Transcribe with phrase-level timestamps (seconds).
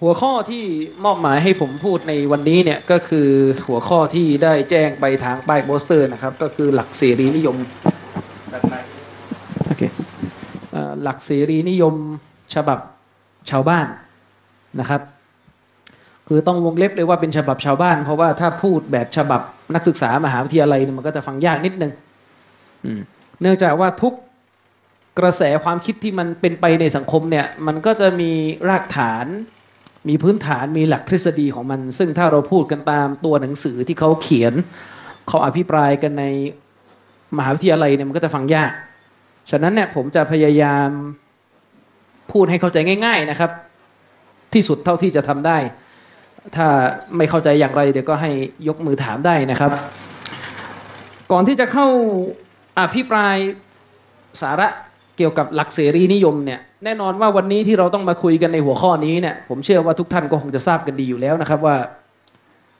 [0.00, 0.64] หัวข้อที่
[1.04, 3.28] มอบหมายให้ผมพูดในวันนี้เนี่ยก็คือ
[3.68, 7.56] หัวข้อที่ได้แจ้งไปทางป้ายโปสเตอร์นะครับ ก็คือหลักเสรีนิยม
[9.66, 9.82] โอเค
[10.72, 11.94] เอ่อหลักเสรีนิยม
[12.54, 12.78] ฉบับ
[13.50, 13.86] ชาวบ้าน
[14.80, 15.02] นะครับ
[16.28, 19.40] คือต้องวงเล็บเลยว่าเป็นฉบับชาวบ้าน เพราะว่าถ้าพูดแบบฉบับ
[19.74, 21.92] นักศึกษามหาวิทยาลัยเนี่ยมันก็จะฟังยากนิดนึง
[22.84, 23.00] อืม
[23.40, 24.14] เนื่องจากว่าทุก
[25.18, 28.30] กระแสความคิดที่มันเป็นไปในสังคมเนี่ยมันก็จะมี
[28.68, 29.26] รากฐาน
[30.08, 34.54] มีพื้นฐานมีหลักทฤษฎีของมัน ซึ่งถ้าเราพูดกันตามตัวหนังสือที่เขาเขียน
[35.28, 36.24] เขาอภิปรายกันใน
[37.36, 38.72] มหาวิทยาลัยเนี่ยมันก็จะฟังยาก
[39.50, 40.88] ฉะนั้นเนี่ยผมจะพยายาม
[42.32, 43.50] พูดให้เข้าใจง่าย ๆนะครับ
[44.54, 45.58] ที่สุดเท่าที่จะทำได้
[46.56, 46.66] ถ้า
[47.16, 48.30] ไม่เข้าใจอย่างไร เดี๋ยวก็ให้
[48.68, 49.70] ยกมือถามได้นะครับ
[51.32, 51.88] ก่อนที่จะเข้า
[52.80, 53.36] อภิปราย
[54.42, 54.68] สาระ
[55.16, 61.76] เกี่ยวกับหลักเสรีนิยมเนี่ยแน่นอนว่าวันนี้ที่เราต้องมาคุยกันในหัวข้อนี้เนี่ยผมเชื่อว่าทุกท่านก็คงจะทราบกันดีอยู่แล้วนะครับว่า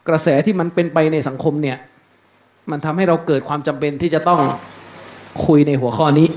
[0.09, 1.77] กระแสที่มันเป็นไปในสังคมเนี่ย
[2.71, 4.41] มันทำให้เราเกิดความจำเป็นที่จะต้อง
[5.47, 6.29] คุยในหัวข้อนี้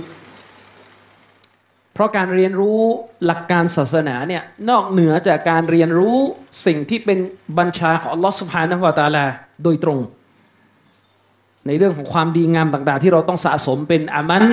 [1.94, 2.80] เพราะการเรียนรู้
[3.26, 6.16] หลักการศาสนาเนี่ยนอกเหนือจากการเรียนรู้
[6.66, 7.20] สิ่งที่เป็น
[7.58, 9.26] บัญชาของอัลอสุบฮานวตาลา
[9.64, 10.00] โดยตรง
[11.68, 14.44] ในเรื่องของความดีงามต่างๆ ที่เราต้องสะสมเป็นอามัน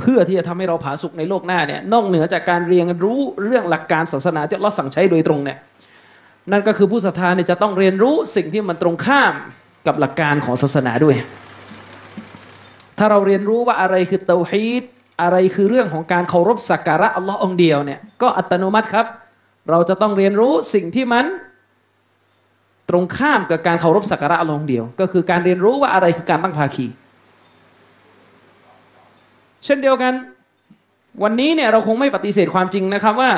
[0.00, 5.58] เพื่อที่จะทำให้เราผาสุกในโลกหน้าเนี่ยนอกเหนือจากการเรียนรู้เรื่องหลักการศาสนาที่เราสั่งใช้โดยตรงเนี่ย
[6.52, 9.32] นั่นก็คือผู้ศรัทธาเนี่ยจะต้องเรียนรู้สิ่งที่มันตรงข้าม
[9.86, 11.16] กับหลักการของศาสนาด้วย
[12.98, 14.82] ถ้าเราเรียนรู้ว่าอะไรคือเตาฮีด
[15.22, 19.06] อะไรคือเรื่องของการเคารพสักการะอัลลอฮ์องเดียวเนี่ยก็อัตโนมัติครับ
[19.70, 21.26] เราจะต้องเรียนรู้สิ่งที่มัน
[22.90, 26.86] ตรงข้ามกับการเคารพสักการะอัลลอฮ์องเดียว ก็คือการเรียนรู้ว่าอะไรคือการตั้งภาคี
[29.64, 30.12] เช่นเดียวกัน
[31.22, 33.30] วันนี้เนี่ยเราคงไม่ปฏิเสธความจริงนะครับว่า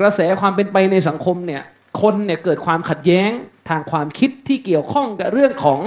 [0.00, 1.62] กระแสความเป็นไปในสังคมเนี่ย
[2.02, 3.30] คนเนี่ยเกิดความขัดแย้ง
[3.68, 5.80] ทางความคิดที่เกี่ยวข้องกับเรื่องของ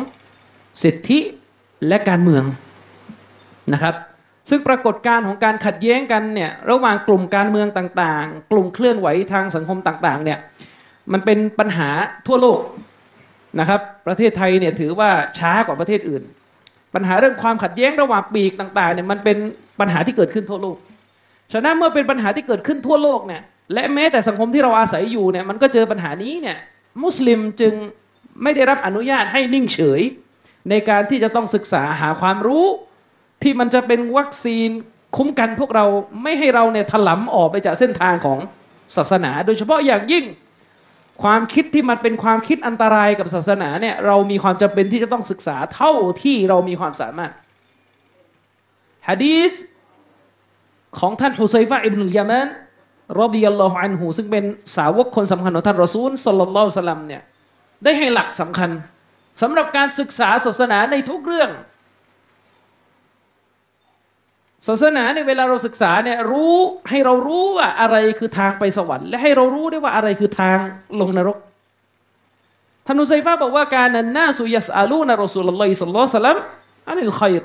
[0.83, 1.19] สิทธิ
[1.87, 2.43] และการเมือง
[3.73, 3.95] นะครับ
[4.49, 10.39] ซึ่งปรากฏการของการขัดแย้งกันเนี่ยระหว่างกลุ่มการเมืองต่างๆ กลุ่มเคลื่อนไหวทางสังคมต่างๆเนี่ย
[11.11, 11.89] มันเป็นปัญหา
[12.27, 12.59] ทั่วโลก
[13.59, 16.23] นะครับ ประเทศไทยเนี่ยถือว่าช้ากว่าประเทศอื่น
[16.95, 19.37] ปัญหาเรื่องความขัดแย้งระหว่างปีกต่างๆเนี่ยมันเป็น
[19.79, 20.77] ปัญหาที่เกิดขึ้นทั่วโลก
[21.53, 23.41] ฉะนั้นเมื่อเป็นปัญหาที่เกิดขึ้นทั่วโลกเนี่ย
[23.73, 26.57] และแม้แต่สังคมที่เราอาศัยอยู่เนี่ยมันก็เจอปัญหานี้เนี่ย
[27.03, 27.73] มุสลิมจึง
[28.43, 30.01] ไม่ได้รับอนุญาตให้นิ่งเฉย
[30.69, 32.65] ในการที่จะต้องศึกษาหาความรู้
[33.43, 34.69] ที่มันจะเป็นวัคซีน
[35.15, 35.85] คุ้มกันพวกเรา
[36.23, 38.39] ไม่ให้เราเนี่ยถลำออกไปจากเส้นทางของ
[38.95, 40.25] ศาสนา โดยเฉพาะอย่างยิ่ง
[41.23, 45.91] ความคิดที่มันเป็นความคิดอันตรายกับศาสนาเนี่ยเรามีความจำเป็นที่จะต้องศึกษาเท่า
[46.23, 47.31] ที่เรามีความสามารถ
[49.07, 49.53] ฮะดีษ
[50.99, 52.47] ของท่านฮุซัยฟะอิบนุลยามาน
[53.19, 54.43] รอบิยัลลอฮุอันหูซึ่งเป็น
[54.75, 57.21] สาวกคนสำคัญของท่านรอซูลสัลลัลลอฮุสลัมเนี่ย
[57.83, 58.69] ได้ให้หลักสำคัญ
[59.41, 61.49] สำหรับการศึกษาศาสนาในทุกเรื่อง
[64.67, 66.55] ศาสนาในเวลาเราศึกษาเนี่ยรู้
[66.89, 70.57] ให้เรารู้ว่าอะไรคือทางไปสวรรค์และให้เรารู้ได้ว่าอะไรคือทาง
[70.99, 71.37] ลงนรก
[72.85, 76.37] ท่านอุซัยฟะบอกว่าการนั้นนาสุยัสอาลูนรอสูลลอฮิสัลลัลลอฮุสลัม
[76.87, 77.43] อันนิลขัยร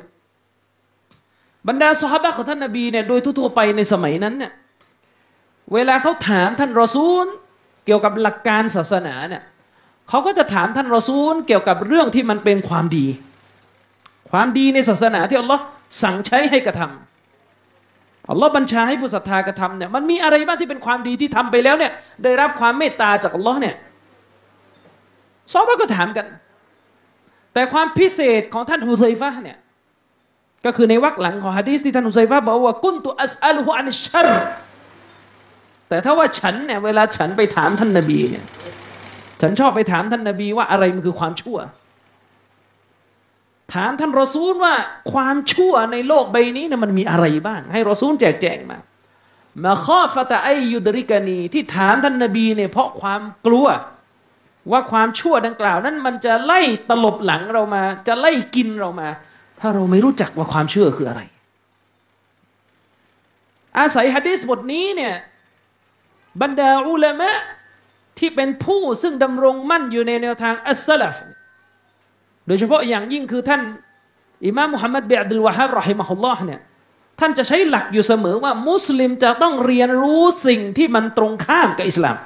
[1.69, 4.53] บรรดาสหายของท่านนบีเนี่ยโดยทั่วไปในสมัยนั้นเนี่ย
[5.75, 7.25] เวลาเขาถามท่านรอซูล
[7.87, 9.43] เกี่ยวกับหลักการศาสนาเนี่ย
[10.09, 13.07] เขาก็จะถามท่านรอซูล เกี่ยวกับเรื่องที่มันเป็นความดี
[14.31, 15.63] ความดีในศาสนาที่อัลลอฮ์
[16.03, 17.10] สั่งใช้ให้กระทำ
[18.31, 21.93] อัลลอฮ์บัญชาให้ผู้ศรัทธากระทำเนี่ยมันมีอะไรบ้างที่เป็นความดีที่ทำไปแล้วเนี่ย
[22.25, 23.75] ได้รับความเมตตาจากอัลลอฮ์เนี่ย
[25.53, 26.27] ซอฟก็ถามกัน
[27.55, 29.59] แต่ความพิเศษของท่านฮุซยฟะเนี่ย
[30.65, 34.29] ก็คือในวรรคหลังของฮะดีษที่ท่านฮุซยฟะบอกว่ากุนตุอัสอัลฮุอันชัร
[35.89, 38.45] แต่ถ้าว่าฉันเนี่ยเวลาฉันไปถามท่านนบีเนี่ย
[39.41, 41.59] ฉันชอบไปถามท่านนบีว่าอะไรมันคือความชั่ว
[43.75, 44.75] ถามท่านรอซูลว่า
[45.13, 48.79] ความชั่วในโลกใบนี้เนี่ยมันมีอะไรบ้าง ให้รอซูลแจกแจงมา
[49.65, 53.67] มาข้อฟะตะไอยุดริกานีที่ถามท่านนบีเนี่ยเพราะความกลัว
[54.71, 59.09] ว่าความชั่วดังกล่าว นั้นมันจะไล่ตลบหลังเรามา จะไล่กินเรามา
[59.61, 61.23] ถ้าเราไม่รู้จักว่าความเชื่อคืออะไร
[63.79, 65.15] อาศัยฮะดีษบทนี้เนี่ย
[66.43, 67.31] บรรดาอุลามะ
[68.19, 71.17] ที่เป็นผู้ซึ่งดำรงมั่นอยู่ในแนวทางอัสลัฟ
[72.47, 73.63] โดยเฉพาะอย่างยิ่งคือท่าน
[74.47, 76.61] อิมามมุฮัมมัดเบอับดุลวะฮับรอฮิมะฮุลลอฮ์เนี่ย
[77.21, 82.17] ท่านจะใช้หลักอยู่เสมอว่ามุสลิมจะต้องเรียนรู้สิ่งที่มันตรงข้ามกับอิสลาม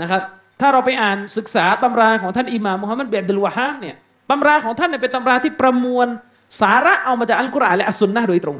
[0.00, 0.22] นะครับ
[0.60, 3.96] ถ้าเราไปอ่านศึกษาตำราของท่านอิมามมุฮัมมัดเบอับดุลวะฮับเนี่ย
[4.30, 6.06] ตำราของท่านเนี่ยเป็นตำราที่ประมวล
[6.60, 8.58] สาระเอามาจากอัลกุรอานและอัสซุนนะโดยตรง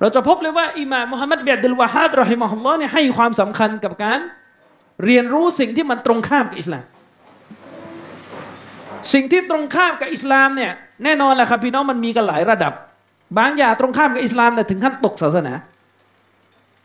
[0.00, 4.18] เราจะพบเลยว่าอิมามมุฮัมมัดเบอัดุลวะฮับรอฮิมะฮุลลอฮ์เนี่ยให้ความสำคัญกับการ
[5.04, 6.84] เรียนรู้สิ่งที่มันตรงข้ามกับอิสลาม
[9.12, 10.72] สิ่งที่ตรงข้ามกับอิสลามเนี่ย
[11.04, 12.72] แน่นอนแหละครับพี่น้องมันมีกันหลายระดับ
[13.38, 15.52] บางอย่างตรงข้ามกับอิสลามเนี่ยถึงขั้นตกศาสนา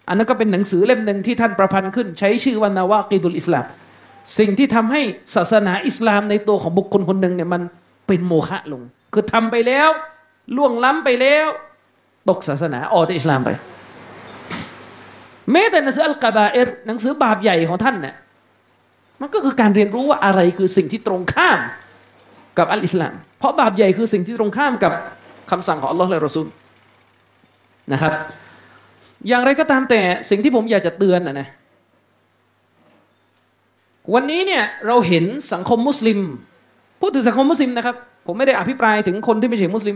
[0.07, 3.65] อันนั้นก็เป็นหนังสือเล่มหนึ่งที่ท่านประพันธ์ขึ้น ใช้ชื่อว่านาวากีดุลอิสลาม
[4.39, 5.01] สิ่งที่ทำให้
[5.35, 7.61] ศาสนาอิสลามในตัวของบุคคลคนหนึ่งเนี่ยมัน
[8.07, 8.81] เป็นโมฆะลง
[9.13, 9.89] คือทำไปแล้ว
[10.55, 11.45] ล่วงล้ำไปแล้ว
[12.29, 13.49] ตกศาสนาออกจากอิสลามไป
[15.51, 18.15] แม้แต่หนังสืออัลกาบาเอรหนังสือบาปใหญ่ของท่านเนี่ย
[19.21, 21.59] มันก็คือการเรียนรู้ว่าอะไรคือสิ่งที่ตรงข้าม
[22.57, 24.93] กับอัลอิสลาม เพราะบาปใหญ่คือสิ่งที่ตรงข้ามกับ
[25.51, 26.47] คำสั่งของอัลลอฮ์และรอซูล
[27.93, 28.13] นะครับ
[29.27, 31.47] อย่างไรก็ตามแต่สิ่งที่ผมอยากจะเตือนนะนะ
[34.13, 36.19] วันนี้เนี่ยเราเห็นสังคมมุสลิม
[37.01, 37.95] พูดถึงสังคมมุสลิมนะครับ
[38.27, 39.95] ผมไม่ได้อภิปรายถึงคนที่ไม่ใช่มุสลิม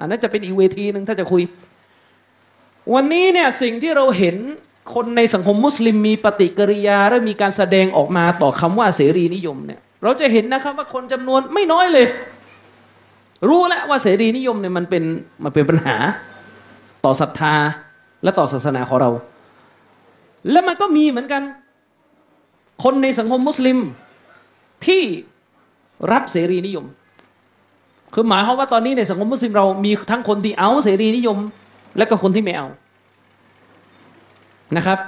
[0.00, 1.42] อันนั้นจะเป็นอีกเวทีหนึ่งถ้าจะคุย
[2.94, 4.36] วันนี้เนี่ยสิ่งที่เราเห็น
[4.94, 12.06] คนในสังคมมุสลิมมีปฏิกิริยาและมีการแสดงออกมาต่อคำว่าเสรีนิยมเนี่ย เราจะเห็นนะครับว่าคนจำนวนไม่น้อยเลย
[13.48, 15.04] รู้แล้วว่าเสรีนิยมเนี่ยมันเป็น
[15.44, 15.96] มันเป็นปัญหา
[17.04, 17.54] ต่อศรัทธา
[18.22, 19.10] และต่อศาสนาของเรา
[20.50, 21.42] และมันก็มีเหมือนกัน
[22.84, 23.78] คนในสังคมมุสลิม
[24.86, 25.02] ที่
[26.12, 26.84] รับเสรีนิยม
[28.14, 31.38] คือหมายความว่าตอนนี้ในสังคมมุสลิมเรามีทั้งคนที่เอาเสรีนิยม
[31.98, 32.66] และก็คนที่ไม่เอา
[34.76, 34.98] นะครับ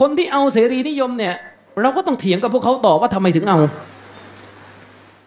[0.00, 1.34] คนที่เอาเสรีนิยมเนี่ย
[1.80, 3.58] เราก็ต้องเถียงกับพวกเขาต่อว่าทำไมถึงเอา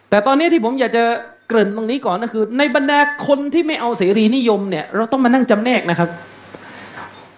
[0.10, 1.04] แต่ตอนนี้ที่ผมอยากจะ
[1.48, 6.10] เกริ่นตรงนี้ก่อนก็คือ ในบรรดาคนที่ไม่เอาเสรีนิยมเนี่ยเราต้องมานั่งจำแนกนะครับ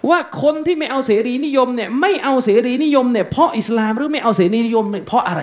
[0.10, 5.42] ว่าคนที่ไม่เอาเสรีนิยมเนี่ยไม่เอาเสรีนิยมเนี่ยเพราะอิสลามหรือไม่เอาเสรีนิยมเพราะอะไร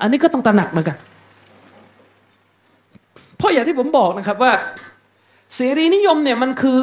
[0.00, 0.96] อันนี้ก็ต้องตระหนักเหมือนกัน
[3.38, 4.52] เพราะอย่างที่ผมบอกนะครับว่า
[5.54, 6.78] เสรีนิยมเนี่ยมันคือ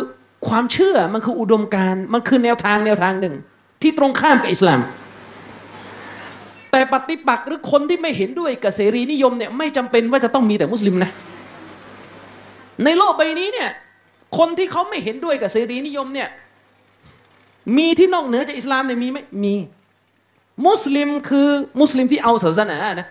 [0.47, 3.35] ความเชื่อมันคืออุดมการณ์มันคือแนวทางแนวทางหนึ่ง
[3.81, 4.79] ที่ตรงข้ามกับอิสลาม
[6.75, 11.11] แต่ปฏิปักษ์หรือคนที่ไม่เห็นด้วยกับเสรีนิยมเนี่ยไม่จำเป็นว่าจะต้องมีแต่มุสลิมนะ
[12.83, 13.69] ในโลกใบนี้เนี่ย
[14.37, 16.27] คนที่เขาไม่เห็นด้วยกับเสรีนิยมเนี่ย
[17.77, 19.53] มีที่นอกเหนือจากอิสลามเนี่ยมีไหมมี
[20.65, 21.47] มุสลิมคือ
[21.81, 23.07] มุสลิมที่เอาศาสนานะ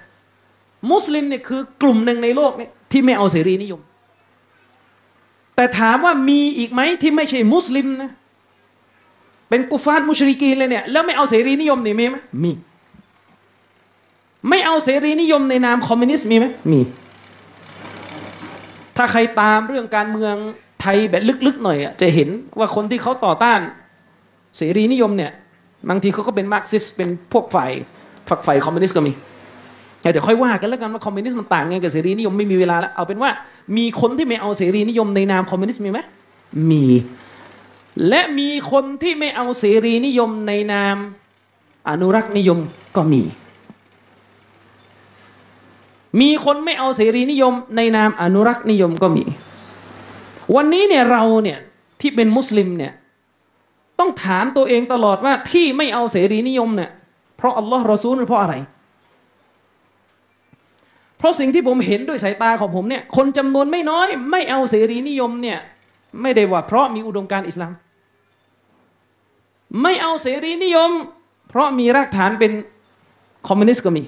[0.93, 3.81] มุสลิมเนี่ยคือกลุ่มหนึ่งในโลกเนี่ยที่ไม่เอาเสรีนิยม
[5.57, 8.11] แต่ถามว่ามีอีกไหมที่ไม่ใช่มุสลิมนะ
[9.49, 12.53] เป็นكفار مشركينเลยเนี่ยแล้วไม่เอาเสรีนิยมนี่มีไหมมี
[14.49, 16.81] ไม่เอาเสรีนิยมในนามคอมมิวนิสต์มีไหมมี
[18.97, 20.35] ถ้าใครตามเรื่องการเมือง
[20.81, 23.61] ไทยแบบลึกๆหน่อยอะจะเห็นว่าคนที่เขาต่อต้าน
[24.57, 25.31] เสรีนิยมเนี่ย
[25.91, 27.71] บางทีเขาก็เป็นมาร์กซิสเป็นพวกฝ่าย
[28.29, 29.13] ฝักใฝ่คอมมิวนิสต์ก็มี
[30.13, 33.31] เดี๋ยวค่อยว่ากันแล้วกันว่าคอมมิวนิสต์มันต่างไงกับเสรีนิยมไม่มีเวลาแล้วเอาเป็นว่า
[33.77, 35.99] มีคนที่ไม่เอาเสรีนิยมในนามคอมมิวนิสต์มีไหม
[36.71, 36.85] มี
[38.09, 40.97] และมีคนที่ไม่เอาเสรีนิยมในนาม
[41.89, 42.59] อนุรักษ์นิยม
[42.97, 43.23] ก็มี
[46.21, 49.25] มีคนไม่เอาเสรีนิยม ในนามอนุรักษ์นิยมก็มี
[50.55, 51.59] วันนี้เนี่ยเราเนี่ย
[52.01, 52.93] ที่เป็นมุสลิมเนี่ย
[53.99, 56.91] ต้องถามตัวเองตลอดว่าที่ไม่เอาเสรีนิยมเนี่ย
[57.37, 58.55] เพราะอัลลอฮ์รอซูลหรือเพราะอะไร
[61.19, 65.59] เพราะสิ่งที่ผมเห็นด้วยสายตาของผมเนี่ยคนจำนวนไม่น้อย ไม่เอาเสรีนิยมเนี่ย
[66.23, 67.73] ไม่ได้ว่าเพราะมีอุดมการณ์อิสลาม
[69.83, 70.91] ไม่เอาเสรีนิยม
[71.49, 72.53] เพราะมีรากฐานเป็น
[73.49, 74.03] คอมมิวนิสต์ก็มี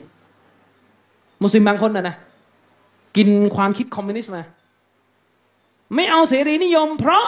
[1.42, 2.16] มุสลิมบางคนนะนะ
[3.16, 4.42] กินความคิดคอมมิวนิสต์มา
[5.94, 7.26] ไม่เอาเสรีนิยม เพราะ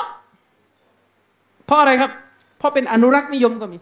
[1.67, 2.11] เพราะอะไรครับ
[2.59, 3.79] เพราะเป็นอนุรักษ์นิยมก็มี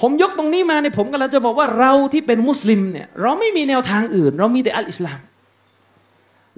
[0.00, 5.18] ผมยกตรงนี้มาเนี่ยผมกำลังจะบอกว่าเราที่เป็นมุสลิมเนี่ยเราไม่มีแนวทางอื่น เรามีแต่الإسلام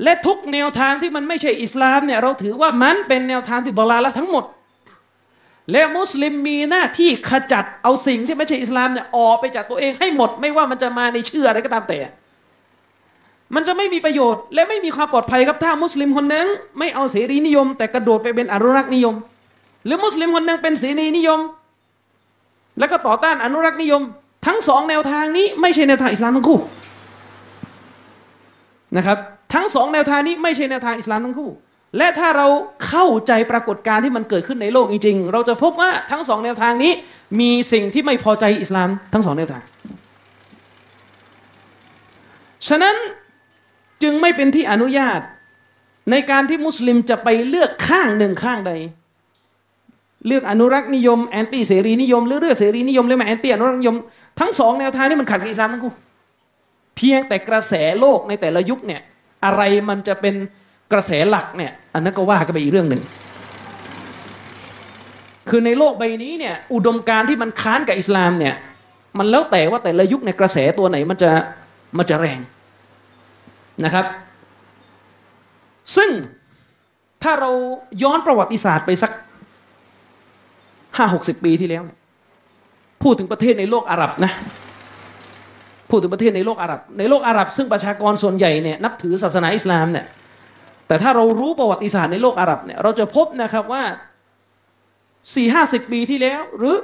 [0.03, 4.45] และทุกแนวทางที่มันไม่ใช่อิสลามเนี่ยเราถือว่ามันเป็นแนวทางที่บลาละทั้งหมด
[5.73, 11.99] และมุสลิมมีหน้าที่ขจัดเอาสิ่งที่ไม่ใช่อิสลามเนี่ยออกไปจากตัวเองให้หมด ไม่ว่ามันจะมาในเชื่ออะไรก็ตามแต่
[13.55, 16.47] มันจะไม่มีประโยชน์ และไม่มีความปลอดภัยครับถ้ามุสลิมคนนึง
[16.79, 19.15] ไม่เอาเสรีนิยม แต่กระโดดไปเป็นอนุรักษ์นิยม
[19.85, 21.41] หรือมุสลิมคนนึงเป็นเสรีนิยม
[22.79, 24.03] แล้วก็ต่อต้านอนุรักษ์นิยม
[24.47, 26.59] ทั้งสองแนวทางนี้ไม่ใช่แนวทางอิสลามทั้งคู่
[28.97, 29.19] นะครับ
[29.55, 31.51] ทั้งสองแนวทางนี้ไม่ใช่แนวทางอิสลามทั้งคู่
[31.97, 32.47] และถ้าเรา
[32.87, 36.93] เข้าใจปรากฏการณ์ที่มันเกิดขึ้นในโลกจริงๆ เราจะพบว่าทั้งสองแนวทางนี้
[37.41, 39.63] มีสิ่งที่ไม่พอใจอิสลามทั้งสองแนวทาง
[42.69, 42.97] ฉะนั้น
[44.03, 45.21] จึงไม่เป็นที่อนุญาต
[46.11, 48.73] ในการที่มุสลิมจะไปเลือกข้างหนึ่งข้างใด
[50.27, 53.97] เลือกอนุรักษ์นิยมแอนตี้เสรีนิยมหรือเลือกเสรีนิยมหรือแอนตี้อนุรักษ์นิยม
[54.41, 55.95] ทั้งสองแนวทางนี้มันขัดกับอิสลามทั้งคู่
[56.97, 59.01] เพียงแต่กระแสโลกในแต่ละยุคเนี่ย
[59.45, 60.35] อะไรมันจะเป็น
[60.93, 63.03] กระแสหลักเนี่ยอันนั้นก็ว่ากันไปอีกเรื่องหนึ่ง
[65.49, 68.55] คือในโลกใบนี้เนี่ยอุดมการที่มันค้านกับอิสลามเนี่ย
[69.19, 71.31] มันแล้วแต่ว่าแต่ละยุคในกระแสตัวไหนมันจะ
[71.99, 72.41] มันจะแรง
[73.85, 74.07] นะครับ
[75.97, 76.11] ซึ่ง
[77.23, 77.51] ถ้าเรา
[78.03, 79.13] ย้อนประวัติศาสตร์ไปสัก
[80.97, 81.83] ห้าหกสิบปีที่แล้ว
[83.03, 84.33] พูดถึงประเทศในโลกอาหรับนะ
[85.91, 90.05] พูดถึงประเทศในโลกอาหรับ ในโลกอาหรับ ซึ่งประชากรส่วนใหญ่เนี่ยนับถือศาสนาอิสลามเนี่ย
[90.87, 93.85] แต่ถ้าเรารู้ประวัติศาสตร์ในโลกอาหรับเนี่ยเราจะพบนะครับว่า
[95.35, 96.75] สี่ห้าสิบปีที่แล้ว หรือ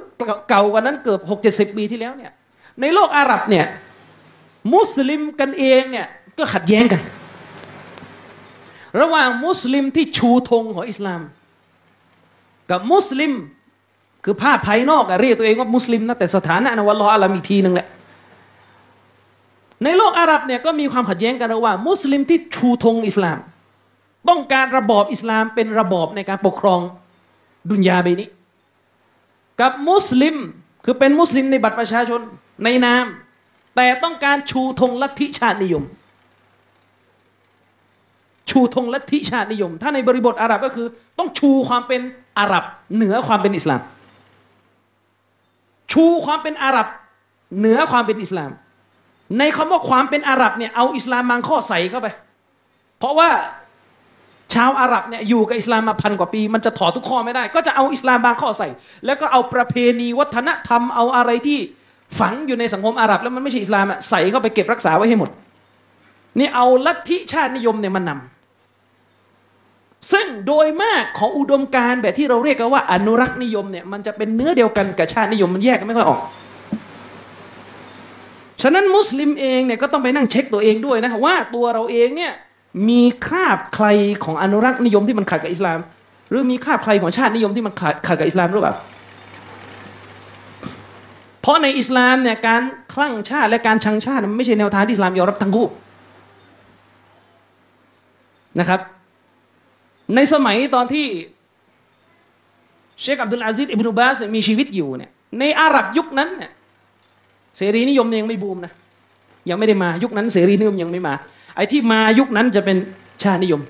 [0.48, 2.32] เก่ากว่านั้นเกือบหกเจ็ดสิบปีที่แล้วเนี่ย
[2.80, 3.66] ในโลกอาหรับเนี่ย
[4.74, 6.06] มุสลิมกันเองเนี่ย
[6.38, 7.00] ก็ขัดแย้งกัน
[9.00, 11.20] ระหว่างมุสลิมที่ชูธงของอิสลาม
[12.70, 13.32] กับมุสลิม
[14.24, 17.88] คือภาพภายนอกเรียกตัวเองว่ามุสลิมนะแต่สถานะนะวัลลอฮ์อาลัมอีกทีหนึ่งแหละ
[19.84, 23.38] ในโลกอาหรับเนี่ยก็มีความขัดแย้งกันระหว่างมุสลิมที่ชูธงอิสลาม
[24.28, 26.80] ต้องการระบอบอิสลามเป็นระบอบในการปกครอง
[27.70, 28.28] ดุนยาใบนี้
[29.60, 30.36] กับมุสลิม
[30.84, 32.20] คือเป็นมุสลิมในบัตรประชาชน
[32.64, 33.04] ในนาม
[33.76, 35.84] แต่ต้องการชูธงลัทธิชาตินิยม
[38.50, 40.86] ชูธงลัทธิชาตินิยม ถ้าในบริบทอาหรับก็คือ
[41.18, 42.00] ต้องชูความเป็น
[42.38, 42.64] อาหรับ
[42.94, 43.80] เหนือความเป็นอิสลาม
[45.92, 46.86] ชูความเป็นอาหรับ
[47.58, 48.50] เหนือความเป็นอิสลาม
[49.38, 52.08] ในคำว่าความเป็นอาหรับเนี่ยเอาอิสลามบางข้อใส่เข้าไป
[52.98, 53.28] เพราะว่า
[54.54, 58.68] ชาวอาหรับเนี่ยอยู่กับอิสลามมาพันกว่าปี มันจะถอดทุกข้อไม่ได้ ก็จะเอาอิสลามบางข้อใส่
[59.06, 61.58] แล้วก็เอาประเพณีวัฒนธรรมเอาอะไรที่
[62.18, 65.30] ฝังอยู่ในสังคมอาหรับ แล้วมันไม่ใช่อิสลามอะใส่เข้าไปเก็บรักษาไว้ให้หมด
[66.38, 76.20] นี่เอาลัทธิชาตินิยมเนี่ยมันนำซึ่งโดยมากของอุดมการแบบที่เราเรียกกันว่าอนุรักษ์นิยมเนี่ยมันจะเป็นเนื้อเดียวกันกับชาตินิยมมันแยกกันไม่ค่อยออก
[78.62, 82.32] ฉะนั้นมุสลิมเองเนี่ยก็ต้องไปนั่งเช็คตัวเองด้วยนะว่าตัวเราเองเนี่ย
[82.88, 83.86] มีคาบใคร
[84.24, 85.78] ของอนุรักษ์นิยมที่มันขัดกับอิสลาม
[86.28, 88.74] หรือมีคาบใครของชาตินิยมที่มันขัดขัดกับอิสลามหรือเปล่า
[91.40, 92.62] เพราะในอิสลามเนี่ยการ
[92.94, 95.66] คลั่งชาติและการชังชาติมันไม่ใช่แนวทางที่อิสลามยอมรับทั้งคู่
[98.60, 98.80] นะครับ
[100.14, 101.06] ในสมัยตอนที่
[103.00, 106.50] เชคอับดุลอาซิดอิบนุบาสมีชีวิตอยู่เนี่ยในอาหรับยุคนั้นเนี่ย
[107.56, 108.72] เสรีนิยมยังไม่บูมนะ
[109.50, 111.14] ยังไม่ได้มายุคนั้นเสรีนิยมยังไม่มา
[111.56, 112.76] ไอ้ที่มายุคนั้นจะเป็น
[113.22, 113.62] ชาตินิยม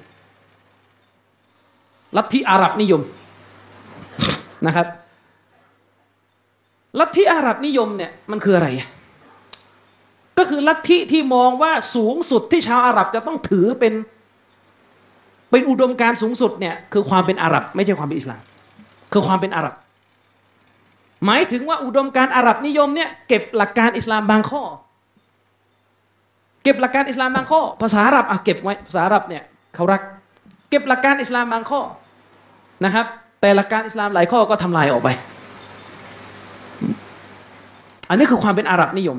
[2.17, 3.03] ลัทธิอาหรับนิยม
[4.67, 4.87] นะครับ
[7.01, 8.69] ลัทธิอาหรับนิยมเนี่ยมันคืออะไร
[10.39, 13.95] ก็คือลัทธิที่มองว่าสูงสุดที่ชาวอาหรับจะต้องถือเป็น
[15.51, 18.41] เป็นอุดมการสูงสุดเนี่ยคือความเป็นอาหรับ ไม่ใช่ความเป็นอิสลาม
[19.13, 19.75] คือความเป็นอาหรับ
[21.25, 24.63] หมายถึงว่าอุดมการอาหรับนิยมเนี่ยเก็บหลักการอิสลามบางข้อ
[26.63, 29.43] เก็บหลักการอิสลามบางข้อ ภาษาอาหรับอะเก็บไว้ภาษาอาหรับเนี่ย
[29.75, 30.01] เขารัก
[30.71, 31.81] เก็บหลักการอิสลามบางข้อ
[32.85, 33.07] นะครับ
[33.41, 35.09] แต่หลักการอิสลามหลายข้อก็ทำลายออกไป
[38.09, 39.19] อันนี้คือความเป็นอาหรับนิยม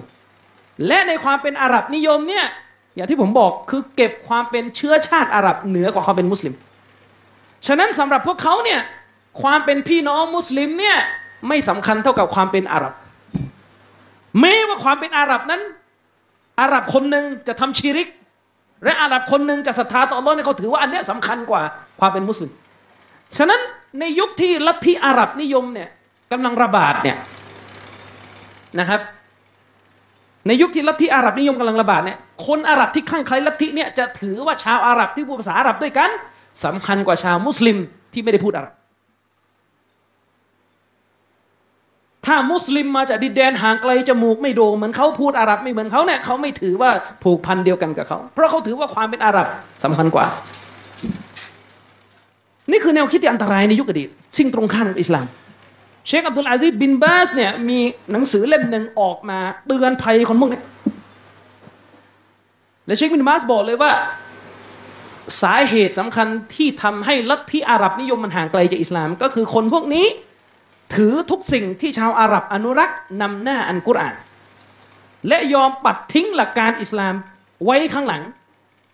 [0.88, 2.46] และในความเป็นอาหรับนิยมเนี่ย
[2.96, 6.54] อย่างที่ผมบอกคือเก็บความเป็นเชื้อชาติอาหรับเหนือกว่าความเป็นมุสลิม
[7.68, 8.82] ฉะนั้นสำหรับพวกเขาเนี่ย
[9.42, 10.98] ความเป็นพี่น้องมุสลิมเนี่ย
[11.48, 12.94] ไม่สำคัญเท่ากับความเป็นอาหรับ
[14.40, 15.62] แม้ว่าความเป็นอาหรับนั้น
[16.62, 18.08] อาหรับคนหนึ่งจะทำชีริก
[18.84, 21.62] และอาหรับคนหนึ่งจะศรัทธาต่ออัลลอฮ์เนี่ยเขาถือว่าอันนี้สำคัญกว่า
[22.00, 22.52] ความเป็นมุสลิม
[23.38, 23.60] ฉะนั้น
[24.00, 25.90] ในยุคที่ลัทธิอาหรับนิยมเนี่ย
[26.32, 27.18] กำลังระบาดเนี่ย
[28.80, 29.02] นะครับ
[30.48, 32.18] ในยุคที่ลัทธิอาหรับนิยมกำลังระบาดเนี่ย
[32.48, 36.10] คนอาหรับที่ข้างใครลัทธิเนี่ยจะถือว่าชาวอาหรับที่พูดภาษาอาหรับด้วยกัน
[36.66, 37.78] สำคัญกว่าชาวมุสลิม
[38.14, 38.74] ที่ไม่ได้พูดอาหรับ
[42.25, 46.89] ถ้ามุสลิมมาจากดินแดนห่างไกลจมูกไม่โด่งเหมือนเขาพูดอาหรับไม่เหมือนเขาเนี่ยเขาไม่ถือว่า
[47.24, 49.48] ผูกพันเดียวกันกับเขา เพราะเขาถือว่าความเป็นอาหรับ
[49.84, 50.25] สำคัญกว่า
[52.72, 55.25] นี่คือแนวคิดที่อันตรายในยุคอดีตซึ่งตรงข้ามกับอิสลาม
[56.08, 57.80] เชคอับดุลอาซิดบินบาสเนี่ยมี
[58.12, 60.62] หนังสือเล่มหนึ่งออกมาเตือนภัยคนพวกนี้
[62.86, 63.92] และเชคบินบาสบอกเลยว่า
[65.42, 70.06] สาเหตุสำคัญที่ทำให้ลัทธิอาหรับนิยมมันห่างไกลจากอิสลาม ก็คือคนพวกนี้
[70.94, 74.16] ถือทุกสิ่งที่ชาวอาหรับอนุรักษ์นำหน้าอันกุรอาน
[75.28, 77.13] และยอมปัดทิ้งหลักการอิสลาม
[77.66, 78.22] ไว้ข้างหลัง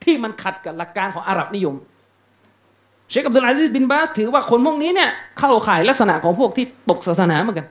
[0.03, 1.75] ที่มันขัดกับหลักการของอาหรับนิยม
[3.10, 7.67] เชคอับดุลอาซิสบินบาสถือว่าคนพวกนี้เนี่ยเข้าข่ายลักษณะของพวกที่ตกศาสนาเหมือนกัน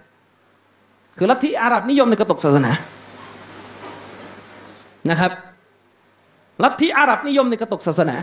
[1.18, 2.72] คือลัทธิอาหรับนิยมในกระตกศาสนา
[5.10, 5.32] นะครับ
[6.64, 8.16] ลัทธิอาหรับนิยมในกระตกศาสนา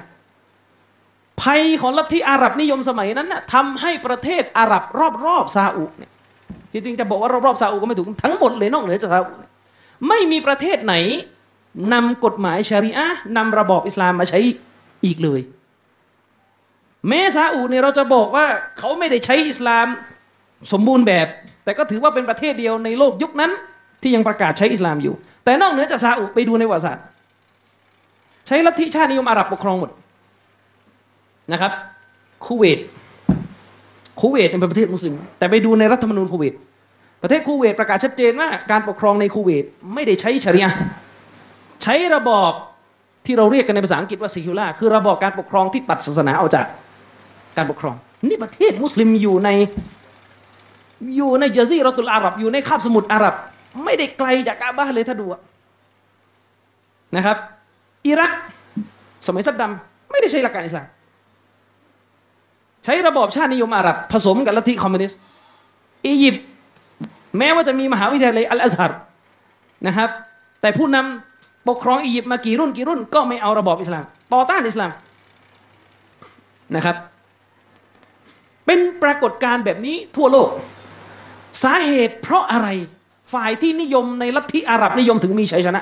[1.41, 4.83] ภัยของลัทธิอาหรับนิยมสมัยนั้นนะ่ะทำให้ประเทศอาหรับ
[5.25, 6.11] รอบๆซาอุเนี่ย
[6.73, 9.31] จริงๆจะบอกว่ารอบๆซาอุก็ไม่ถูกทั้งหมดเลยนอกเหนือจากซาอุ
[10.07, 10.95] ไม่มีประเทศไหน
[11.93, 14.39] นำกฎหมายชาริอะนำระบอบอิสลามมาใช้
[15.05, 15.41] อีกเลย
[17.07, 18.45] แม้ซาอุเนี่ยเราจะบอกว่า
[18.77, 19.87] เขาไม่ได้ใช้อิสลาม
[20.71, 21.27] สมบูรณ์แบบ
[21.63, 23.51] แต่ก็ถือว่าเป็นประเทศเดียวในโลกยุคนั้น
[24.01, 27.03] ที่ยังประกาศใช้อิสลามอยู่ แต่นอกเหนือจากซาอุไปดูในประวัติศาสตร์
[28.47, 29.91] ใช้ลัทธิชาตินิยมอาหรับปกครองหมด
[31.51, 31.71] นะครับ
[32.45, 32.79] คูเวต
[34.19, 36.53] คูเวตเป็นประเทศมุสลิม แต่ไปดูในรัฐธรรมนูญคูเวต
[37.21, 40.69] ประเทศคูเวตประกาศชัดเจนว่าการปกครองในคูเวตไม่ได้ใช้ชริยะ
[41.83, 42.51] ใช้ระบอบ
[43.25, 46.65] ที่เราเรียกกันในภาษาอังกฤษว่าซิคิล่าคือระบอบการปกครองที่ตัดศาสนาออกจาก
[47.57, 47.95] การปกครอง
[48.27, 49.49] นี่ประเทศมุสลิมอยู่ใน
[51.17, 53.35] อยู่ในเจซีรตุลอาหรับ อยู่ในคาบสมุทรอาหรับ
[53.83, 55.25] ไม่ได้ไกลจากกะอ์บะฮ์เลยถ้าดู
[57.15, 57.37] นะครับ
[58.07, 58.31] อิรัก
[59.27, 59.71] สมัยซัดดัม
[60.11, 60.87] ไม่ได้ใช้หลักการอิสลาม
[62.85, 65.19] ใช้ระบอบชาตินิยมอาหรับผสมกับลัทธิคอมมิวนิสต์
[66.05, 66.43] อียิปต์
[67.37, 68.91] แม้ว่าจะมีมหาวิทยาลัยอัลอาซัร
[69.87, 70.09] นะครับ
[70.61, 74.91] แต่ผู้นำปกครองอียิปต์มากี่รุ่นกี่รุ่นก็ไม่เอาระบอบอิสลาม ต่อต้านอิสลาม
[76.75, 76.95] นะครับ
[78.65, 80.49] เป็นปรากฏการณ์แบบนี้ทั่วโลก
[81.63, 82.67] สาเหตุเพราะอะไร
[83.33, 85.81] ฝ่ายที่นิยมในลัทธิอาหรับนิยมถึงมีชัยชนะ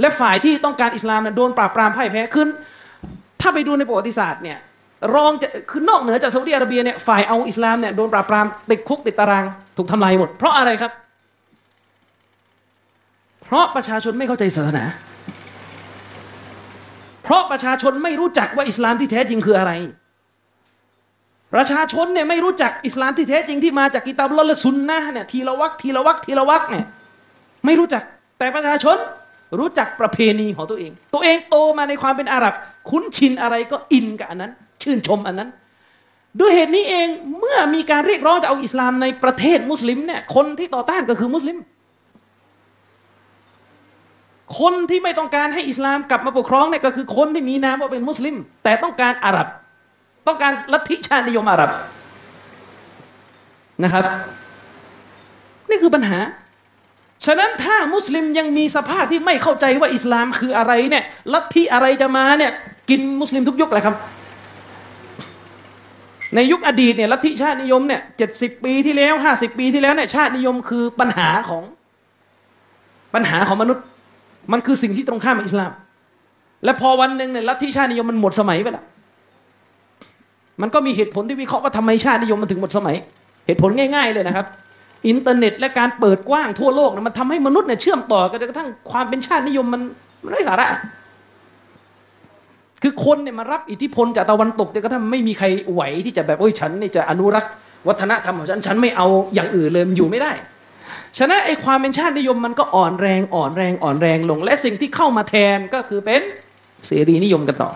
[0.00, 2.48] และฝ่ายที่ต้องการอิสลามโดนปราบปรามพ่ายแพ้ขึ้น
[3.40, 4.58] ถ้าไปดูในประวัติศาสตร์เนี่ย
[5.14, 9.44] รองจะคือนอกเหนือจากซาอุดิอาระเบียเนี่ยฝ่ายเอาอิสลามเนี่ยโดนปราบปรามติดคุกติดตาราง
[9.76, 10.92] ถูกทำลายหมด เพราะอะไรครับ
[13.44, 14.84] เพราะประชาชนไม่เข้าใจศาสนา
[17.22, 19.72] เพราะประชาชนไม่รู้จักว่าอิสลามที่แท้จริงคืออะไร
[21.54, 26.84] ประชาชนเนี่ยไม่รู้จักอิสลามที่แท้จริงที่มาจากกิตาบลและซุนนะเนี่ยทีละวักทีละวักทีละวักเนี่ย
[27.64, 28.02] ไม่รู้จัก
[28.38, 28.96] แต่ประชาชน
[29.58, 32.54] รู้จักประเพณีของตัวเอง ตัวเองโตมาในความเป็นอาหรับ
[32.90, 35.50] คุ้นชินอะไรก็อินกับอันนั้น ชื่นชมอันนั้น
[36.40, 37.08] ด้วยเหตุนี้เอง
[37.38, 41.58] เมื่อมีการเรียกร้องจะเอาอิสลามในประเทศมุสลิมเนี่ยคนที่ต่อต้านก็คือมุสลิม
[44.60, 48.34] คนที่ไม่ต้องการให้อิสลามกลับมาปกครองเนี่ยก็คือคนที่มีนามว่าเป็นมุสลิม
[48.64, 49.48] แต่ต้องการอาหรับ
[50.26, 51.70] ต้องการลัทธิชาตินิยมอาหรับ
[53.82, 54.04] นะครับ
[55.68, 56.18] นี่คือปัญหา
[57.26, 62.52] ฉะนั้นถ้ามุสลิมยังมีสภาพที่ไม่เข้าใจว่าอิสลามคืออะไรเนี่ยลัทธิอะไรจะมาเนี่ย
[62.90, 63.94] กินมุสลิมทุกยุคเลยครับ
[66.34, 71.62] ในยุคอดีตเนี่ยลัทธิชาตินิยมเนี่ยเจ็ดสิบปีที่แล้วห้าสิบปีที่แล้วเนี่ยชาตินิยมคือปัญหาของ
[73.14, 73.84] ปัญหาของมนุษย์
[74.52, 75.72] มันคือสิ่งที่ตรงข้ามกับอิสลาม
[76.64, 78.84] และพอวันหนึ่งเนี่ยลัทธิชาตินิยมมันหมดสมัยไปแล้ว
[80.60, 82.96] มันก็มีเหตุผลที่วิเคราะห์ว่าทำไมชาตินิยมมันถึงหมดสมัย
[83.46, 84.46] เหตุผลง่าย ๆ เลยนะครับ
[85.08, 89.82] อินเทอร์เน็ตและการเปิดกว้างทั่วโลกมันทำให้มนุษย์เนี่ยเชื่อมต่อกันจนกระทั่งความเป็นชาตินิยมมัน
[90.24, 90.68] มันไร้สาระ
[92.86, 97.52] คือคนเนี่ยมารับอิทธิพลจากตะวันตกเนี่ยก็ถ้าไม่มีใครไหวที่จะแบบโอ้ยฉันนี่จะอนุรักษ์
[97.88, 100.32] วัฒนธรรมของฉันฉันไม่เอาอย่างอื่นเลยมันอยู่ไม่ได้
[101.18, 106.22] ฉะนั้นไอ้ความเป็นชาตินิยมมันก็อ่อนแรงอ่อนแรงอ่อนแรงลง และสิ่งที่เข้ามาแทนก็คือเป็น
[106.86, 107.70] เสรีนิยมกันต่อ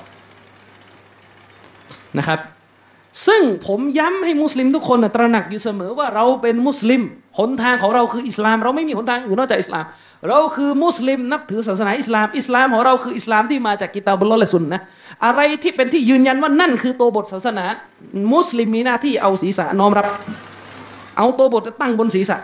[2.19, 2.39] นะครับ
[3.27, 7.03] ซึ่งผมย้ำให้มุสลิมทุกคนตระหนักอยู่เสมอว่าเราเป็นมุสลิม
[7.39, 9.85] หนทางของเราคืออิสลาม เราไม่มีหนทางอื่นนอกจากอิสลาม
[10.29, 14.83] เราคือมุสลิมนับถือศาสนาอิสลาม อิสลามของเราคืออิสลามที่มาจากกิตาบุลและสุนนะ
[15.25, 17.65] อะไรที่เป็นที่ยืนยันว่านั่นคือตัวบทศาสนา
[18.35, 20.07] มุสลิมมีหน้าที่เอาศีรษะน้อมรับ
[21.17, 22.39] เอาตัวบทตั้งบนศีรษะ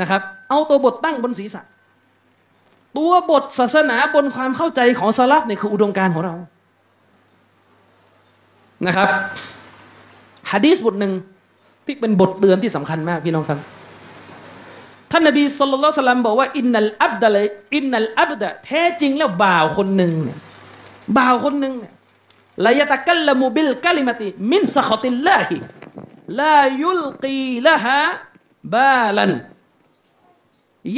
[0.00, 1.62] นะครับ เอาตัวบทตั้งบนศีรษะ
[2.98, 6.34] ตัวบทศาสนาบนความเข้าใจของซาลฟเนี่ยคืออุดมการของเรา
[8.86, 9.08] นะครับ
[10.50, 11.12] ฮะดีษบทหนึ่ง
[11.86, 13.58] ที่เป็นบทเตือนที่สำคัญมากพี่น้องครับ
[15.10, 20.38] ท่านนบีสุลต่านสลัมบอกว่าอินนัลอับดะเลยอินนัลอับดะแท้จริงแล้วบ่าวคนหนึ่งเนี่ย
[21.18, 21.92] บ่าวคนหนึ่งเนี่ย
[22.66, 25.56] ลายตะกัลลมุบิลกลิมติมินสขติลลาฮิ
[26.40, 27.98] ลายุลกีละฮะ
[28.74, 29.32] บาลัน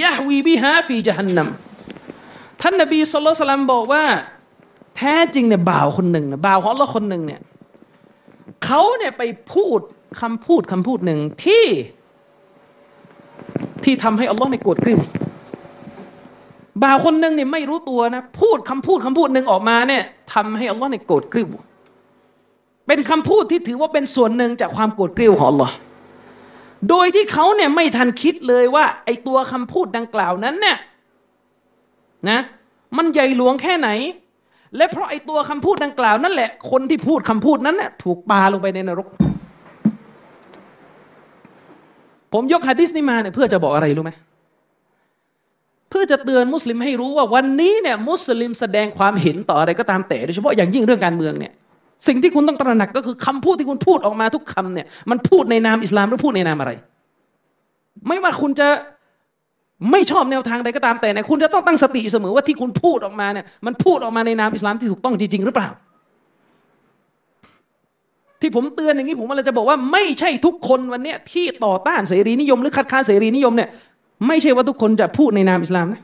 [0.02, 1.48] ยะฮวีบิฮาฟีจฮันนัม
[2.60, 4.04] ท่านนบีสุลต่านสลัมบอกว่า
[4.96, 7.40] แท้จริงเนี่ยบ่าวคนหนึ่งบ่าวของเราคนหนึ่งเนี่ย
[8.64, 9.22] เขาเนี่ยไป
[9.54, 9.80] พูด
[10.20, 11.66] คำพูดคำพูดหนึ่งที่
[13.84, 15.00] ที่ทำให้อัลลอฮ์ไม่โกรธกริ้ว
[16.82, 20.02] บ่าวคนหนึ่งเนี่ยไม่รู้ตัวนะ พูดคำพูดคำพูดหนึ่งออกมาเนี่ย
[20.34, 21.48] ทำให้อัลลอฮ์เนี่ยโกรธกริ้ว
[22.86, 25.74] เป็นคำพูดที่ถือว่าเป็นส่วนหนึ่งจากความโกรธกริ้วของอัลลอฮ์
[26.90, 30.78] โดยที่เขาเนี่ยไม่ทันคิดเลยว่า ไอตัวคำพูดดังกล่าวนั้นเนี่ย
[32.30, 32.38] นะ
[32.96, 33.88] มันใหญ่หลวงแค่ไหน
[34.76, 39.08] และเพราะไอ้ตัวคำพูดดังกล่าวนั่นแหละ คนที่พูดคำพูดนั้นน่ะถูกปาลงไปในนรก
[42.32, 44.12] ผมยกฮะดิษนี้มาเนี่ยเพื่อจะบอกอะไรรู้ไหม
[45.90, 51.52] เพื่อจะเตือนมุสลิมให้รู้ว่าวันนี้เนี่ยมุสลิมแสดงความเห็นต่ออะไรก็ตามแต่โดยเฉพาะอย่างยิ่งเรื่องการเมืองเนี่ย
[52.08, 56.72] สิ่งที่คุณต้องตระหนักก็คือคำพูดที่คุณพูดออกมาทุกคำเนี่ยมันพูดในนามอิสลามหรือพูดในนามอะไร
[58.06, 58.68] ไม่ว่าคุณจะ
[59.90, 65.68] ไม่ชอบแนวทางใดก็ตามแต่เนี่ยคุณจะต้องตั้งสติเสมอว่าที่คุณพูดออกมาเนี่ยมันพูดออกมาในนามอิสลามที่ถูกต้องจริงๆหรือเปล่า
[68.40, 73.68] ที่ผมเตือนอย่างนี้ผมกำลังจะบอกว่าไม่ใช่ทุกคนวันนี้ที่ต่อต้านเสรีนิยม หรือคัดค้านเสรีนิยมเนี่ย
[74.26, 76.02] ไม่ใช่ว่าทุกคนจะพูดในนามอิสลามนะ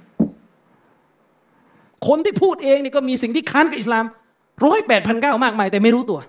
[2.08, 4.04] คนที่พูดเองนี่ก็มีสิ่งที่ค้านกับอิสลาม
[4.66, 6.20] ร้อยแปดพันเก้ามากมายแต่ไม่รู้ตัว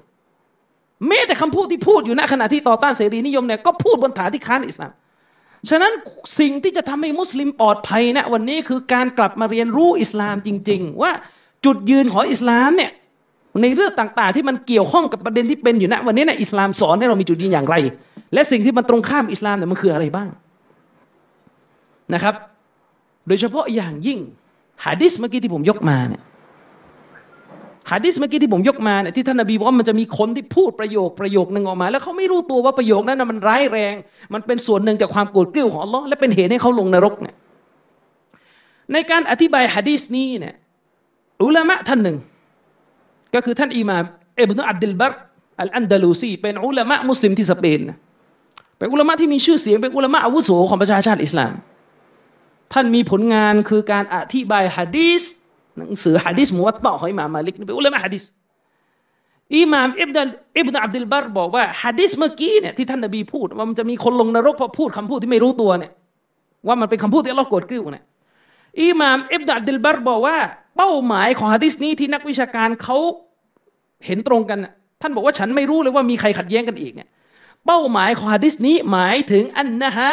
[1.08, 4.92] แม้แต่คำพูดที่พูดอยู่ณขณะที่ต่อต้านเสรีนิยมเนี่ยก็พูดบนฐานที่ค้านอิสลาม
[5.70, 5.92] ฉะนั้น
[6.40, 11.12] สิ่งที่จะทำให้มุสลิมปลอดภัยนะวันนี้คือการกลับมาเรียนรู้อิสลามจริง ๆ ว่า
[11.66, 12.92] จุดยืนของอิสลามเนี่ย
[13.62, 17.76] ในเรื่องต่างๆ ที่มันเกี่ยวข้องกับประเด็นที่เป็นอยู่ณวันนี้เนี่ยอิสลามสอนให้เรามีจุดยืนอย่างไร
[18.34, 20.28] และสิ่งที่มันตรงข้ามอิสลามเนี่ยมันคืออะไรบ้าง
[22.14, 22.36] นะครับ
[23.28, 24.20] โดยเฉพาะอย่างยิ่ง
[24.86, 26.22] ฮะดิษเมื่อกี้ที่ผมยกมาเนี่ย
[27.92, 33.94] ฮะดิษเมื่อกี้ที่ผมยกมาเนี่ยที่ท่านนบีบอกว่ามันจะมีคนที่พูดประโยคประโยคนึงออกมา แล้วเขาไม่รู้ตัวว่าประโยคนั้นมันร้ายแรง
[34.34, 37.36] มันเป็นส่วนหนึ่งจากความโกรธเกรี้ยวของอัลลอฮ์และเป็นเหตุให้เขาลงนรกเนี่ย
[38.94, 40.56] ในการอธิบายฮะดีษนี้เนี่ย
[41.44, 42.18] อุลามะท่านหนึ่ง
[43.34, 44.04] ก็คือท่านอิมาม
[44.42, 45.14] อิบนุอับดุลบัร
[45.62, 47.80] อัลอันดาลูซีเป็นอุลามะมุสลิมที่สเปน
[48.78, 51.54] เป็นอุลามะที่มีชื่อเสียงเป็นอุลามะอาวุโสของประชาชาติอิสลาม
[52.74, 55.24] ท่านมีผลงานคือการอธิบายฮะดีษ
[55.78, 58.24] หนังสือฮะดิษมุวัตตะของอิหม่ามมาลิกนี่เป็นอุลามะฮะดิษ
[59.58, 60.22] อิหม่ามอิบนั
[60.58, 65.92] อิบนอับดุลบารบอกว่าฮะดิษเมื่อกี้เนี่ยที่ท่านนบีพูดว่ามันจะมีคนลงนรกเพราะพูดคำพูดที่ไม่รู้ตัวเนี่ย
[66.68, 68.04] ว่ามันเป็นคำพูดที่เราโกรธกริ้วเนี่ย
[68.84, 70.38] อิหม่ามอิบนอับดุลบารบอกว่า
[70.78, 72.98] เป้าหมายของฮะดิษนี้ที่นักวิชาการเขา
[74.06, 74.60] เห็นตรงกัน
[75.02, 77.08] ท่านบอกว่าฉันไม่รู้เลยว่ามีใครขัดแย้งกันอีกเนี่ย
[77.66, 80.12] เป้าหมายของฮะดิษนี้หมายถึงอันนะฮะ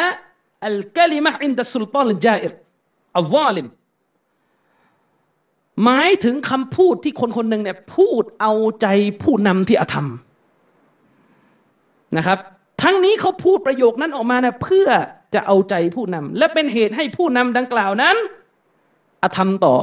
[0.67, 2.53] อัลกลิมะอินดัสสุลตานลจาอิร
[3.17, 3.67] อัลวาลิม
[5.83, 8.87] หมายถึงคำพูดที่คนคนหนึ่งเนี่ยพูดเอาใจ
[9.23, 10.07] ผู้นำที่อธรรม
[12.17, 12.39] นะครับ
[12.83, 14.87] ทั้งนี้เขาพูดประโยคนั้นออกมาเนี่ยเพื่อ
[15.33, 18.15] จะเอาใจผู้นำและเป็นเหตุให้ผู้นำดังกล่าวนั้น
[19.23, 19.75] อธรรมต่อ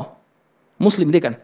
[0.85, 1.35] มุสลิมด้วยกัน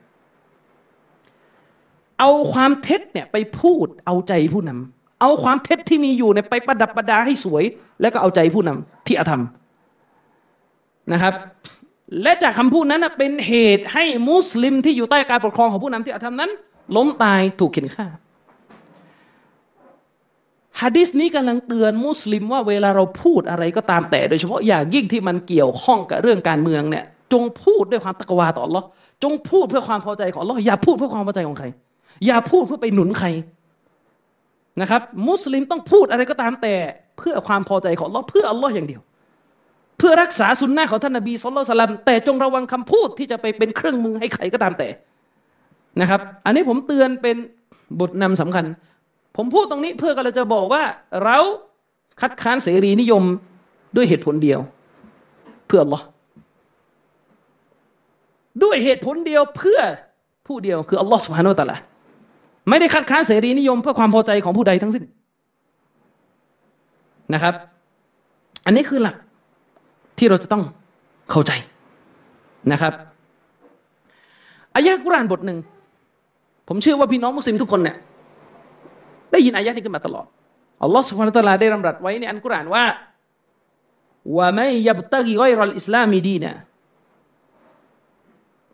[2.20, 7.64] เอาความเท็จเนี่ยไปพูดเอาใจผู้นำเอาความเท็จที่มีอยู่เนี่ยไปประดับประดาให้สวย
[8.00, 9.42] แล้วก็เอาใจผู้นำที่อธรรม
[11.12, 11.34] นะครับ
[12.22, 16.50] และจากคำพูดนั้นเป็นเหตุให้มุสลิมที่อยู่ใต้การปกครองของผู้นำที่อาธรรมนั้น
[16.96, 18.06] ล้มตายถูกเข็นฆ่า
[20.80, 28.84] ฮะดิษนี้กำลังเตือนมุสลิมว่าเวลาเราพูดอะไรก็ตามแต่ โดยเฉพาะอย่างยิ่งที่มันเกี่ยวข้องกับเรื่องการเมืองเนี่ย จงพูดด้วยความตะกวาต่อ Allah
[29.22, 31.66] จงพูดเพื่อความพอใจของ Allah อย่าพูดเพื่อความพอใจของใคร
[32.26, 33.28] อย่าพูดเพื่อไปหนุนใคร
[34.80, 36.74] นะครับ มุสลิมต้องพูดอะไรก็ตามแต่
[37.18, 39.02] เพื่อความพอใจของ Allah เพื่อ Allah อย่างเดียว
[39.98, 44.88] เพื่อรักษาสุนนะของท่านนบีสุลต่านแต่จงระวังคำพูดที่จะไปเป็นเครื่องมือให้ใครก็ตามแต่
[46.00, 47.36] นะครับ อันนี้ผมเตือนเป็น
[48.00, 48.64] บทนำสำคัญ
[49.36, 50.82] ผมพูดตรงนี้เพื่อกเราจะบอกว่า
[51.24, 51.38] เรา
[52.20, 53.22] คัดค้านเสรีนิยม
[53.96, 54.60] ด้วยเหตุผลเดียว
[55.66, 56.00] เพื่อหรอ
[58.62, 59.80] ด้วยเหตุผลเดียวเพื่อ
[60.46, 61.80] ผู้เดียวคืออัลลอฮฺสุบฮานาอัลลอฮฺ
[62.68, 65.04] ไม่ได้คัดค้านเสรีนิยมเพื่อความพอใจของผู้ใดทั้งสิ้น
[67.34, 67.54] นะครับ
[68.66, 69.16] อันนี้คือหลัก
[70.22, 70.62] ที่เราจะต้อง
[71.30, 71.52] เข้าใจ
[72.72, 72.92] นะครับ
[74.76, 75.58] อายะกุรานบทหนึ่ง
[76.68, 77.96] ผมเชื่อว่าพี่น้องมุสลิมทุกคนเนี่ย
[79.32, 80.26] ได้ยินอายะนี้กันมาตลอด
[80.82, 82.84] อัลลอฮฺสุบฮานตะลาได้รำรัสไว้ในอันกุรานว่า
[84.36, 86.54] ว่าไม่ยับตะกีกอยรัลอิสลามีดีนะ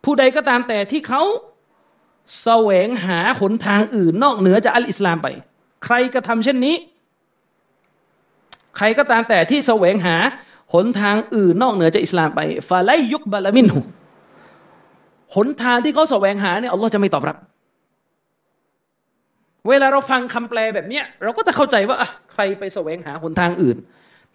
[0.03, 1.21] ผู้ใดก็ตามแต่ที่เขา
[2.43, 5.27] แสวงหาหนทางอื่นนอกเหนือจากอัลอิสลามไป
[5.85, 6.75] ใครกระทำเช่นนี้
[8.77, 10.17] ใครก็ตามแต่ที่แสวงหา
[10.73, 13.81] หนทางอื่นนอกเหนือจากอิสลามไปฟาไลยุกบาลามินหุ
[15.35, 17.37] หนทางที่เขาแสวงหาเนี่ยอัลลอฮ์จะไม่ตอบรับ
[19.67, 21.97] เวลาเราฟังคำแปลแบบเนี้ยเราก็จะเข้าใจว่า
[22.31, 23.77] ใครไปแสวงหาหนทางอื่น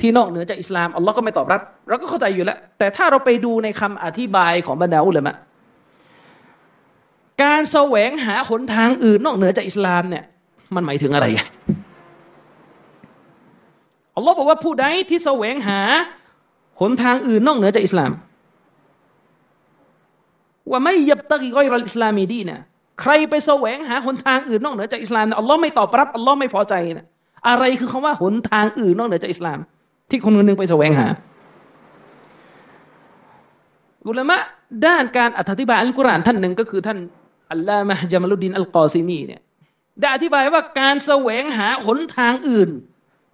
[0.00, 5.34] ที่นอกเหนือจากอิสลามอัลลอฮ์ก็ไม่ตอบรับ เราก็เข้าใจอยู่แล้ว แต่ถ้าเราไปดูในคำอธิบายของบรรดาอุลามะ
[7.42, 10.24] การแสวงหาหนทางอื่น นอกเหนือจากอิสลามเนี่ย
[10.74, 11.26] มันหมายถึงอะไร
[14.16, 15.80] อัลลอฮ์บอกว่าผู้ใดที่แสวงหา
[16.80, 18.12] หนทางอื่นนอกเหนือจากอิสลาม
[20.70, 22.60] ว่าไม่ยับตะกีก้อยรอิสลามีดีนะ
[23.00, 27.06] ใครไปแสวงหาหนทางอื่นนอกเหนือจากอิสลามอัลลอฮ์ไม่ตอบรับอัลลอฮ์ไม่พอใจนะ
[27.48, 29.58] อะไรคือคำว่าหนทางอื่นนอกเหนือจากอิสลาม
[30.10, 31.06] ที่คนคนหนึ่งไปแสวงหา
[34.08, 34.36] อุลามะ
[34.86, 36.98] ด้านการอธิบายอัลกุรอานท่านหนึ่งก็คือท่าน
[37.52, 39.40] อัลลอฮ์มะจามัลุดดินอัลกอซิมีเนี่ย
[40.00, 42.70] ได้อธิบายว่าการแสวงหาหนทางอื่น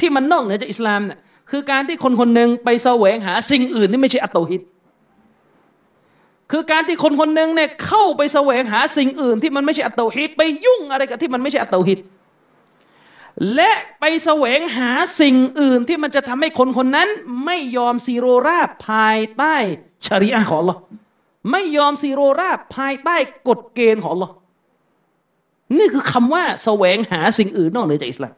[0.01, 1.19] ที่มันนอกเหนือจากอิสลามเนี่ย
[1.51, 4.63] คือการที่คนคนหนึ่งไปแสวงหาสิ่งอื่นที่ไม่ใช่อัตโตฮิต
[6.51, 11.99] คือการที่คนคนหนึ่งเนี่ยเข้าไปแสวงหาสิ่งอื่นที่มันไม่ใช่อัตโตฮิต ไปยุ่งอะไรกับที่มันไม่ใช่อัตโตฮิต
[13.55, 17.09] และไปแสวงหาสิ่งอื่นที่มันจะทำให้คนคนนั้น
[17.45, 19.57] ไม่ยอมซีโรราบภายใต้
[20.07, 20.79] ชริอะของ Allah
[21.51, 23.17] ไม่ยอมซีโรราบภายใต้
[23.49, 24.31] กฎเกณฑ์ของ Allah
[25.79, 28.35] นี่คือคำว่าแสวงหาสิ่งอื่นนอกเหนือจากอิสลาม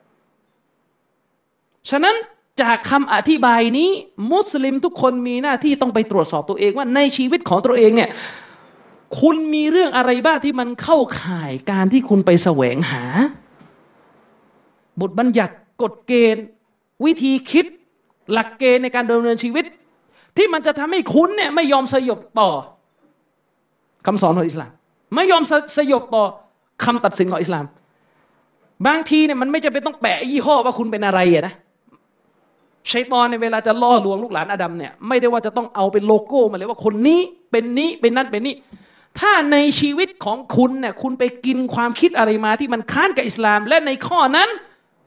[1.90, 2.16] ฉะนั้น
[2.60, 3.90] จากคำอธิบายนี้
[4.32, 8.10] มุสลิมทุกคนมีหน้าที่ต้องไปตรวจสอบตัวเองว่าในชีวิตของตัวเองเนี่ย
[9.20, 13.04] คุณมีเรื่องอะไรบ้างที่มันเข้าข่ายการที่คุณไปแสวงหา
[15.00, 16.44] บทบัญญัติกฎเกณฑ์
[17.04, 17.66] วิธีคิด
[18.32, 19.64] หลักเกณฑ์ในการดำเนินชีวิต
[20.36, 22.50] ที่มันจะทำให้คุณเนี่ยไม่ยอมสยบต่อ
[24.06, 24.70] คำสอนของอิสลาม
[25.14, 25.42] ไม่ยอม
[25.76, 26.24] สยบต่อ
[26.84, 27.64] คำตัดสินของอิสลาม
[28.86, 31.54] บางทีเนี่ยมันไม่จำเป็นต้องแปะยี่ห้อว่าคุณเป็นอะไรอะนะ
[32.90, 38.54] ชัยตอนในเวลาจะล่อลวงลูกหลานอาดัมเนี่ยไม่ได้ว่าจะต้องเอาเป็นโลโก้มาเลยว่าคนนี้เป็นนี้เป็นนั่นเป็นนี่
[39.20, 44.48] ถ้าในชีวิตของคุณเนี่ยคุณไปกินความคิดอะไรมาที่มันค้านกับอิสลาม และในข้อนั้น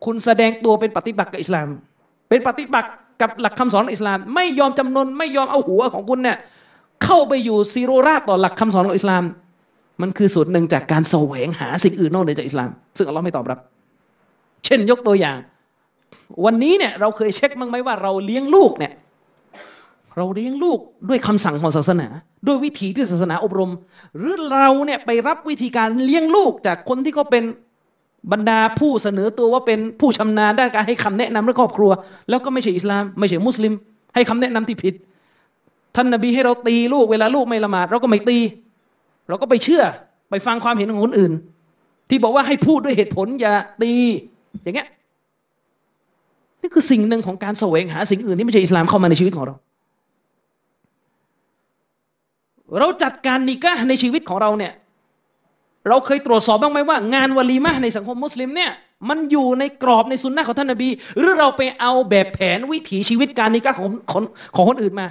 [0.06, 1.68] คุณแสดงตัวเป็นปฏิบัติกับอิสลาม
[2.30, 2.90] เป็นปฏิบัติ
[3.22, 6.38] กับหลักคำสอนอิสลาม ไม่ยอมจำนนไม่ยอมเอาหัวของคุณเนี่ย
[7.04, 9.24] เข้าไปอยู่ซีโรราต่อหลักคำสอนของอิสลาม
[10.02, 13.60] มันคือส่วนหนึ่งจากการแสวงหาสิ่งอื่นนอกเหนือจากอิสลาม ซึ่งอัลลอฮ์ไม่ตอบรับ
[14.66, 15.38] เช่นยกตัวอย่าง
[16.46, 18.94] วันนี้เนี่ยเราเคยเช็คมั้งไหมว่าเราเลี้ยงลูกเนี่ย
[20.18, 22.08] เราเลี้ยงลูกด้วยคำสั่งของศาสนา
[22.48, 23.72] ด้วยวิธีที่ศาสนาอบรม
[24.18, 27.44] หรือเราเนี่ยไปรับวิธีการเลี้ยงลูกจากคนที่เขาเป็น
[28.32, 31.92] บรรดาผู้เสนอตัวว่าเป็นผู้ชำนาญด้านการให้คำแนะนำเรื่องครอบครัว
[32.30, 33.74] แล้วก็ไม่ใช่อิสลาม ไม่ใช่มุสลิม
[34.16, 34.94] ให้คำแนะนำที่ผิด
[35.96, 38.38] ท่านนบีให้เราตีลูกเวลาลูกไม่ละหมาดเราก็ไม่ตี
[39.28, 39.84] เราก็ไปเชื่อ
[40.30, 41.34] ไปฟังความเห็นของคนอื่น
[42.10, 43.92] ที่บอกว่าให้พูดด้วยเหตุผลอย่าตี
[44.64, 44.88] อย่างเงี้ย
[46.66, 49.56] นี่คือสิ่งหนึ่งของการแสวงหาสิ่งอื่นที่ไม่ใช่อิสลามเข้ามาในชีวิตของเรา
[52.80, 54.74] เราจัดการนิกะในชีวิตของเราเนี่ย
[55.90, 58.72] เราเคยตรวจสอบบ้างไหมว่า งานวลีมะในสังคมมุสลิมเนี่ย
[59.10, 64.24] มันอยู่ในกรอบในสุนนะของท่านนบี หรือเราไปเอาแบบแผนวิถีชีวิตการนิกะของของ
[64.56, 65.08] ของคนอื่นมา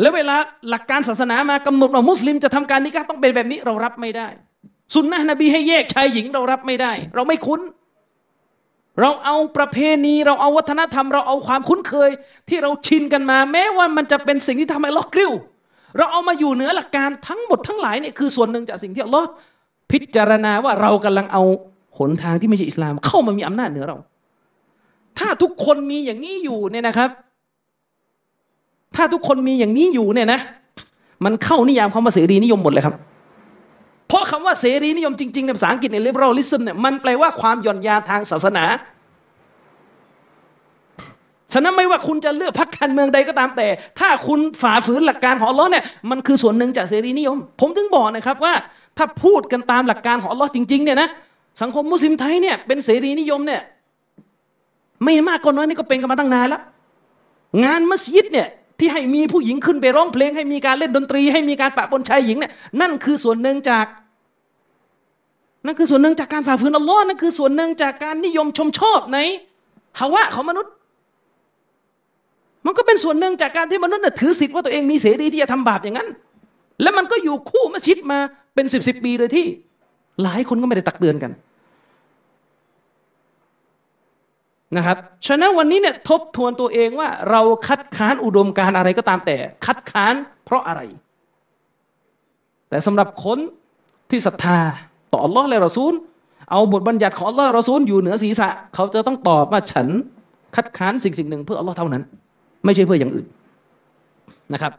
[0.00, 0.36] แล้วเวลา
[0.70, 4.28] หลักการศาสนามากำหนดว่ามุสลิมจะทำการนิกะต้องเป็นแบบนี้เรารับไม่ได้
[4.94, 7.60] สุนนะนบีให้แยกชายหญิงเรารับไม่ได้ เราไม่คุ้น
[9.00, 12.10] เราเอาประเพณี เราเอาวัฒนธรรม เราเอาความคุ้นเคย
[12.48, 15.32] ที่เราชินกันมา แม้ว่ามันจะเป็นสิ่งที่ทำให้ล็อกกริ้ว
[15.96, 19.28] เราเอามาอยู่เหนือหลักการทั้งหมดทั้งหลายเนี่ยคือส่วนหนึ่งจากสิ่งที่อัลลอฮ์
[19.90, 21.42] พิจารณาว่าเรากำลังเอา
[21.98, 23.96] หนทางที่ไม่ใช่อิสลาม เข้ามามีอำนาจเหนือเรา
[25.18, 27.10] ถ้าทุกคนมีอย่างนี้อยู่เนี่ยนะครับ
[28.94, 30.40] ถ้าทุกคนมีอย่างนี้อยู่เนี่ยนะ
[31.24, 32.94] มันเข้านิยามคำว่าเสรีนิยมหมดเลยครับ
[34.08, 38.64] เพราะคำว่าเสรีนิยมจริง ๆ ในภาษาอังกฤษใน liberalism เนี่ยมันแปลว่าความหย่อนยานทางศาสนา
[41.52, 43.68] ฉะนั้นไม่ว่าคุณจะเลือกพรรคการเมืองใดก็ตามแต่
[43.98, 48.54] ถ้าคุณฝ่าฝืนหลักการของอัลลอฮ์เนี่ยมันคือส่วนหนึ่งจากเสรีนิยม ผมถึงบอกนะครับว่า
[48.98, 51.08] ถ้าพูดกันตามหลักการของอัลลอฮ์จริงๆเนี่ยนะ
[51.62, 53.62] สังคมมุสลิมไทยเนี่ยเป็นเสรีนิยมเนี่ย
[55.04, 56.62] ไม่มากก็น้อยนี่ก็เป็นกันมาตั้งนานแล้ว
[57.64, 63.86] งานมัสยิดเนี่ย ที่ให้มีผู้หญิงขึ้นไปร้องเพลง ให้มีการเล่นดนตรี ให้มีการปะปนชายหญิงเนี่ยนั่นคือส่วนหนึ่งจาก
[65.66, 69.18] นั่นคือส่วนหนึ่งจากการฝ่าฝืนอัลลอฮ์นั่นคือส่วนหนึ่งจากการนิยมชมชอบใน
[69.98, 70.72] ฮาวะของมนุษย์
[72.66, 76.08] มันก็เป็นส่วนหนึ่งจากการที่มนุษย์ถือสิทธิ์ว่าตัวเองมีเสรีที่จะทำบาปอย่างนั้น
[76.82, 78.18] แล้วมันก็อยู่คู่มัสยิดมา
[78.54, 79.46] เป็นสิบสิบปีเลยที่
[80.22, 81.32] หลายคนก็ไม่ได้ตักเตือนกัน
[84.76, 90.80] นะครับฉะนั้นวันนี้เนี่ยทบทวนตัวเองว่าเราคัดค้านอุดมการอะไรก็ตามแต่ คัดค้านเพราะอะไร
[92.68, 93.38] แต่สำหรับคน
[94.10, 94.58] ที่ศรัทธา
[95.12, 95.92] ต่ออัลลอฮ์และรอซูล
[96.50, 99.86] เอาบทบัญญัติของอัลลอฮ์รอซูลอยู่เหนือศีรษะ เขาจะต้องตอบว่าฉัน
[100.56, 102.02] คัดค้านสิ่งสิ่งหนึ่งเพื่ออัลลอฮ์เท่านั้น
[102.64, 103.26] ไม่ใช่เพื่ออย่างอื่น
[104.52, 104.72] นะครับ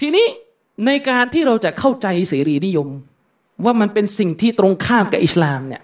[0.00, 0.26] ทีนี้
[0.86, 2.88] ในการที่เราจะเข้าใจเสรีนิยม
[3.64, 5.82] ว่ามันเป็นสิ่งที่ตรงข้ามกับอิสลามเนี่ย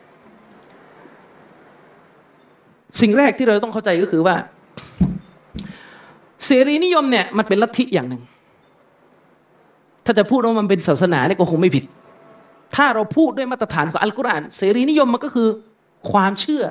[3.00, 4.36] สิ่งแรกที่เราต้องเข้าใจก็คือว่า
[6.46, 8.22] เสรีนิยมเนี่ยมันเป็นลัทธิอย่างหนึ่ง
[10.04, 11.84] ถ้าจะพูดว่ามันเป็นศาสนาเนี่ยก็คงไม่ผิด
[12.76, 15.48] ถ้าเราพูดด้วยมาตรฐานของอัลกุรอาน เสรีนิยมมันก็คือ
[16.10, 16.64] ความเชื่อ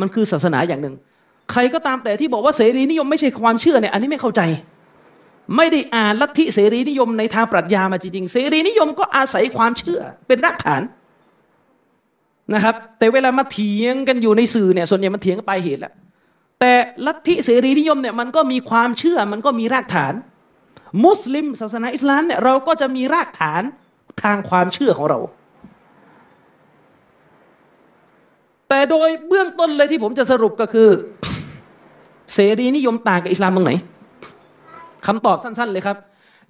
[0.00, 0.94] มันคือศาสนาอย่างหนึ่ง
[1.50, 4.42] ใครก็ตามแต่ที่บอกว่าเสรีนิยมไม่ใช่ความเชื่อเนี่ย อันนี้ไม่เข้าใจ
[5.56, 10.82] ไม่ได้อ่านลัทธิเสรีนิยมในทางปรัชญามาจริงๆ เสรีนิยมก็อาศัยความเชื่อเป็นรากฐาน
[12.54, 15.92] นะครับ แต่เวลามาเถียงกันอยู่ในสื่อเนี่ยส่วนใหญ่มันเถียงกันไปเหตุแหละ
[16.60, 16.72] แต่
[17.06, 20.14] ลัทธิเสรีนิยมเนี่ยมันก็มีความเชื่อมันก็มีรากฐาน
[21.04, 23.62] มุสลิม ศาสนาอิสลามเนี่ยเราก็จะมีรากฐาน
[24.22, 25.18] ทางความเชื่อของเรา
[28.68, 30.88] แต่โดยเบื้องต้นเลยที่ผมจะสรุปก็คือ
[32.34, 33.72] เสรีนิยมต่างกับอิสลามตรงไหน
[35.06, 35.96] คำตอบสั้น ๆ เลยครับ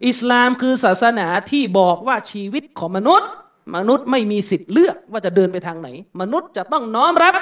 [0.08, 3.30] อิสลามคือศาสนาที่บอกว่าชีวิตของมนุษย์
[3.76, 5.88] มนุษย์ไม่มีสิทธิ์เลือกว่าจะเดินไปทางไหน
[6.20, 7.35] มนุษย์จะต้องน้อมรับ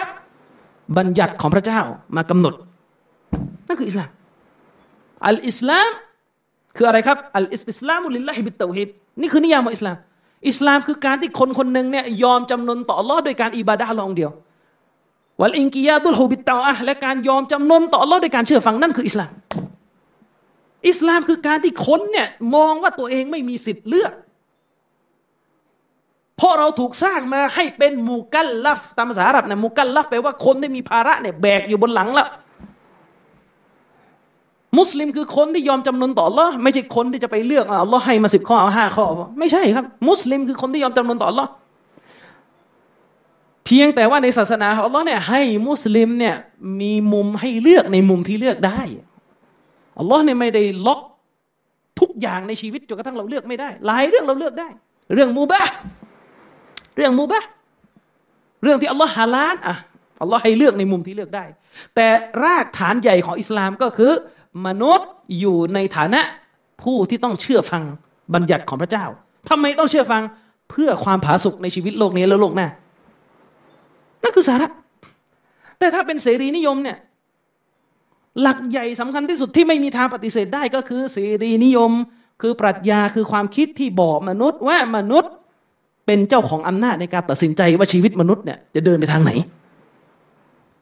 [0.97, 1.81] บัญญัติของพระเจ้า
[2.17, 2.55] มากำหนด
[3.69, 4.11] นั่นคืออิสลาม
[5.27, 5.89] อัลอิสลาม
[6.77, 8.89] คืออะไรครับอัลอิสลามุลิลลาฮิบิตเตฮิด
[9.21, 9.97] นี่คือนิยามของอิสลาม
[10.49, 14.31] อิสลามคือการที่คนคนหนึ่งเนี่ยยอมจำนนต่ออัลลอฮ์โดยการอิบาดะลองเดียว
[15.41, 19.31] วัลอิงกิยาตุลฮูบิตเตาอะและการยอมจำนนต่ออัลลอฮ์โดยการเชื่อฟังนั่นคืออิสลาม
[20.89, 24.13] อิสลามคือการที่คนเนี่ยมองว่าตัวเองไม่มีสิทธิ์เลือก
[26.37, 32.29] เพราะเราถูกสร้างมาให้เป็นมูกัลลัฟตามภาษาอาหรับเนี่ยมูกัลลัฟแปลว่าคนที่มีภาระเนี่ยแบกอยู่บนหลังแล้ว
[34.79, 39.05] มุสลิมคือคนที่ยอมจำนนต่อ Allah ไม่ใช่คนที่จะไปเลือกอัลลอฮ์ให้มาสิบข้อเอาห้าข้อ
[39.39, 41.47] ไม่ใช่ครับ มุสลิมคือคนที่ยอมจำนนต่อ Allah
[43.65, 46.37] เพียงแต่ว่าในศาสนาของอัลลอฮ์เนี่ยให้มุสลิมเนี่ย
[46.81, 48.81] มีมุมให้เลือกในมุมที่เลือกได้
[49.99, 51.01] อัลลอฮ์เนี่ยไม่ได้ล็อก
[52.01, 54.69] ทุกอย่างในชีวิตจนกระทั่งเราเลือกไม่ได้ หลายเรื่องเราเลือกได้
[55.15, 55.63] เรื่องมูบะ
[56.97, 57.43] เรื่องมูบะ
[58.63, 59.75] เรื่องที่อัลลอฮ์ฮาลาลอะ
[60.21, 61.45] อัลลอฮ์ให้เลือกในมุมที่เลือกได้
[61.95, 62.09] แต่
[62.45, 64.13] รากฐานใหญ่ของอิสลามก็คือ
[64.67, 65.09] มนุษย์
[65.41, 66.21] อยู่ในฐานะ
[66.83, 67.83] ผู้ที่ต้องเชื่อฟัง
[68.35, 69.05] บัญญัติของพระเจ้า
[69.49, 70.23] ทำไมต้องเชื่อฟัง
[70.71, 72.69] เพื่อความผาสุกในชีวิตโลกนี้และโลกหน้า
[74.23, 74.69] นั่นคือสาระ
[75.79, 76.99] แต่ถ้าเป็นเสรีนิยมเนี่ย
[78.43, 81.93] หลักใหญ่สำคัญที่สุดที่ไม่มีทางปฏิเสธได้ก็คือเสรีนิยม
[82.43, 85.33] คือปรัชญาคือความคิดที่บอกมนุษย์ว่ามนุษย์
[86.07, 89.33] เป็นเจ้าของอำนาจในการตัดสินใจว่าชีวิตมนุษย์เนี่ยจะเดินไปทางไหน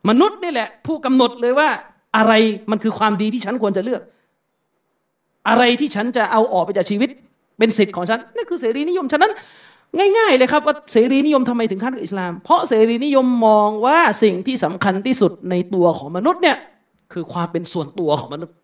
[0.08, 1.68] มนุษย์นี่แหละ ผู้กำหนดเลยว่า
[2.16, 2.32] อะไร
[2.70, 4.02] มันคือความดีที่ฉันควรจะเลือก
[5.48, 7.10] อะไรที่ฉันจะเอาออกไปจากชีวิต
[7.58, 9.32] เป็นสิทธิ์ของฉันนี่คือเสรีนิยมฉะนั้น
[10.18, 16.56] ง่าย ๆ เลยครับว่าเสรีนิยมทำไมถึงขั้นกับอิสลาม เพราะเสรีนิยมมองว่าสิ่งที่สำคัญที่สุดในตัวของมนุษย์เนี่ย
[17.12, 18.54] คือความเป็นส่วนตัวของมนุษย์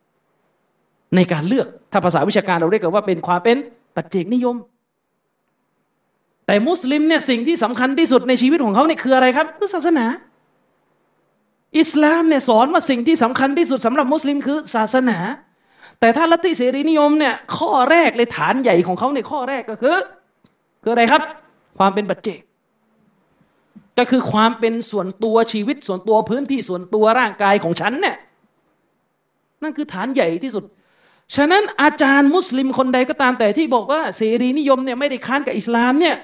[1.16, 3.56] ในการเลือกถ้าภาษาวิชาการเราเรียกว่าเป็นความเป็น
[3.96, 4.54] ปัจเจกนิยม
[6.50, 10.06] แต่มุสลิมเนี่ยสิ่งที่สำคัญที่สุดในชีวิตของเขาเนี่ยคืออะไรครับคือศาสนา
[11.78, 15.18] อิสลามเนี่ยสอนว่าสิ่งที่สำคัญที่สุดสำหรับมุสลิมคือศาสนา
[16.00, 19.96] แต่ถ้าลัทธิเสรีนิยมเนี่ยข้อแรกเลยฐานใหญ่ของเขาในข้อแรกก็คือ
[20.82, 21.22] คืออะไรครับ
[21.78, 22.40] ความเป็นปัจเจก
[23.98, 28.16] ก็คือความเป็นส่วนตัวชีวิตส่วนตัวพื้นที่ส่วนตัวร่างกายของฉันเนี่ย
[29.62, 30.64] นั่นคือฐานใหญ่ที่สุด
[31.36, 36.16] ฉะนั้นอาจารย์มุสลิมคนใดก็ตามแต่ที่บอกว่าเสรีนิยมเนี่ยไม่ได้ค้านกับอิสลามเนี่ย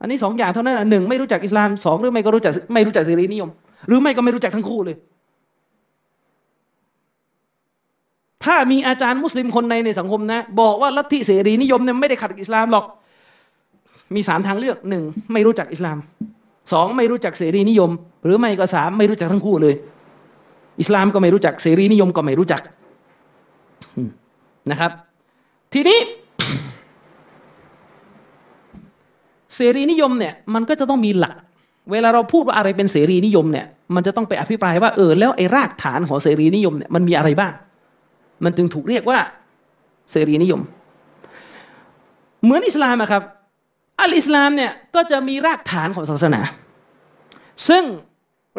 [0.00, 3.50] อันนี้สองอย่างเท่านั้นหนึ่งไม่รู้จักอิสลามสองหรือไม่ก็รู้จักไม่รู้จักเสรีนิยม
[3.86, 4.96] หรือไม่ก็ไม่รู้จักทั้งคู่เลย
[8.44, 12.84] ถ้ามีอาจารย์มุสลิมคนในในสังคมนะ บอกว่าลัทธิเสรีนิยมเนี่ยไม่ได้ขัดอิสลามหรอก
[14.14, 15.98] มีสามทางเลือกหนึ่งไม่รู้จักอิสลาม
[16.72, 17.90] สองไม่รู้จักเสรีนิยม
[18.24, 19.74] หรือไม่ก็สามไม่รู้จักทั้งคู่เลย
[20.80, 22.62] อิสลามก็ไม่รู้จักเสรีนิยมก็ไม่รู้จัก
[24.70, 24.90] นะครับ
[25.72, 25.98] ทีนี้
[29.54, 31.34] เสรีนิยมเนี่ยมันก็จะต้องมีหลัก
[31.92, 37.52] เวลาเราพูดว่าอะไรเป็นเสรีนิยมเนี่ยมันจะต้องไปอภิปรายว่าเออแล้วไอ้รากฐานของเสรีนิยมเนี่ยมันมีอะไรบ้าง
[38.44, 39.18] มันจึงถูกเรียกว่า
[40.10, 40.60] เสรีนิยม
[42.42, 43.22] เหมือนอิสลามอะครับ
[44.00, 46.40] อัลอิสลามเนี่ยก็จะมีรากฐานของศาสนา
[47.68, 47.84] ซึ่ง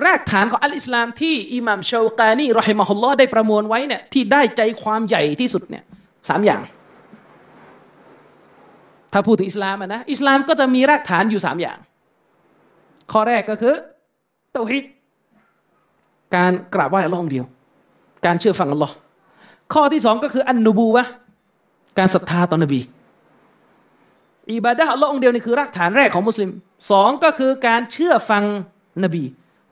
[0.06, 5.84] รากฐานของอัลอิสลามที่อิหม่ามชาวกานีรอฮิมะฮุลลอฮ์ได้ประมวลไว้เนี่ยที่ได้ใจความใหญ่ที่สุดเนี่ย
[6.30, 6.62] สามอย่าง
[9.14, 11.78] ถ้าพูดถึงอิสลามนะอิสลามก็จะมีรากฐานอยู่สามอย่าง
[13.12, 13.76] ข้อแรกก็คือ
[14.54, 14.84] เตาฮิด
[16.36, 17.46] การกราบไหว้อัลลอฮ์เดียว
[18.26, 18.94] การเชื่อฟังอัลลอฮ์
[19.74, 21.04] ข้อที่สองก็คืออันนูบูวะ
[21.98, 22.82] การศรัทธาต่อนบี
[24.52, 26.50] อิบาดะอัลลอฮ์องเดียวนี่คือรากฐานแรกของมุสลิม
[26.92, 28.44] สองก็คือการเชื่อฟัง
[29.04, 29.24] นบี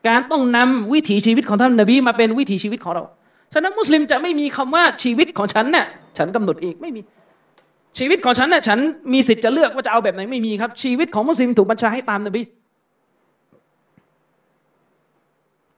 [0.08, 3.04] การต้องนำวิถีชีวิตของท่านนบีมาเป็นวิถีชีวิตของเรา
[3.54, 5.86] ฉะนั้นมุสลิมจะไม่มีคำว่าชีวิตของฉันเนี่ย
[6.17, 7.02] ฉันกำหนดเองไม่มี
[7.98, 8.80] ชีวิตของฉันเนี่ยฉัน
[9.14, 12.42] มีสิทธิ์จะเลือกว่าจะเอาแบบไหนไม่มีครับ ชีวิตของมุสลิมถูกบัญชาให้ตามนบี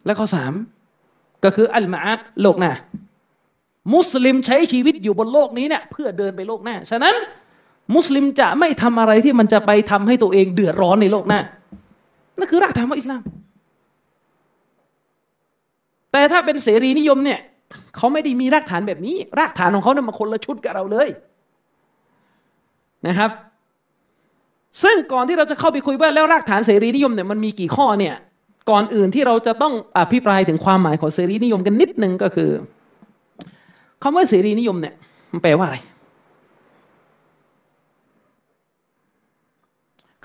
[0.06, 0.54] และข้อสาม
[1.44, 2.72] ก็คืออัลมาอัดโลกหน้า
[3.94, 7.16] มุสลิมใช้ชีวิตอยู่บนโลกนี้เนี่ยเพื่อเดินไปโลกหน้า ฉะนั้น
[7.96, 11.40] มุสลิมจะไม่ทำอะไรที่มันจะไปทำให้ตัวเองเดือดร้อนในโลกหน้า
[12.38, 13.22] นั่นคือรากฐานของอิสลาม
[16.12, 17.40] แต่ถ้าเป็นเสรีนิยมเนี่ย
[17.96, 21.10] เขาไม่ได้มีรากฐานแบบนี้ รากฐานของเขาเนี่ยมาคนละชุดกับเราเลย
[23.08, 23.32] นะครับ
[24.84, 28.16] ซึ่งก่อนที่เราจะเข้าไปคุยว่าแล้วรากฐานเสรีนิยมเนี่ยมันมีกี่ข้อเนี่ย
[28.70, 32.50] ก่อนอื่นที่เราจะต้องอภิปรายถึงความหมายของเสรีนิยมกันนิดนึงก็คือ
[34.04, 34.96] คำว่าเสรีนิยมเนี่ย
[35.32, 35.78] มันแปลว่าอะไร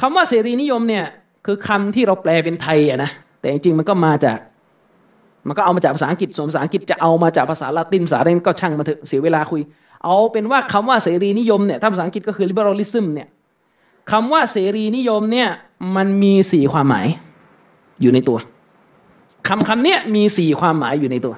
[0.00, 1.04] คำว่าเสรีนิยมเนี่ย
[1.46, 3.10] คือคำที่เราแปลเป็นไทยอะนะ
[3.40, 4.38] แต่จริงๆมันก็มาจาก
[5.48, 9.60] มันก็เอามาจากภาษาอังกฤษส่วนภาษาอังกฤษจะเอามาจากภาษาละตินภาษาอะไรก็ช่างมาเถอะเสียเวลาคุย
[10.05, 13.28] เอาเป็นว่าคำว่าเสรีนิยมเนี่ยถ้าภาษาอังกฤษก็คือ liberalism เนี่ย
[14.11, 15.48] คำว่าเสรีนิยมเนี่ย
[15.96, 17.07] มันมีสี่ความหมาย
[18.00, 18.38] อยู่ในตัว
[19.48, 21.34] คำคำเนี้ยมีสี่ความหมายอยู่ในตัว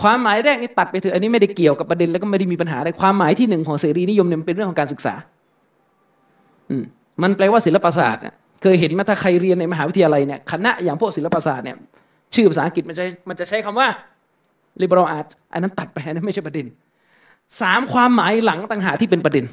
[0.00, 5.14] ความหมายแรกนี่ตัดไปเถอะอันนี้ไม่ได้เกี่ยวกับประเด็นแล้วก็ไม่ได้มีปัญหาอะไรความหมายที่หนึ่งของเสรีนิยมเนี่ยมันเป็นเรื่องของการศึกษา
[6.70, 6.84] อืม
[7.22, 8.22] มันแปลว่าศิลปศาสตร์
[8.62, 11.76] เคยเห็นไหมถ้าใครเรียนในมหาวิทยาลัยเนี่ยคณะอย่างพวกศิลปศาสตร์เนี่ย
[12.34, 13.88] ชื่อภาษาอังกฤษมันจะมันจะใช้คำว่า
[14.82, 16.66] liberal arts อันนั้นตัดไปอันนั้นไม่ใช่ประเด็น
[17.60, 19.44] สามความหมายหลังต่างหากที่เป็นประเด็น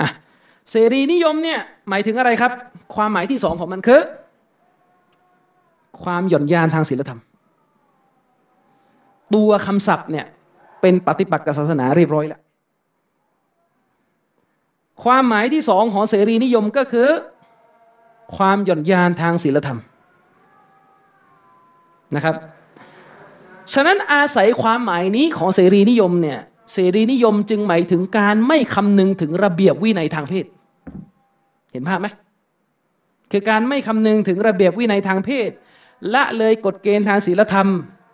[0.00, 0.08] อะ
[0.70, 2.52] เสรีนิยมเนี่ยหมายถึงอะไรครับ
[2.94, 4.00] ความหมายที่สองของมันคือ
[6.02, 7.20] ความหย่อนยานทางศีลธรรม
[9.34, 10.26] ตัวคำศัพท์เนี่ย
[10.80, 12.40] เป็นปฏิปักษ์กับศาสนาเรียบร้อยแล้ว
[15.04, 17.08] ความหมายที่สองของเสรีนิยมก็คือ
[18.36, 19.78] ความหย่อนยานทางศีลธรรม
[22.14, 22.34] นะครับ
[23.72, 26.40] ฉะนั้นอาศัยความหมายนี้ของเสรีนิยมเนี่ย
[26.72, 30.44] เสรีนิยมจึงหมายถึงการไม่คำนึงถึงระเบียบวินัยทางเพศ
[31.72, 32.08] เห็นภาพไหม
[33.32, 35.50] คือการไม่คำนึงถึงระเบียบวินัยทางเพศ
[36.14, 37.68] ละเลยกฎเกณฑ์ทางศีลธรรม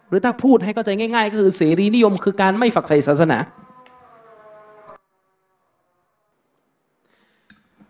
[0.09, 3.39] หรือถ้าพูดให้เข้าใจง่าย ๆ ก็คือเสรีนิยม คือการไม่ฝักใฝ่ศาสนา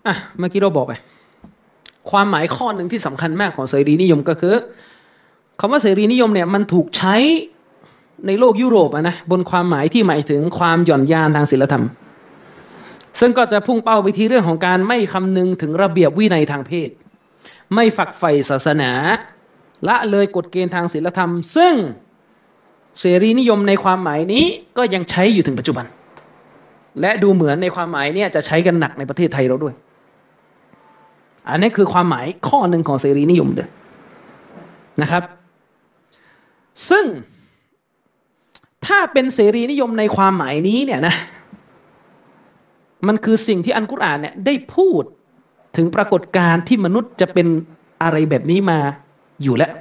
[0.07, 0.93] อะเมื่อกี้เราบอกไป
[2.11, 4.55] ความหมายข้อหนึ่งที่สำคัญมากของเสรีนิยมก็คือ
[5.61, 7.17] คำว่าเสรีนิยมเนี่ยมันถูกใช้
[8.27, 11.85] ในโลกยุโรปนะบนความหมายที่หมายถึงความหย่อนยานทางศีลธรรม
[13.21, 16.91] ซึ่งก็จะพุ่งเป้าไปที่เรื่องของการไม่คำนึงถึงระเบียบวินัยทางเพศ
[17.75, 18.91] ไม่ฝักใฝ่ศาสนา
[19.89, 21.75] ละเลยกฎเกณฑ์ทางศีลธรรม ซึ่ง
[23.01, 24.45] เสรีนิยมในความหมายนี้
[24.77, 25.87] ก็ยังใช้อยู่ถึงปัจจุบัน
[27.01, 29.75] และดูเหมือนในความหมายเนี้จะใช้กันหนักในประเทศไทยเราด้วย
[31.49, 33.69] อันนี้คือความหมายข้อหนึ่งของเสรีนิยมเด้อ
[35.03, 35.23] นะครับ
[36.91, 37.07] ซึ่ง
[38.87, 41.17] ถ้าเป็นเสรีนิยมในความหมายนี้เนี่ยนะ
[43.07, 45.03] มันคือสิ่งที่อันกุรอานเนี่ยได้พูด
[45.77, 47.47] ถึงปรากฏการณ์ที่มนุษย์จะเป็น
[48.03, 48.79] อะไรแบบนี้มา
[49.43, 49.73] อยู่แล้ว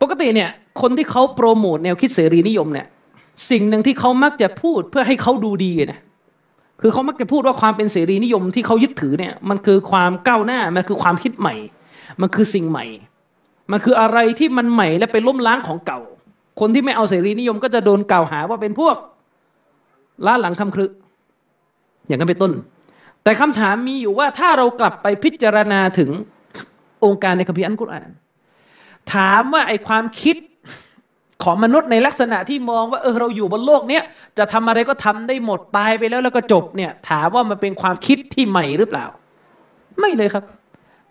[0.00, 0.50] ปกติเนี่ย
[0.80, 2.86] คนที่เขาโปรโมทแนวคิดเสรีนิยมเนี่ย
[3.50, 6.00] สิ่งหนึ่งที่เขามักจะพูดเพื่อให้เขาดูดีนี่ย
[6.80, 11.54] คือเขามักจะพูดว่าความเป็นเสรีนิยมที่เขายึดถือเนี่ยมันคือความก้าวหน้ามันคือความคิดใหม่
[12.20, 12.84] มันคือสิ่งใหม่
[13.70, 16.00] มันคืออะไรที่มันใหม่และไปล้มล้างของเก่า
[16.60, 18.96] คนที่ไม่เอาเสรีนิยมก็จะโดนกล่าวหาว่าเป็นพวก
[20.26, 20.86] ล้าหลังคำครึ
[22.06, 22.52] อย่างนั้นเป็นต้น
[23.22, 26.10] แต่คำถามมีอยู่ว่าถ้าเรากลับไปพิจารณาถึง
[27.04, 28.10] องค์การในคัมภีร์อัลกุรอาน
[29.14, 30.36] ถามว่าไอความคิด
[31.44, 34.02] ของมนุษย์ในลักษณะที่มองว่าเออเราอยู่บนโลกเนี้ย
[34.38, 39.06] จะทำอะไรก็ทำได้หมดตายไปแล้วแล้วก็จบเนี่ย ถามว่ามันเป็นความคิดที่ใหม่หรือเปล่า
[40.00, 40.44] ไม่เลยครับ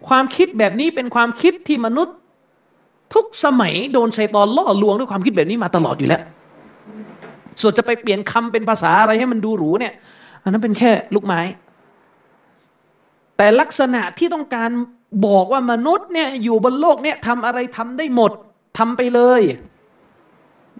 [0.07, 2.15] ความคิดแบบนี้เป็นความคิดที่มนุษย์
[3.13, 6.21] ทุกสมัยโดนชัยตอนล่อลวงด้วยความคิดแบบนี้มาตลอดอยู่แล้ว
[7.61, 9.93] ส่วนจะไปเปลี่ยนคำเป็นภาษาอะไรให้มันดูหรูเนี่ย
[10.43, 11.41] อันนั้นเป็นแค่ลูกไม้
[13.37, 14.69] แต่ลักษณะที่ต้องการ
[15.27, 18.31] บอกว่ามนุษย์เนี่ยอยู่บนโลกเนี่ยทำอะไรทำได้หมด
[18.77, 19.41] ทำไปเลย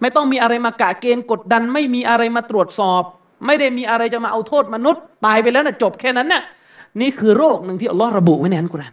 [0.00, 3.02] ไม่ต้องมีอะไรมากะเกณฑ์กดดัน ไม่มีอะไรมาตรวจสอบ
[3.46, 6.42] ไม่ได้มีอะไรจะมาเอาโทษมนุษย์ ตายไปแล้วนะจบแค่นั้นนะ่ะ
[7.00, 8.92] นี่คือโรคหนึ่งที่อัลลอฮ์ระบุไว้ในอัลกุรอาน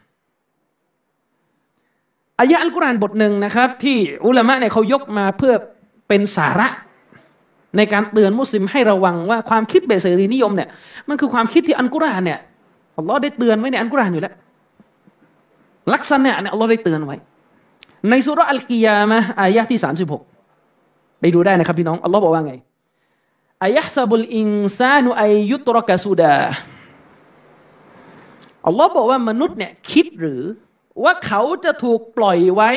[2.39, 5.53] อายะอัลกุรอานบทหนึ่งนะครับ ที่อุลามะเนี่ยเขายกมาเพื่อ
[6.07, 6.67] เป็นสาระ
[7.77, 10.69] ในการเตือนมุสลิมให้ระวังว่าความคิดเบสเซรีนิยมเนี่ย
[11.09, 12.39] มันคือความคิดที่อัลกุรอานเนี่ย
[12.97, 14.33] อัลลอฮ์ได้เตือนไว้ในอัลกุรอานอยู่แล้ว
[15.93, 17.17] ลักษณะเนี่ยอัลลอฮ์ได้เตือนไว้
[18.09, 20.21] ในสุรอัลกิยามะอายะที่สามสิบหก
[21.19, 22.53] ไปดูได้นะครับพี่น้อง อัลลอฮ์บอกว่าไง
[23.63, 24.47] อายะซาบุลอิน
[24.79, 26.37] ซานุอายุตรกะสุดา
[28.67, 30.41] อัลลอฮ์บอกว่ามนุษย์เนี่ยคิดหรือ
[31.03, 32.71] ว่าเขาจะถูกปล่อยไว้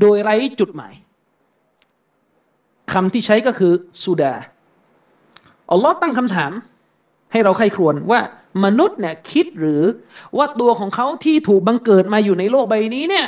[0.00, 0.94] โดยไร้จุดหมาย
[2.92, 3.72] คำที่ใช้ก็คือ
[4.04, 4.34] สุดา
[5.70, 6.52] อัลลอฮ์ตั้งคำถาม
[7.32, 8.20] ให้เราใครครวญว่า
[8.64, 9.82] มนุษย์เนี่ยคิดหรือ
[10.38, 13.26] ว่าตัวของเขาที่ถูกบังเกิดมาอยู่ในโลกใบนี้เนี่ย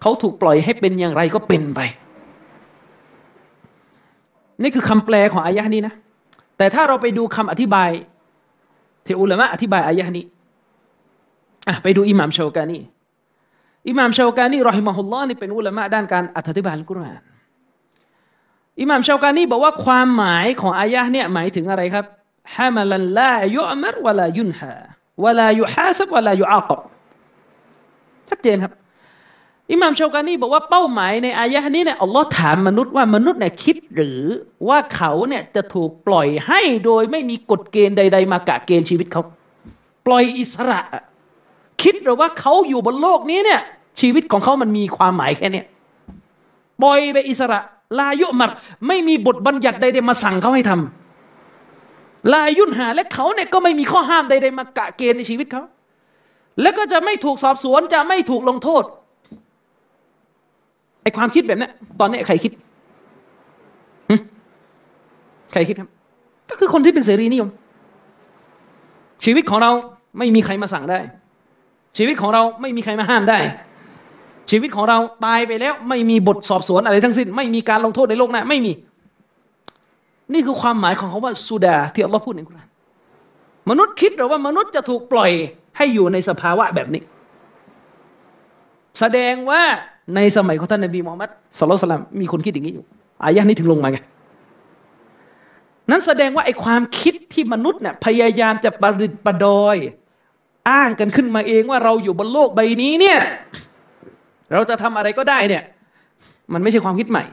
[0.00, 1.80] เขาถูกปล่อยให้เป็นอย่างไรก็เป็นไป
[4.62, 5.94] นี่คือคำแปลของอายะนี้นะ
[6.58, 7.90] แต่ถ้าเราไปดูคำอธิบาย
[9.06, 10.24] ที่อุลามะอธิบายอายะนี้
[11.70, 12.78] อะไปดูอิหม่ามชาวกานี
[13.88, 17.22] อิหม่ามชาวกานีรอฮิมะฮุลลอฮ์นี่เป็นอุลามะด้านการอธิบายอัลกุรอาน
[18.80, 22.04] อิหม่ามชาวกานีบอกว่าความหมายของอายะเนี่ยหมายถึงอะไรครับ
[22.54, 24.72] ฮามาลันลายุอมรวะลายุนฮา
[25.24, 26.80] วะลายุฮาซับวะลายุอาตบ
[28.28, 28.72] ชัดเจนครับ
[29.72, 34.20] อิหม่ามชาวกานีบอกว่าเป้าหมายในอายะนี้เนี่ยอัลลอฮ์ถามมนุษย์ว่ามนุษย์เนี่ยคิดหรือ
[34.68, 39.22] ว่าเขาเนี่ยจะถูกปล่อยให้โดยไม่มีกฎเกณฑ์ใด ๆ มากะเกณฑ์ชีวิตเขา
[40.06, 40.80] ปล่อยอิสระ
[41.82, 43.60] คิดหรือว่าเขาอยู่บนโลกนี้เนี่ย
[44.00, 45.62] ชีวิตของเขามันมีความหมายแค่นี้
[46.82, 47.60] ปล่อยไปอิสระ
[47.98, 48.50] ลายุมัด
[48.88, 55.62] ไม่มีบทบัญญัติใดๆมาสั่งเขาให้ทำลายุนหาและเขาเนี่ยก็ไม่มีข้อห้ามใดๆมากะเกณฑ์ในชีวิตเขา
[56.62, 58.84] แล้วก็จะไม่ถูกสอบสวนจะไม่ถูกลงโทษ
[61.02, 61.68] ไอความคิดแบบนี้
[62.00, 62.52] ตอนนี้ใครคิด
[65.52, 65.90] ใครคิดครับ
[66.50, 67.50] ก็คือคนที่เป็นเสรีนิยม
[69.24, 69.70] ชีวิตของเรา
[70.18, 70.98] ไม่มีใครมาสั่งได้
[71.96, 73.38] ชีวิตของเราไม่มีใครมาห้ามได้
[74.50, 78.72] ชีวิตของเราตายไปแล้วไม่มีบทสอบสวนอะไรทั้งสิ้น ไม่มีการลงโทษในโลกหน้าไม่มี
[80.32, 82.68] นี่คือความหมายของเขาว่าสุดาที่อัลลอฮ์พูดในคุราน
[83.70, 85.30] มนุษย์คิดหรือว่ามนุษย์จะถูกปล่อย
[85.76, 87.02] ให้อยู่ในสภาวะแบบนี้
[89.00, 89.62] แสดงว่า
[90.14, 92.84] ในสมัยของท่านนบีมูฮัมมัดสุลลัลสลามมีคนคิดอย่างนี้อยู่
[93.24, 93.98] อายะนี้ถึงลงมาไง
[95.90, 99.76] นั้นแสดงว่าไอ้ความคิดที่มนุษย์เนี่ยพยายามจะประดิษฐ์ประดอย
[100.68, 103.18] อ้างกันขึ้นมาเองว่าเราอยู่บนโลกใบนี้เนี่ย
[104.52, 105.62] เราจะทำอะไรก็ได้เนี่ย
[106.52, 107.24] มันไม่ใช่ความคิดใหม่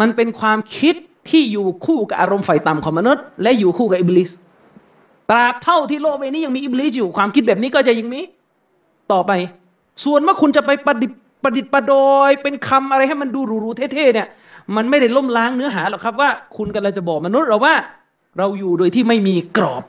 [0.00, 0.94] มันเป็นความคิด
[1.30, 4.30] ที่อยู่คู่กับอารมณ์ไฟต่ำของมนุษย์ และอยู่คู่กับอิบลิส
[5.30, 8.20] ตราบเท่าที่โลกใบนี้ยังมีอิบลิสอยู่ความคิดแบบนี้ก็จะยังมี
[9.12, 9.32] ต่อไป
[10.04, 14.28] ส่วนว่าคุณจะไปประดิษฐ์ประดิษฐ์ประดอยเป็นคำอะไรให้มันดูหรูๆเท่ๆเนี่ย
[14.76, 17.74] มันไม่ได้ล้มล้างเนื้อหาหรอกครับว่า คุณกำลังจะบอกมนุษย์เราว่า
[18.38, 19.82] เราอยู่โดยที่ไม่มีกรอบ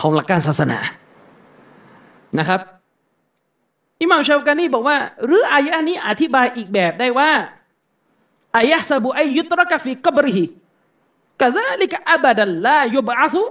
[0.00, 0.78] ของหลักการศาสนา
[2.38, 2.60] นะครับ
[4.00, 7.30] อิหม่ามชาวกานีบอกว่า หรืออายะนี้อธิบายอีกแบบได้ว่า
[8.56, 10.44] อายะซาบุอยุตรกฟิกบริฮิ
[11.40, 13.42] กะซาลิกะอับดัลลายุบอาซุ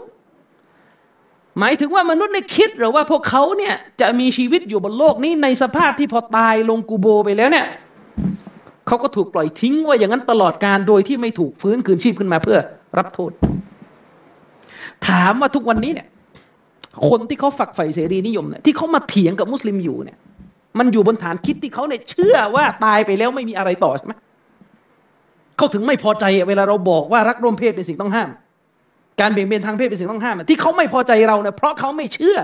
[1.60, 7.68] หมายถึงว่ามนุษย์ในคิดหรือว่าพวกเขาเนี่ยจะมีชีวิตอยู่บนโลกนี้ในสภาพที่พอตายลงกูโบไปแล้วเนี่ย
[8.88, 12.60] เขาก็ถูกปล่อยทิ้งไว้อย่างนั้นตลอดการโดยที่ไม่ถูกฟื้นคืนชีพขึ้นมาเพื่อ
[12.98, 13.32] รับโทษ
[15.08, 16.08] ถามว่าทุกวันนี้เนี่ย
[17.10, 20.18] คนที่เขาฝักใฝ่เสรีนิยมเนี่ยที่เขามาเถียงกับมุสลิมอยู่เนี่ย
[20.80, 24.14] มันอยู่บนฐานคิดที่เขาเนี่ยเชื่อว่าตายไปแล้วไม่มีอะไรต่อใช่ไหม
[25.58, 28.30] เขาถึงไม่พอใจเวลาเราบอกว่ารักร่วมเพศเป็นสิ่งต้องห้าม
[29.22, 32.38] การเบี่ยงเบนทางเพศเป็นสิ่งต้องห้าม ที่เขาไม่พอใจเราเนี่ยเพราะเขาไม่เชื่อ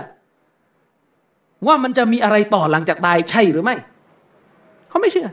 [1.66, 3.76] ว่ามันจะมีอะไรต่อหลังจากตายใช่หรือไม่
[4.88, 5.28] เขาไม่เชื่อ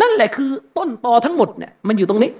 [0.00, 2.30] นั่นแหละคือต้นตอทั้งหมดเนี่ยมันอยู่ตรงนี้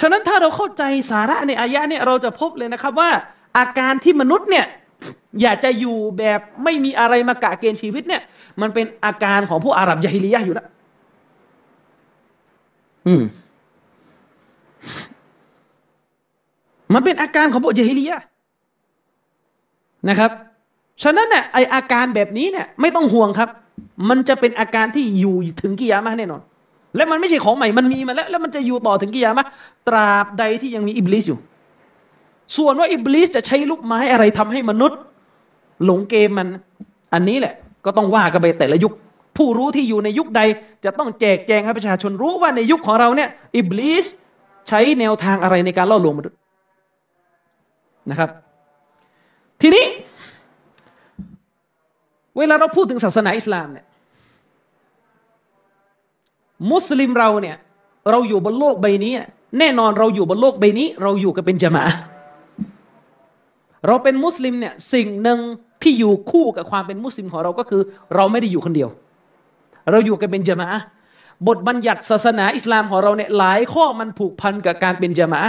[0.00, 3.10] ฉะนั้นถ้าเราเข้าใจสาระในอายะเนี่ยเราจะพบเลยนะครับว่า
[3.58, 4.66] อาการที่มนุษย์เนี่ย
[5.42, 8.22] อยากจะอยู่แบบไม่มีอะไรมากะเกณฑ์ชีวิตเนี่ย
[8.60, 10.66] มันเป็นอาการของผู้อาหรับยาฮิลียะอยู่แล้ว
[13.06, 13.22] อืม
[16.94, 18.12] มันเป็นอาการของพวกเจฮิลีย
[20.08, 20.30] นะครับ
[21.02, 23.48] ฉะนั้นเนี่ยไออาการแบบนี้เนี่ย ไม่ต้องห่วงครับ
[24.08, 26.40] มันจะเป็นอาการที่อยู่ถึงกิยามะแน่นอน
[26.96, 29.46] และมันไม่ใช่ของใหม่มันมีมาแล้ว แล้วมันจะอยู่ต่อถึงกิยามะ
[29.88, 31.38] ตราบใดที่ยังมีอิบลิสอยู่
[32.56, 34.98] ส่วนว่าอิบลิสจะใช้ลูกไม้อะไรทำให้มนุษย์
[35.84, 36.48] หลงเกมมัน
[37.14, 38.92] อันนี้แหละ ก็ต้องว่ากันไปแต่ละยุค
[39.36, 40.42] ผู้รู้ที่อยู่ในยุคใด
[40.84, 44.04] จะต้องแจกแจงให้ประชาชนรู้ว่าในยุคของเราเนี่ยอิบลิส
[44.68, 46.38] ใช้แนวทางอะไรในการล่อลวงมนุษย์
[48.10, 48.30] นะครับ
[49.60, 49.84] ทีนี้
[52.38, 53.86] เวลาเราพูดถึงศาสนาอิสลามเนี่ย
[56.70, 57.56] มุสลิมเราเนี่ย
[58.10, 59.12] เราอยู่บนโลกใบนี้
[59.58, 61.84] แน่นอนเราอยู่บนโลกใบนี้ เราอยู่กันเป็นจมา
[63.86, 65.40] เราเป็นมุสลิมเนี่ยสิ่งหนึ่ง
[65.82, 67.82] ที่อยู่คู่กับความเป็นมุสลิมของเราก็คือ
[68.14, 68.88] เราไม่ได้อยู่คนเดียว
[69.90, 70.68] เราอยู่กันเป็นจมา
[71.48, 75.40] บทบัญญัติศาสนาอิสลามของเราเนี่ยหลายข้อมันผูกพันกับการเป็นจมา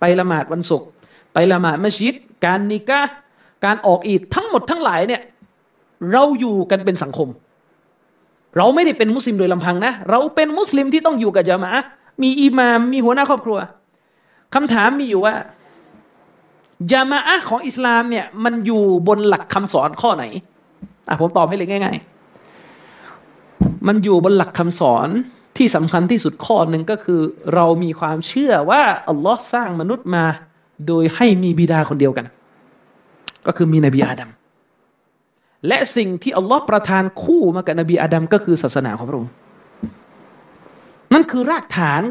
[0.00, 0.86] ไปละหมาดวันศุกร์
[1.32, 2.14] ไปละหมาดมัสยิด
[2.44, 3.00] การนิกะ
[3.64, 5.22] การออกอีดทั้งหมดทั้งหลายเนี่ย
[6.12, 7.28] เราอยู่กันเป็นสังคม
[8.56, 11.72] เราไม่ได้เป็นมุสลิมโดยลำพังนะเราเป็นมุสลิมที่ต้องอยู่กับจามะ
[12.22, 13.58] มีอิหมามมีหัวหน้าครอบครัว
[14.54, 15.34] คำถามมีอยู่ว่า
[16.90, 20.24] จามะของอิสลามเนี่ยมันอยู่บนหลักคำสอนข้อไหน
[21.08, 21.96] อะผมตอบให้เลยง่าย
[23.12, 25.08] ๆ มันอยู่บนหลักคำสอน
[25.56, 27.20] ที่สำคัญที่สุดข้อหนึ่งก็คือ
[27.54, 30.24] เรามีความเชื่อว่าอัลลอฮ์สร้างมนุษย์มา
[30.88, 32.26] โดยให้มีบิดาคนเดียวกัน
[33.46, 34.30] ก็คือมีนบีอาดัม
[35.68, 39.30] และสิ่งที่อัลลอฮ์ประทานคู่มากับนบีอาดัมก็คือศาสนาของพระองค์
[41.12, 42.02] นั่นคือรากฐาน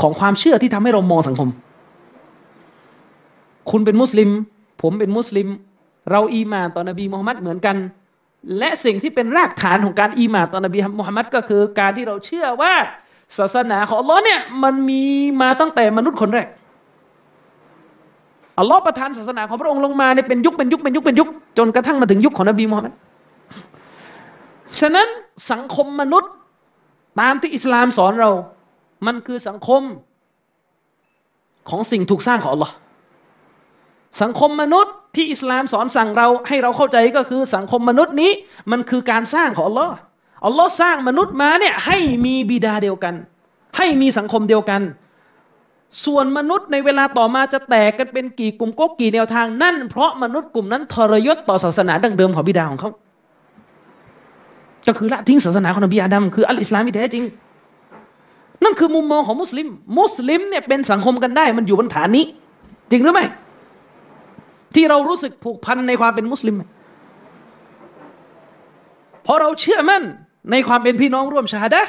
[0.00, 1.48] ของความเชื่อที่ทำให้เรามองสังคม
[3.70, 4.30] คุณเป็นมุสลิม
[4.82, 5.48] ผมเป็นมุสลิม
[6.10, 7.76] เราอีมานต่อนบีมุฮัมมัดเหมือนกัน
[8.58, 12.74] และสิ่งที่เป็นรากฐานของการอีมานต่อนบีมุฮัมมัดก็คือ การที่เราเชื่อว่า
[13.38, 15.04] ศาสนาของอัลลอฮ์เนี่ยมันมี
[15.42, 16.48] มาตั้งแต่มนุษย์คนแรก
[18.58, 22.94] อัลลอฮ์ประทานศาสนาของพระองค์ลงมาเนี่ยเป็นยุคเป็นยุคเป็นยุคเป็นยุคจนกระทั่งมาถึงยุคของนบีมูฮัมมัด
[24.80, 25.08] ฉะนั้น
[25.50, 26.32] สังคมมนุษย์
[27.20, 28.30] ตามที่อิสลามสอนเรา
[29.06, 29.82] มันคือสังคม
[31.70, 32.72] ของสิ่งถูกสร้างของ Allah
[34.22, 38.30] สังคมมนุษย์ที่อิสลามสอนสั่งเราให้เราเข้าใจก็คือสังคมมนุษย์นี้
[38.70, 39.90] มันคือการสร้างของ Allah
[40.46, 43.14] อัลลอฮ์สร้างมนุษย์มาเนี่ยให้มีบิดาเดียวกัน
[43.76, 44.82] ให้มีสังคมเดียวกัน
[46.04, 52.90] ส่วนมนุษย์ในเวลาต่อมาจะแตกกันเป็นกี่กลุ่มก๊กกี่แนวทาง นั่นเพราะมนุษย์กลุ่มนั้นทรยศต่อศาสนาดั้งเดิมของบิดาของเขา
[54.86, 57.24] ก็คือละทิ้งศาสนาของนบีอาดัมคืออัลอิสลามที่แท้จริง
[58.64, 62.24] นั่นคือมุมมองของมุสลิม มุสลิมเนี่ยเป็นสังคมกันได้ มันอยู่บนฐานนี้
[62.90, 63.24] จริงหรือไม่
[64.74, 66.56] ที่เรารู้สึกผูกพันในความเป็นมุสลิม
[69.24, 70.02] เพราะเราเชื่อมั่น
[70.50, 71.82] ในความเป็นพี่น้องร่วมชาดะ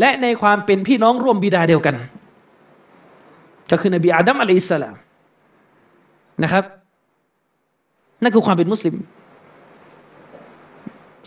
[0.00, 1.94] และในความเป็นพี่น้องร่วมบิดาเดียวกัน
[3.70, 4.96] ก็คือนบีอาดัมอะลัยสลาม
[6.42, 6.64] นะครับ
[8.22, 8.94] นั่นคือความเป็นมุสลิม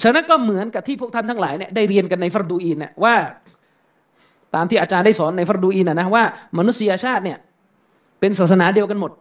[0.02, 3.16] ฉะนั้นก็เหมือนกับที่พวกท่านทั้งหลายเนี่ยได้เรียนกันในฟรดูอีนเนะว่า
[4.56, 6.24] ตามที่อาจารย์ได้สอนในฟรดูอีนนะนะว่า
[6.58, 7.38] มนุษยชาติเนี่ย
[8.20, 9.12] เป็นศาสนาเดียวกันหมด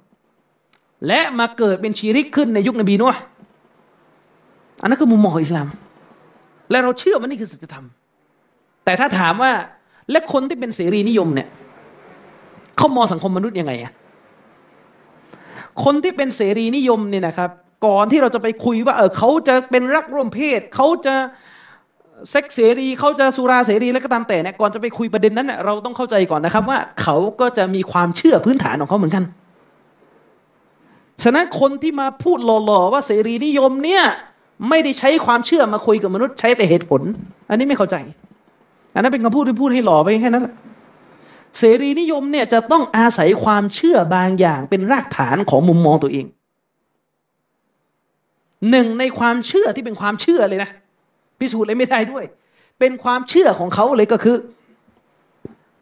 [1.07, 3.12] และมาเกิดเป็นชีริกขึ้นในยุคนบีนัว
[4.80, 5.66] อันนั้นคือมุมมองอิสลาม
[6.70, 7.86] และเราเชื่อว่านี่คือสัจธรรม
[8.84, 9.53] แต่ถ้าถามว่า
[10.11, 11.49] และคนที่เป็นเสรีนิยมเนี่ย
[12.76, 13.92] เขามองสังคมมนุษย์ยังไงอะ
[15.84, 17.51] คนที่เป็นเสรีนิยมเนี่ยนะครับ
[17.86, 21.14] ก่อนที่เราจะไปคุยว่าเออเขาจะเป็นรักร่วมเพศเขาจะ
[22.30, 29.24] เซ็กเสรีเขาจะสุราเสรีแล้วก็ตามแต่เนี่ยก่อนจะไปคุยประเด็นนั้นเน่ยเราต้องเข้าใจก่อนนะครับว่าเขาก็จะมีความเชื่อพื้นฐานของเขาเหมือนกัน
[31.22, 34.04] ฉะนั้นคนที่มาพูดหล่อๆว่าเสรีนิยมเนี่ย
[34.68, 37.02] ไม่ได้ใช้ความเชื่อมาคุยกับมนุษย์ใช้แต่เหตุผล
[37.48, 37.96] อันนี้ไม่เข้าใจ
[38.94, 40.44] อันนั้นเป็นคำพูดที่พูดให้หล่อไปแค่นั้น
[41.58, 46.26] เสรีนิยมเนี่ยจะต้องอาศัยความเชื่อบางอย่างเป็นรากฐานของมุมมองตัวเอง
[48.70, 50.70] หนึ่งในความเชื่อที่เป็นความเชื่อเลยนะ
[51.38, 52.24] พิสูจน์เลยไม่ได้ด้วย
[52.78, 54.36] เป็นความเชื่อของเขาเลยก็คือ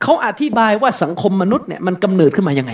[0.03, 2.72] เขาอธิบายว่าสังคมมนุษย์เนี่ยมันกำเนิดขึ้นมายังไง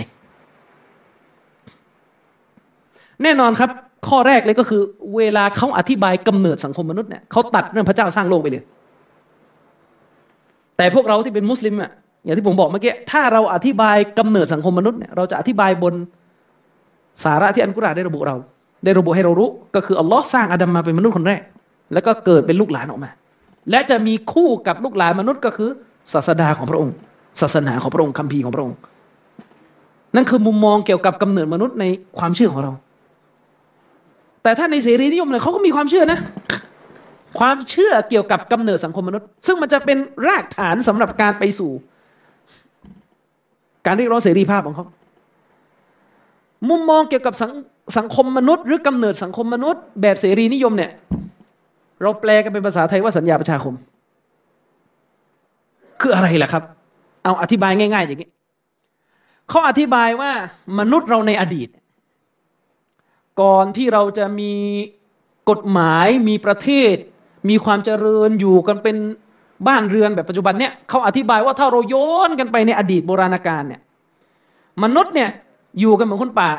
[3.23, 3.69] แน่นอนครับ
[4.07, 4.81] ข้อแรกเลยก็คือ
[5.15, 8.63] เวลาเขาอธิบายกำเนิดสังคมมนุษย์เนี่ยเขาตัดเรื่องพระเจ้าสร้างโลกไปเลย
[10.77, 11.91] แต่พวกเราที่เป็นมุสลิมอะ
[12.25, 15.93] อย่างที่ผมบอกเมื่อกี้ถ้าเราอธิบายกำเนิดสังคมมนุษย์เนี่ยเราจะอธิบายบน
[17.23, 18.35] สาระที่อันกุรอานได้ระบุเรา
[18.83, 21.41] ได้ระบุให้เรารู้ ก็คืออัลลอฮ์สร้างอาดัมมาเป็นมนุษย์คนแรก
[21.93, 23.09] แล้วก็เกิดเป็นลูกหลานออกมา
[23.69, 25.69] และจะมีคู่กับลูกหลานมนุษย์ก็คือ
[26.13, 26.93] ศาสดาของพระองค์
[27.41, 28.77] ศาสนาของพระองค์คัมภีร์ของพระองค์
[30.15, 31.85] นั่นคือมุมมองเกี่ยวกับกำเนิดมนุษย์ใน
[32.17, 32.71] ความเชื่อของเรา
[34.43, 36.19] แต่ถ้าในเสรีนิยมเนี่ยเขาก็มีความเชื่อนะ
[37.39, 41.71] ความเชื่อเกี่ยวกับกำเนิดสังคมมนุษย์ ซึ่งมันจะเป็นรากฐานสำหรับการไปสู่
[43.85, 44.85] การเรียกร้องเสรีภาพของเขา
[46.69, 47.51] มุมมองเกี่ยวกับสัง
[47.97, 50.91] สังคมมนุษย์ หรือกำเนิดสังคมมนุษย์ แบบเสรีนิยมเนี่ย
[52.01, 53.73] เราแปลกันเป็นภาษาไทยว่าสัญญาประชาคม
[56.01, 56.63] คืออะไรล่ะครับ
[57.23, 58.29] เอาอธิบายง่าย ๆ อย่างนี้
[59.49, 60.31] เขาอธิบายว่า
[60.79, 61.69] มนุษย์เราในอดีต
[63.41, 64.53] ก่อนที่เราจะมี
[65.49, 66.95] กฎหมายมีประเทศ
[67.49, 68.97] มีความเจริญอยู่กันเป็น
[69.67, 71.95] บ้านเรือนแบบปัจจุบันเนี่ยเขาอธิบายว่าถ้าเราโย
[72.29, 73.81] นกันไปในอดีตโบราณกาลเนี่ย
[74.83, 75.29] มนุษย์เนี่ย
[75.79, 76.51] อยู่กันเหมือนคนป่า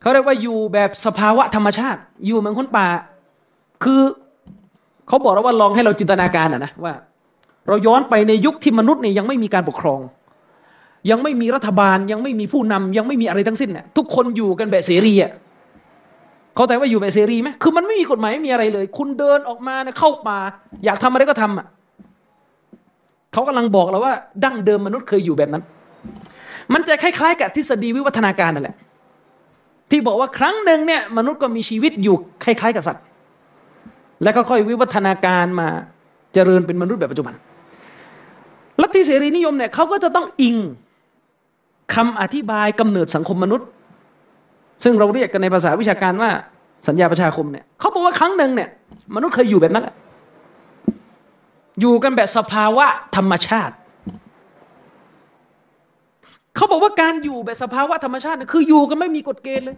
[0.00, 2.86] เขาเรียกว่าอยู่แบบสภาวะธรรมชาติ อยู่เหมือนคนป่า
[3.84, 4.00] คือ
[5.08, 6.94] เขาบอกเราว่าลองให้เราจินตนาการอะนะว่า
[7.68, 10.00] เราย้อนไปในยุคที่มนุษย์เนี่ยยังไม่มีการปกครอง
[11.10, 15.32] ยังไม่มีรัฐบาลยังไม่มีผู้นำยังไม่มีอะไรทั้งสิ้นเนี่ยทุกคนอยู่กันแบบเสรีอะ
[16.54, 20.38] เขาแต่ว่าอยู่แบบเสรีไหมคือมันไม่มีกฎหมายไม่มีอะไรเลย คุณเดินออกมาเนี่ยเข้าป่า
[20.84, 21.66] อยากทำอะไรก็ทำอะ
[23.32, 25.62] เขากำลังบอกเราว่า ดั้งเดิมมนุษย์เคยอยู่แบบนั้น
[26.72, 28.76] มันจะคล้าย ๆ กับทฤษฎีวิวัฒนาการนั่นแหละ
[29.90, 33.04] ที่บอกว่าครั้งหนึ่งเนี่ยมนุษย์ก็มีชีวิตอยู่คล้าย ๆ กับสัตว์
[34.22, 35.68] แล้วก็ค่อยวิวัฒนาการมา
[36.34, 37.34] เจริญเป็นมนุษย์แบบปัจจุบัน
[38.82, 40.56] ลัทธิเสรีนิยมเนี่ยเขาก็จะต้องอิง
[41.98, 43.68] คำอธิบายกำเนิดสังคมมนุษย์
[44.84, 46.30] ซึ่งเราเรียกกันในภาษาวิชาการว่า
[46.88, 48.68] สัญญาประชาคมเนี่ยเขาบอกว่าครั้งหนึ่งเนี่ย
[49.14, 49.94] มนุษย์เคยอยู่แบบนั้นแหละ
[51.80, 52.86] อยู่กันแบบสภาวะ
[53.16, 53.74] ธรรมชาติ
[56.56, 59.76] เขาบอกว่าการอยู่แบบสภาวะธรรมชาติคืออยู่กันไม่มีกฎเกณฑ์เลย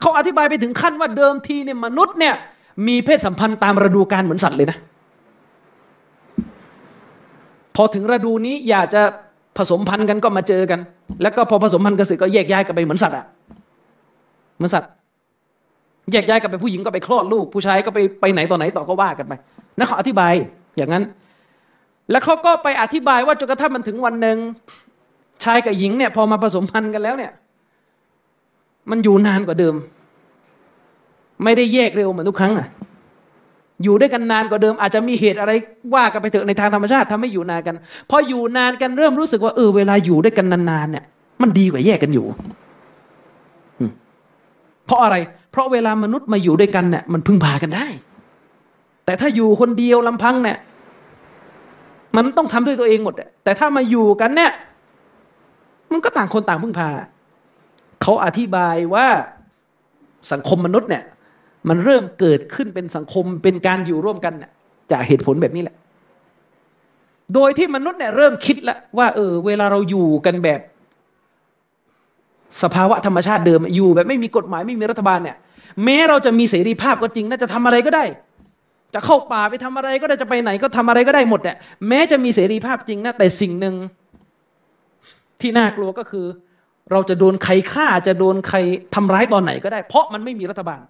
[0.00, 2.34] เขาอธิบายไปถึงขั้นว่าเดิมทีเนี่ยมนุษย์เนี่ย
[2.86, 4.78] มีเพศสัมพันธ์ตามฤดูกาลเหมือนสัตว์เลยนะ
[7.76, 9.02] พอถึงฤดูนี้อยากจะ
[9.58, 10.80] ผสมพันธุ์กันก็มาเจอกัน
[11.22, 13.26] แล้วก็พอผสมพันธุ์กันเสร็จก็แยกย้ายกันไปเหมือนสัตว์อะ
[14.56, 14.90] เหมือนสัตว์
[16.12, 19.32] แยกย้ายกันไปผู้หญิงก็ไปคลอดลูก ผู้ชายก็ไปไปไหนต่อไหนต่อก็ว่ากันไป
[19.78, 20.32] นั่นเขาอธิบาย
[20.76, 21.04] อย่างนั้น
[22.10, 24.36] แล้วเขาก็ไปอธิบายว่าจนกระทั่งมันถึงวันหนึ่ง
[25.44, 27.32] ชายกับหญิงเนี่ย พอมาผสมพันธุ์กันแล้วเนี่ย
[28.90, 29.74] มันอยู่นานกว่าเดิม
[31.44, 32.68] ไม่ได้แยกเร็วเหมือนทุกครั้งอะ
[33.84, 35.52] อยู่ด้วยกันนานกว่าเดิม อาจจะมีเหตุอะไร
[35.94, 37.76] ว่ากันไปเถอะในทางธรรมชาติทำให้อยู่นานกัน
[38.10, 41.04] พออยู่นานกันเริ่มรู้สึกว่าเออเวลาอยู่ด้วยกันนานๆเนี่ย
[41.42, 42.26] มันดีกว่าแยกกันอยู่
[44.86, 45.16] เพราะอะไร
[45.52, 47.86] เพราะเวลามนุษย์มาอยู่ด้วยกันเนี่ยมันพึ่งพากันได้
[49.04, 50.58] แต่ถ้าอยู่คนเดียวลำพังเนี่ย
[52.16, 53.14] มันต้องทำด้วยตัวเองหมด
[53.44, 54.52] แต่ถ้ามาอยู่กันเนี่ย
[55.92, 56.88] มันก็ต่างคนต่างพึ่งพา
[58.02, 59.06] เขาอธิบายว่า
[60.32, 61.04] สังคมมนุษย์เนี่ย
[61.68, 64.34] มันเริ่มเกิดขึ้นเป็นสังคมเป็นการอยู่ร่วมกัน
[64.92, 65.76] จากเหตุผลแบบนี้แหละ
[67.34, 70.60] โดยที่มนุษย์เนี่ยเริ่มคิดแล้วว่า เออ เวลาเราอยู่กันแบบ
[72.62, 75.36] สภาวะธรรมชาติเดิมอยู่แบบไม่มีกฎหมายไม่มีรัฐบาลเนี่ย
[75.84, 78.04] แม้เราจะมีเสรีภาพก็จริงน่าจะทำอะไรก็ได้
[78.94, 81.56] จะเข้าป่าไปทำอะไรก็ได้จะไปไหนก็ทำอะไรก็ได้หมดเนี่ย
[81.88, 83.74] แม้จะมีเสรีภาพจริงนะแต่สิ่งหนึ่ง
[85.40, 86.26] ที่น่ากลัวก็คือ
[86.90, 88.58] เราจะโดนใครฆ่าจะโดนใคร
[88.94, 90.80] ทำร้ายตอนไหนก็ได้ เพราะมันไม่มีรัฐบาล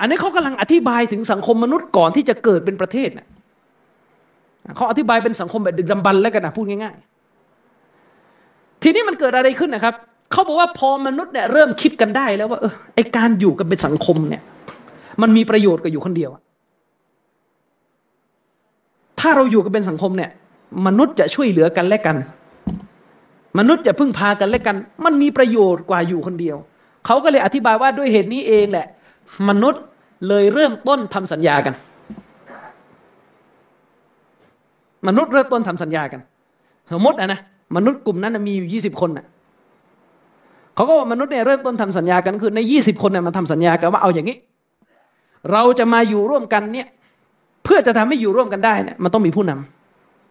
[0.00, 3.26] อันนี้เขากำลังอธิบายถึงสังคมมนุษย์ก่อนที่จะเกิดเป็นประเทศเนะ
[4.76, 6.96] เขาอธิบายเป็นสังคมแบบดึกดำบรรแล้วกันนะพูดง่าย
[7.74, 9.94] ๆ ทีนี้มันเกิดอะไรขึ้นนะครับ
[10.32, 14.42] เขาบอกว่าพอมนุษย์เนี่ยเริ่มคิดกันได้แล้วว่าเออไอการอยู่กันเป็นสังคมเนี่ย
[15.22, 16.30] มันมีประโยชน์กับอยู่คนเดียว
[19.20, 20.30] ถ้าเราอยู่กันเป็นสังคมเนี่ย
[20.86, 22.16] มนุษย์จะช่วยเหลือกันและกัน
[23.58, 26.56] มนุษย์จะพึ่งพากันและกัน มันมีประโยชน์กว่าอยู่คนเดียว
[27.06, 28.86] เขาก็เลยอธิบายว่าด้วยเหตุนี้เองแหละ
[29.48, 29.82] มนุษย์
[30.28, 31.74] เลยเริ่มต้นทำสัญญากัน
[35.08, 36.20] มนุษย์เริ่มต้นทำสัญญากัน
[36.92, 37.40] สมมตินะนะ
[37.76, 39.26] มนุษย์กลุ่มนั้นมีอยู่ยี่สิบคนนะ
[40.74, 44.36] เขาก็ว่ามนุษย์เนี่ยเริ่มต้นทำสัญญากันคือในยี่สิบคนเนี่ยมันทำสัญญากันว่าเอาอย่างนี้
[45.52, 46.88] เราจะมาอยู่ร่วมกันเนี่ย
[47.64, 49.52] เพื่อจะทำให้อยู่ร่วมกันได้เนี่ยมันต้องมีผู้น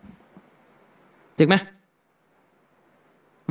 [0.09, 1.55] ำถูกไหม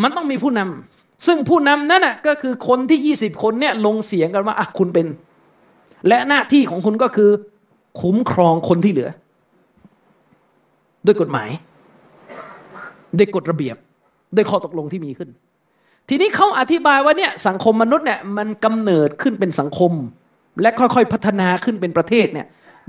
[0.02, 5.06] มันต้องมีผู้นำซึ่งผู้นำนั่นน่ะก็คือคนที่ยี่สิบคนเนี่ยลงเสียงกันว่าอะคุณเป็น
[6.08, 7.30] และหน้าที่ของคุณก็คือ
[8.00, 9.10] คุ้มครองคนที่เหลือ
[11.06, 11.48] ด้วยกฎหมาย
[13.18, 13.76] ด้วยกฎระเบียบ
[14.36, 15.30] ด้วยข้อตกลงที่มีขึ้น
[16.08, 19.92] ทีนี้เขาอธิบายว่าเนี่ยสังคมมนุษย์เนี่ยมันกำเนิดขึ้นเป็นสังคม
[20.60, 22.46] และค่อยๆพัฒนาขึ้นเป็นประเทศเนี่ย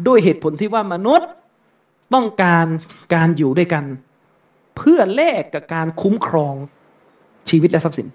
[0.08, 1.30] ด้วยเหตุผลที่ว่ามนุษย์
[2.14, 2.66] ต้องการ
[3.14, 3.84] การอยู่ด้วยกัน
[4.78, 6.54] เพื่อแลกกับการคุ้มครอง
[7.50, 8.08] ชีวิตและทรัพย์สิน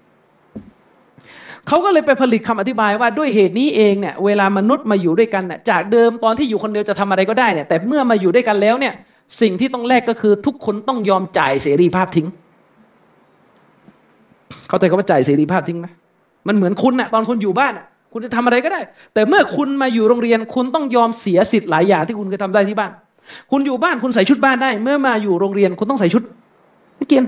[1.67, 8.93] เขาก็เลยไปผลิตคำอธิบายว่าด้วยเหตุนี้เองเนี่ยเวลามนุษย์มาอยู่ด้วยกันเนี่ยจากเดิมตอนที่อยู่คนเดียวจะทำอะไรก็ได้เนี่ยแต่เมื่อมาอยู่ด้วยกันแล้วเนี่ย
[9.41, 12.27] สิ่งที่ต้องแลกก็คือทุกคนต้องยอมจ่ายเสรีภาพทิ้ง
[14.67, 15.87] เขาแต่เขาว่าจ่ายเสรีภาพทิ้งไหม
[16.47, 17.73] มันเหมือนคุณนะตอนคุณอยู่บ้าน
[18.13, 18.81] คุณจะทำอะไรก็ได้
[19.13, 22.91] แต่เมื่อคุณมาอยู่โรงเรียนคุณต้องยอมเสียสิทธิ์หลายอย่างที่คุณเคยทำได้ที่บ้าน
[23.51, 26.23] คุณอยู่บ้านคุณใส่ชุดบ้านได้ เมื่อมาอยู่โรงเรียนคุณต้องใส่ชุด
[26.97, 27.23] ไม่เกียน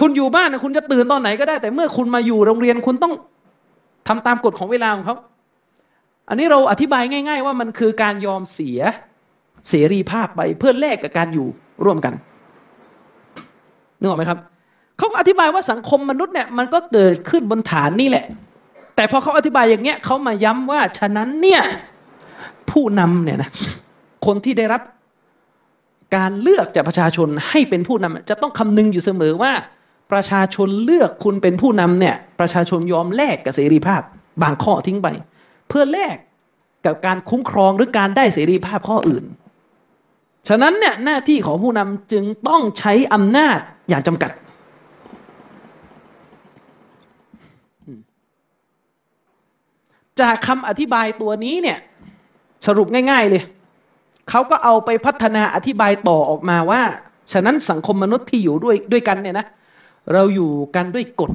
[0.00, 3.14] คุณอยู่บ้านนะคุณจะตื่นตอนไหนก็ได้ แต่เมื่อคุณมาอยู่โรงเรียนคุณต้อง
[4.08, 5.16] ทำตามกฎของเวลาของเขา
[6.28, 8.80] อันนี้เราอธิบายง่าย ๆ ว่ามันคือการยอมเสีย
[9.68, 11.46] เสรีภาพไปเพื่อแลกกับการอยู่
[11.84, 12.12] ร่วมกัน
[13.98, 14.38] นึกออกไหมครับ
[14.98, 18.26] เขาอธิบายว่าสังคมมนุษย์เนี่ยมันก็เกิดขึ้นบนฐานนี่แหละ
[18.96, 21.62] แต่พอเขาอธิบายอย่างเงี้ยเขามาย้ำว่าฉะนั้นเนี่ย
[22.70, 23.50] ผู้นำเนี่ยนะ
[24.26, 24.82] คนที่ได้รับ
[26.16, 29.52] การเลือกจากประชาชนให้เป็นผู้นำจะต้องคำนึงอยู่เสมอว่า
[30.12, 34.02] ประชาชนเลือกคุณเป็นผู้นำเนี่ย ประชาชนยอมแลกกับเสรีภาพ
[34.42, 35.08] บางข้อทิ้งไป
[35.68, 36.16] เพื่อแลก
[36.86, 39.24] กับการคุ้มครองหรือการได้เสรีภาพข้ออื่น
[40.48, 44.30] ฉะนั้นเนี่ยหน้าที่ของผู้นำจึงต้องใช้อำนาจอย่างจำกัด
[50.20, 51.78] จากคำอธิบายตัวนี้เนี่ย
[52.66, 53.42] สรุปง่าย ๆ เลย
[54.30, 56.82] เขาก็เอาไปพัฒนาอธิบายต่อออกมาว่า
[57.32, 59.46] ฉะนั้นสังคมมนุษย์ที่อยู่ด้วยด้วยกันเนี่ยนะ
[60.12, 61.32] เราอยู่กันด้วยกฎ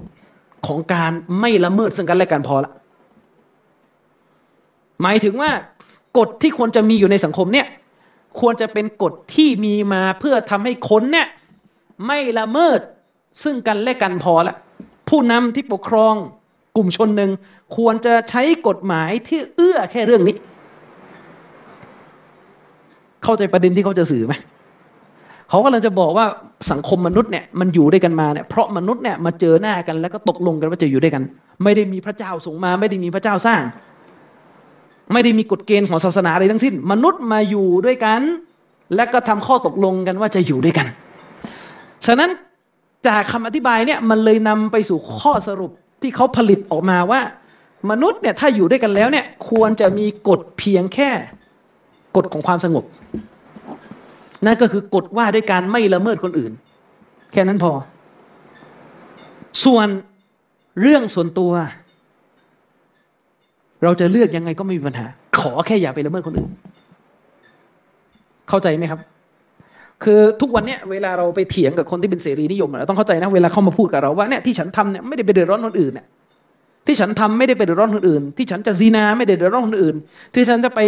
[0.67, 2.71] ของการไม่ละเมิดซึ่งกันและกันพอละ
[5.01, 5.51] หมายถึงว่า
[6.17, 7.67] กฎที่ควรจะมีอยู่ในสังคมเนี่ย
[8.39, 11.27] ควรจะเป็นกฎที่มีมาเพื่อทำให้คนเนี่ย
[12.07, 12.79] ไม่ละเมิด
[13.43, 14.55] ซึ่งกันและกันพอละ
[15.09, 16.13] ผู้นำที่ปกครอง
[16.75, 17.31] กลุ่มชนหนึ่ง
[17.77, 20.35] ควรจะใช้กฎหมายที่เอื้อแค่เรื่องนี้
[23.23, 24.33] เข้าใจประเด็นที่เขาจะสื่อไหม
[25.49, 26.25] เขาก็เลยจะบอกว่า
[26.71, 31.23] สังคมมนุษย์เนี่ยมันอยู่ด้วยกันมาเนี่ยเพราะมนุษย์เนี่ยมาเจอหน้ากันแล้วก็ตกลงกันว่าจะอยู่ด้วยกัน
[31.63, 33.61] ไม่ได้มีพระเจ้าส่งมา ไม่ได้มีพระเจ้าสร้าง
[35.13, 38.21] ไม่ได้มีกฎเกณฑ์ของศาสนาอะไรทั้งสิ้น มนุษย์มาอยู่ด้วยกัน
[38.95, 40.87] แล้วก็ทำข้อตกลงกันว่าจะอยู่ด้วยกัน
[42.05, 42.29] ฉะนั้น
[43.07, 45.71] จากคำอธิบายเนี่ยมันเลยนำไปสู่ข้อสรุป
[46.01, 47.21] ที่เขาผลิตออกมาว่า
[47.91, 51.09] มนุษย์เนี่ยถ้าอยู่ด้วยกันแล้วเนี่ยควรจะมีกฎเพียงแค่
[52.15, 52.83] กฎของความสงบ
[54.45, 56.51] นั่นก็คือกฎว่าด้วยการไม่ละเมิดคนอื่น
[57.31, 57.71] แค่นั้นพอ
[59.65, 59.87] ส่วน
[60.81, 61.51] เรื่องส่วนตัว
[63.83, 65.05] เราจะเลือกยังไงก็ไม่มีปัญหา
[65.39, 66.51] ขอแค่อย่าไปละเมิดคนอื่น
[68.49, 68.99] เข้าใจไหมครับ
[70.03, 76.05] คือทุกวันเนี้ยเวลาเราไปเถียงกับคนที่เป็นเสรีนิยมเราต้องเข้าใจนะเวลาเขามาพูดกับเราว่าเนี่ยที่ฉันทำเนี่ยไม่ได้ไปเดือดร้อนคนอื่นเนี่ย
[76.87, 79.95] ที่ฉันทำไม่ได้ไปเดือดร้อนคนอื่น ที่ฉันจะซีนาไม่ได้เดือดร้อนคนอื่น
[80.33, 80.79] ที่ฉันจะไป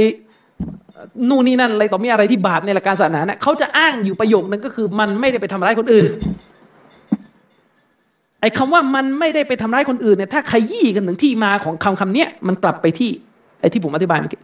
[1.30, 6.12] นู่นนี่นั่นอะไรต่อมีอะไรที่บาปในหลักการศาสนาเนี่ยเขาจะอ้างอยู่ประโยคนึงก็คือ มันไม่ได้ไปทำร้ายคนอื่น
[8.42, 13.10] ไอ้คำว่ามันไม่ได้ไปทำร้ายคนอื่นเนี่ยถ้าขยี้กันถึงที่มาของคำคำนี้มันกลับไปที่
[13.60, 14.42] ไอ้ที่ผมอธิบายเมื่อกี้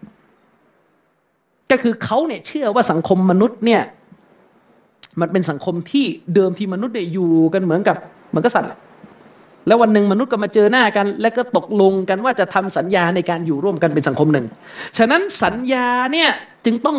[1.72, 3.82] ก็คือเขาเนี่ยเชื่อว่าสังคมมนุษย์เนี่ย
[5.22, 6.06] มันเป็นสังคมที่
[6.36, 7.98] เดิมทีมนุษย์เนี่ยอยู่กันเหมือนกับ
[8.30, 8.70] เหมือนกับสัตว์
[9.68, 14.46] แล้ววันหนึ่งมนุษย์ก็มาเจอหน้ากัน แล้วก็ตกลงกันว่าจะทำสัญญาในการอยู่ร่วมกันเป็นสังคมหนึ่ง
[14.98, 16.30] ฉะนั้นสัญญาเนี่ย
[16.66, 16.98] จึงต้อง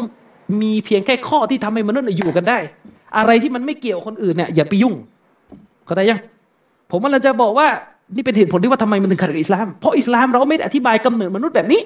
[0.63, 2.59] มีเพียงแค่ข้อที่ทำให้มนุษย์อยู่กันได้
[3.19, 4.95] อะไรที่มันไม่เกี่ยวคนอื่นเนี่ยอย่าไปยุ่ง
[5.87, 6.21] เข้าใจยัง
[6.91, 7.69] ผมมันจะบอกว่า
[8.17, 11.81] นี่เป็นเหตุผลที่ว่าทำไมมันถึงขัดกับอิสลาม เพราะอิสลามเราไม่ได้อธิบายกำเนิดมนุษย์แบบนี้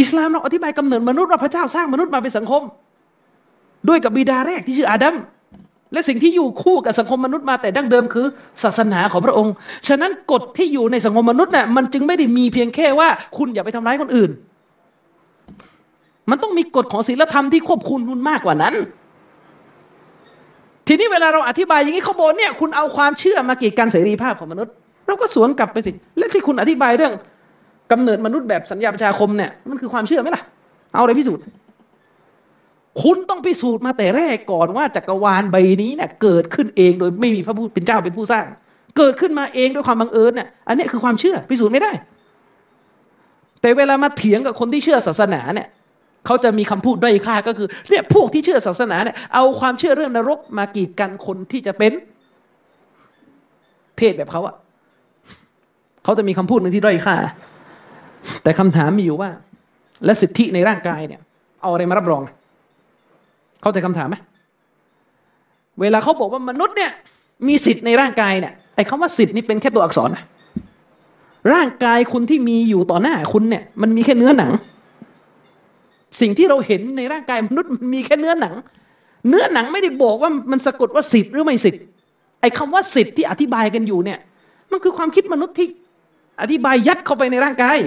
[0.00, 2.62] อิสลามเราอธิบายกำเนิดมนุษย์ว่าพระเจ้าสร้างมนุษย์มาเป็นสังคม
[3.88, 5.14] ด้วยกับบิดาแรกที่ชื่ออาดัม
[5.92, 8.26] และสิ่งที่อยู่คู่กับสังคมมนุษย์มาแต่ดั้งเดิมคือ
[8.62, 9.52] ศาสนาของพระองค์
[9.88, 14.30] ฉะนั้นกฎที่อยู่ในสังคมมนุษย์น่ะมันจึงไม่ได้มีเพียงแค่ว่า คุณอย่าไปทำร้ายคนอื่น
[16.30, 18.74] มันต้องมีกฎของศีลธรรมที่ควบคุมคุณมากกว่านั้น
[20.86, 24.72] ทีนี้เวลาเราอธิบายอย่างนี้เขาบอกเนี่ยคุณเอาความเชื่อมากีดกันเสรีภาพของมนุษย์
[25.06, 27.12] เราก็สวนกลับไปสิ และที่คุณอธิบายเรื่อง
[27.92, 30.42] กำเนิดมนุษย์แบบสัญญาประชาคมเนี่ยมันคือความเชื่อไหมล่ะ
[30.92, 31.42] เอาอะไรพิสูจน์
[33.02, 38.44] คุณต้องพิสูจน์มาแต่แรกก่อนว่าจักรวาลใบนี้เนี่ยเกิดขึ้นเองโดยไม่มีพระผู้เป็นเจ้าเป็นผู้สร้าง
[38.98, 41.92] เกิดขึ้นมาเองด้วยความบังเอิญเนี่ยอันนี้คือความเชื่อพิสูจน์ไม่ได้
[43.60, 45.68] แต่เวลามาเถียงกับคนที่เชื่อศาสนาเนี่ย
[46.26, 51.92] เขาจะมีคำพูดด้อยค่าก็คือเนี่ยพวกที่เชื่อศาสนาเนี่ยเอาความเชื่อเรื่องนรกมากีดกันคนที่จะเป็น
[53.96, 54.54] เพศแบบเขาอะ
[56.04, 57.16] เขาจะมีคำพูดหนึ่งที่ด้อยค่า
[58.42, 59.30] แต่คำถามมีอยู่ว่า
[60.04, 61.20] และสิทธิในร่างกายเนี่ย
[61.62, 62.22] เอาอะไรมารับรอง
[63.62, 64.16] เข้าใจคำถามไหม
[65.80, 66.90] เวลาเขาบอกว่ามนุษย์เนี่ย
[67.48, 70.24] มีสิทธิ์ในร่างกายเนี่ยไอ้คำว่าสิทธิ์นี่เป็นแค่ตัวอักษรนะ
[71.52, 74.50] ร่างกายคุณที่มีอยู่ต่อหน้าคุณเนี่ย มันมีแค่เนื้อหนัง
[76.20, 78.54] สิ่งที่เราเห็นในร่างกายมนุษย์มันมีแค่เนื้อหนัง
[79.28, 81.82] เนื้อหนังไม่ได้บอกว่ามันสะกดว่าสิทธิ์หรือไม่สิทธิ์
[82.40, 84.18] ไอ้คาว่าสิทธิ์ที่อธิบายกันอยู่เนี่ย
[84.70, 85.68] มันคือความคิดมนุษย์ที่
[86.42, 87.78] อธิบายยัดเข้าไปในร่างกาย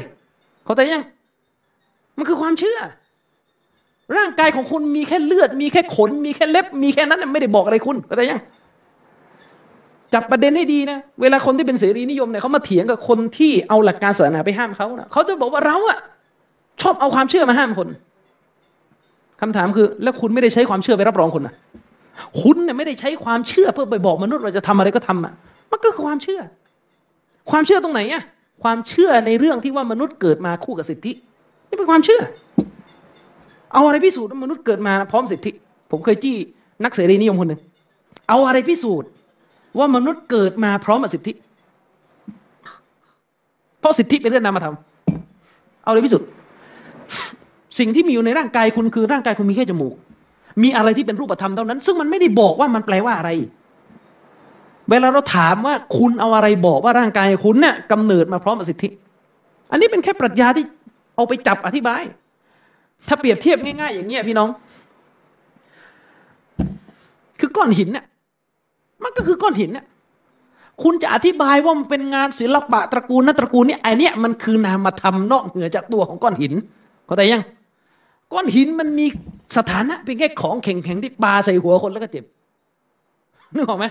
[0.63, 1.03] เขาแต่ยัง
[2.17, 2.79] มันคือความเชื่อ
[4.17, 8.41] ร่างกายของคุณมีแค่เลือด มีแค่ขน มีแค่เล็บ มีแค่นั้นไม่ได้บอกอะไรคุณเข้าใจยัง
[10.13, 15.99] จับประเด็นให้ดีนะ เวลาคนที่เป็นเสรีนิยมเนี่ยเขามาเถียงกับคนที่เอาหลักการศาสนาไปห้ามเขานะเขาจะบอกว่าเราอะ
[16.81, 17.87] ชอบเอาความเชื่อมาห้ามคน
[19.41, 21.53] คำถามคือ แล้วคุณไม่ได้ใช้ความเชื่อไปรับรองคนนะ
[22.41, 25.33] คุณเนี่ยไม่ได้ใช้ความเชื่อเพื่อไปบอกมนุษย์ว่าจะทำอะไรก็ทำอะ
[25.71, 26.41] มันก็คือความเชื่อ
[27.51, 28.23] ความเชื่อตรงไหนอะ
[28.63, 31.11] ความเชื่อในเรื่องที่ว่ามนุษย์เกิดมาคู่กับสิทธิ
[31.69, 32.21] นี่เป็นความเชื่อ
[33.73, 35.51] เอาอะไรพิสูจน์ว่ามนุษย์เกิดมาพร้อมสิทธิ
[35.91, 36.35] ผมเคยจี้
[36.83, 37.61] นักเสรีนิยมคนหนึ่ง
[38.29, 39.09] เอาอะไรพิสูจน์
[39.77, 41.33] ว่ามนุษย์เกิดมาพร้อมกับสิทธิ
[43.79, 44.75] เพราะสิทธิเป็นเรื่องนามธรรม
[45.83, 46.27] เอาอะไรพิสูจน์
[47.79, 49.95] สิ่งที่มีอยู่ในร่างกายคุณคือร่างกายคุณมีแค่จมูก
[50.63, 53.31] มีอะไรที่เป็นรูปธรรมเท่านั้น ซึ่งมันไม่ได้บอกว่ามันแปลว่าอะไร
[54.89, 58.89] เวลาเราถามว่าคุณเอาอะไรบอกว่าร่างกายคุณเนี่ยกำเนิดมาพร้อมกับสิทธิ
[59.71, 60.65] อันนี้เป็นแค่ปรัชญาที่
[61.15, 62.01] เอาไปจับอธิบาย
[63.07, 64.49] ถ้าเปรียบเทียบง่ายๆอย่างเงี้ยพี่น้อง
[67.39, 68.05] คือก้อนหินเนี่ย
[69.03, 69.85] มันก็คือก้อนหินเนี่ย
[70.83, 76.53] คุณจะอธิบายว่ามันเป็นงานศิลปะตระกูลนั้นตระกูลนี้ไอเนี้ยมันคือนามธรรมนอกเหนือจากตัวของก้อนหิน
[77.05, 77.43] เข้าใจยัง
[78.33, 79.05] ก้อนหินมันมี
[79.57, 82.25] สถานะเป็นแค่ของแข็งๆที่ปาใส่หัวคนแล้วก็เจ็บ
[83.55, 83.85] นึกออกไหม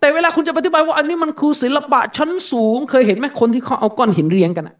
[0.00, 4.76] แต่เวลาคุณจะอธิบายว่าอันนี้มันคือศิลปะชั้นสูง เคยเห็นไหมคนที่เขาเอาก้อนหินเรียงกันอะ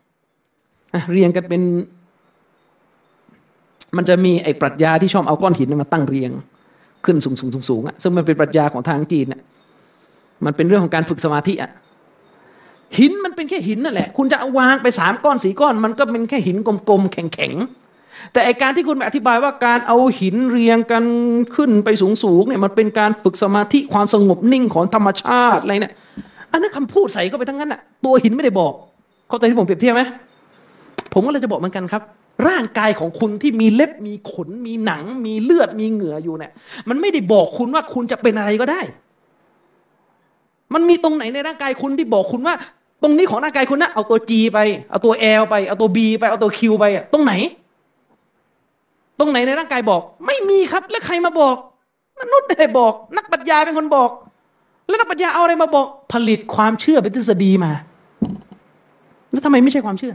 [1.12, 1.62] เรียงกันเป็น
[3.96, 6.30] มันจะมีไอ้ปรัชญาที่ชอบเอาก้อนหินมาตั้งเรียง
[7.04, 9.40] ขึ้นสูงสูงสูงสูงอะซึ่งมันเป็นปรัชญาของทางจีนอะ
[10.44, 11.70] มันเป็นเรื่องของการฝึกสมาธิอะ
[12.98, 16.56] หินมันเป็นแค่หินนั่นแหละ คุณจะเอาวางไปสามก้อนสีก้อน มันก็เป็นแค่หิน
[16.88, 21.04] กลมๆแข็งๆแต่ไอการที่คุณอธิบายว่าการเอาหินเรียงกัน
[21.56, 21.88] ขึ้นไป
[22.22, 25.94] สูงๆเนี่ยมันเป็นการฝึกสมาธิความสงบนิ่งของธรรมชาติอะไรเนี่ย
[26.52, 28.72] อันนั้นคำพูดใส่ก็ไปทั้งนั้นอะตัวหินไม่ได้บอก
[29.28, 30.02] เข้าใจที่ผมเปรียบเทียบไหม
[31.12, 32.02] ผมก็เลยจะบอกเหมือนกันครับ
[32.46, 36.52] ร่างกายของคุณที่มีเล็บมีขน มีหนัง มีเลือดมีเหงื่ออยู่เนี่ย
[36.88, 38.80] มันไม่ได้บอกคุณว่าคุณจะเป็นอะไรก็ได้
[40.74, 42.54] มันมีตรงไหนในร่างกายคุณที่บอกคุณว่า
[43.02, 44.58] ตรงนี้ของร่างกายคุณนะเอาตัว G ไป
[44.90, 47.32] เอาตัว L ไป เอาตัว B ไป เอาตัว Q ไปอะตรงไหน
[49.18, 51.56] ตรงไหนในร่างกายบอก ไม่มีครับ แล้วใครมาบอก
[52.20, 54.10] มนุษย์ได้บอก นักปัญญาเป็นคนบอก
[54.86, 57.72] แล้วนักปัญญาเอาอะไรมาบอก ผลิตความเชื่อเป็นทฤษฎีมา
[59.30, 60.14] แล้วทำไมไม่ใช่ความเชื่อ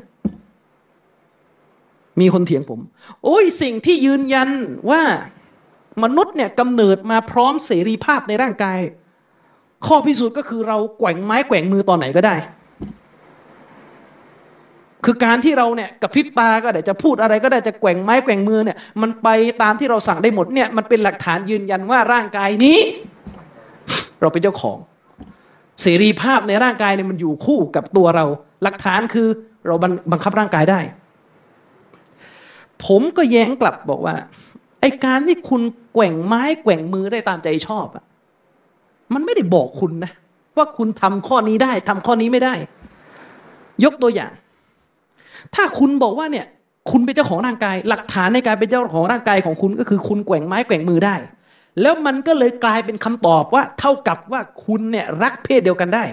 [2.20, 2.80] มีคนเถียงผม
[3.24, 4.50] โอ้ยสิ่งที่ยืนยัน
[4.90, 5.02] ว่า
[6.04, 8.80] มนุษย์เนี่ยกำเนิดมาพร้อมเสรีภาพในร่างกาย
[9.86, 12.36] ข้อพิสูจน์ก็คือเราแกว่งไม้แกว่งมือตอนไหนก็ได้
[15.06, 19.28] คือการที่เราเนี่ยกับพิบตาก็ได้จะพูดอะไรก็ได้จะแกว่งไม้แกว่งมือเนี่ย มันไป
[19.62, 22.80] ตามที่เราสั่งได้หมดเนี่ยมันเป็นหลักฐานยืนยันว่าร่างกายนี้
[24.22, 24.78] เราเป็นเจ้าของ
[25.82, 28.26] เสรีภาพในร่างกายเนี่ยมันอยู่คู่กับตัวเรา
[28.64, 29.28] หลักฐานคือ
[29.68, 29.76] เรา
[30.12, 30.80] บังคับร่างกายได้
[32.86, 34.16] ผมก็แย้งกลับบอกว่า
[34.82, 35.62] ไอการที่คุณ
[35.94, 38.04] แกว่งไม้แกว่งมือได้ตามใจชอบอะ
[39.14, 40.12] มันไม่ได้บอกคุณนะ
[40.58, 42.54] ว่าคุณทำข้อนี้ได้ทำข้อนี้ไม่ได้
[43.84, 44.32] ยกตัวอย่าง
[45.56, 46.46] ถ้าคุณบอกว่าเนี่ย
[46.92, 51.16] คุณเป็นเจ้าของร่างกาย หลักฐานในการเป็นเจ้าของร่างกายของคุณก็คือคุณแกว่งไม้แกว่งมือได้
[51.82, 56.04] แล้วมันก็เลยกลายเป็นคำตอบว่า เท่ากับว่าคุณเนี่ยรักเพศเดียวกันได้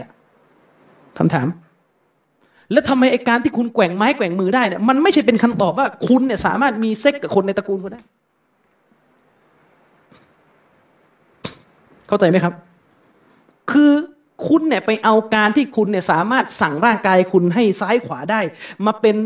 [1.19, 1.47] คำถาม
[2.73, 8.03] แล้วทำไมไอการที่คุณแกว่งไม้แกว่งมือได้เนี่ยมันไม่ใช่เป็นคำตอบว่าคุณเนี่ยสามารถมีเซ็กกับคนในตระกูลคุณได้
[12.09, 12.55] เข้าใจไหมครับ
[13.73, 13.93] คือ
[14.49, 18.41] คุณเนี่ยไปเอาการที่คุณเนี่ยสามารถสั่งร่างกายคุณให้ซ้ายขวาได้
[18.87, 19.17] มาเป็น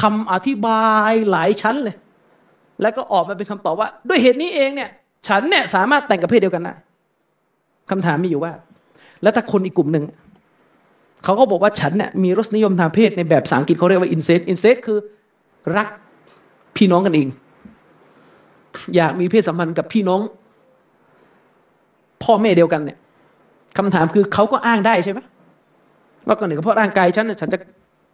[0.00, 1.96] คำอธิบายหลายชั้นเลย
[2.82, 4.90] แล้วก็ออกมาเป็นคำตอบว่า ด้วยเหตุนี้เองเนี่ย
[5.28, 6.74] ฉันเนี่ยสามารถแต่งกับเพศเดียวกันได้
[7.90, 8.52] คำถามมีอยู่ว่า
[9.22, 10.04] แล้วถ้าคนอีกกลุ่มหนึ่ง
[11.24, 14.98] เขาก็บอกว่าฉันเนี่ยมีรสนิยมทางเพศในแบบภาษาอังกฤษเขาเรียกว่าอินเซสอินเซสคือ
[15.76, 15.88] รัก
[16.76, 17.28] พี่น้องกันเอง
[18.96, 20.20] อยากมีเพศสัมพันธ์กับพี่น้อง
[22.22, 22.98] พ่อแม่เดียวกันเนี่ย
[23.76, 25.20] คำถามคือเขาก็อ้างได้ใช่ไหม
[26.26, 27.58] ว่าก่อนหนึ่งเพราะร่างกายฉันฉันจะ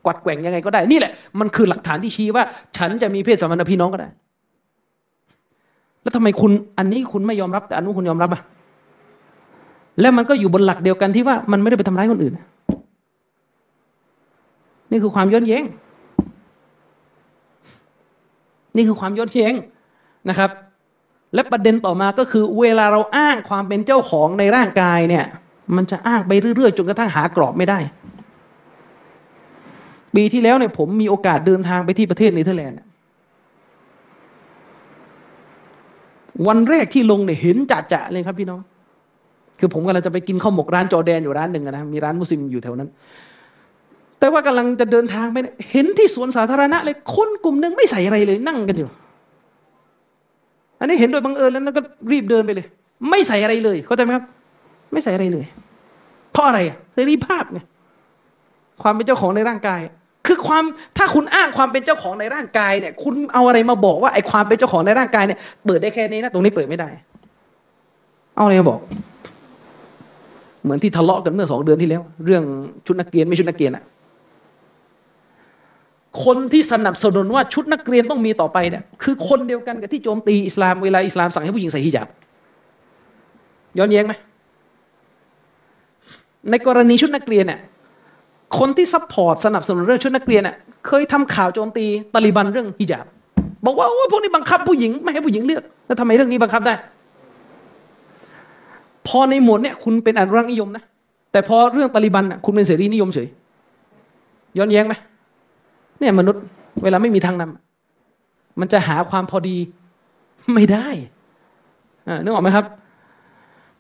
[0.04, 2.44] กวัดแกว่งยังไงก็ได้ นี่แหละ มันคือหลักฐานที่ชี้ว่า
[2.76, 4.08] ฉันจะมีเพศสัมพันธ์กับพี่น้องก็ได้
[6.02, 8.42] แล้วทำไมคุณอันนี้คุณไม่ยอมรับแต่อันนู้นคุณยอมรับอะ
[10.00, 12.34] แล้วมันก็อยู่บนหลักเดียวกันที่ว่ามันไม่ได้ไปทำร้ายคนอื่น
[14.90, 15.64] นี่คือความย้อนแย้ง
[18.76, 19.54] นี่คือความย้อนแย้ง
[20.28, 20.50] นะครับ
[21.34, 25.24] และประเด็นต่อมาก็คือ เวลาเราอ้างความเป็นเจ้าของในร่างกายเนี่ย
[25.76, 27.78] มันจะอ้างไปเรื่อยๆจนกระทั่งหากรอบไม่ได้
[30.14, 32.78] ปีที่แล้วเนี่ยผมมีโอกาสเดินทางไปที่ประเทศเนเธอร์แลนด์
[36.46, 38.60] วันแรกที่ลงเนี่ยเห็นจัดจะเลยครับพี่น้อง
[39.58, 42.88] คือผมกำลังจะไปกินข้าวหมกร้านจอแดนอยู่ร้านหนึ่งนะมีร้านมุสลิมอยู่แถวนั้น
[44.18, 45.36] แต่ว่ากำลังจะเดินทางไป
[45.70, 48.88] เห็นที่สวนสาธารณะเลยคนกลุ่มหนึ่งไม่ใส่อะไรเลยนั่งกันอยู่
[50.80, 51.80] อันนี้เห็นโดยบังเอิญแล้วก็
[52.12, 52.66] รีบเดินไปเลย
[53.10, 54.24] ไม่ใส่อะไรเลย เข้าใจไหมครับ
[54.92, 55.46] ไม่ใส่อะไรเลย
[56.32, 56.60] เพราะอะไร
[56.92, 57.58] เสรีภาพไง
[58.82, 59.80] ความเป็นเจ้าของในร่างกาย
[60.26, 60.64] คือความ
[60.96, 66.88] ถ้าคุณอ้างความเป็นเจ้าของในร่างกายเนี่ย คุณเอาอะไรมาบอกว่าไอ้ความเป็นเจ้าของในร่างกายเนี่ยเปิดได้แค่นี้นะตรงนี้เปิดไม่ได้
[68.36, 68.80] เอาอะไรมาบอก
[70.62, 72.42] เหมือนที่ทะเลาะกันเมื่อสองเดือนที่แล้ว เรื่อง
[72.86, 73.84] ชุดนักเรียนไม่ชุดนักเรียนอะ
[76.24, 82.08] คนที่สนับสนุนว่าชุดนักเรียนต้องมีต่อไปเนี่ยคือคนเดียวกันกับที่โจมตีอิสลามเวลาอิสลามสั่งให้ผู้หญิงใส่ฮิญาบ
[83.78, 84.14] ย้อนแย้งไหม
[86.50, 87.60] ในกรณีชุดนักเรียนเนี่ย
[88.58, 90.56] คนที่ support สนับสนุนเรื่องชุดนักเรียนเนี่ย
[90.86, 93.06] เคยทำข่าวโจมตีตาลิบันเรื่องฮิญาบ
[93.66, 96.74] บอกว่าโอ้พวกนี้บังคับผู้หญิงไม่ให้ผู้หญิงเลือก แล้วทำไมเรื่องนี้บังคับได้
[99.08, 100.84] พอในหมวดเนี่ยคุณเป็นอนุรักษ์นิยมนะ
[101.32, 103.28] แต่พอเรื่องตาลิบันอะคุณเป็นเสรีนิยมเฉย
[104.58, 104.94] ย้อนแย้งไหม
[106.00, 106.42] เนี่ยมนุษย์
[106.82, 109.56] เวลาไม่มีทางนำมันจะหาความพอดี
[110.54, 110.88] ไม่ได้
[112.22, 112.66] นึกออกไหมครับ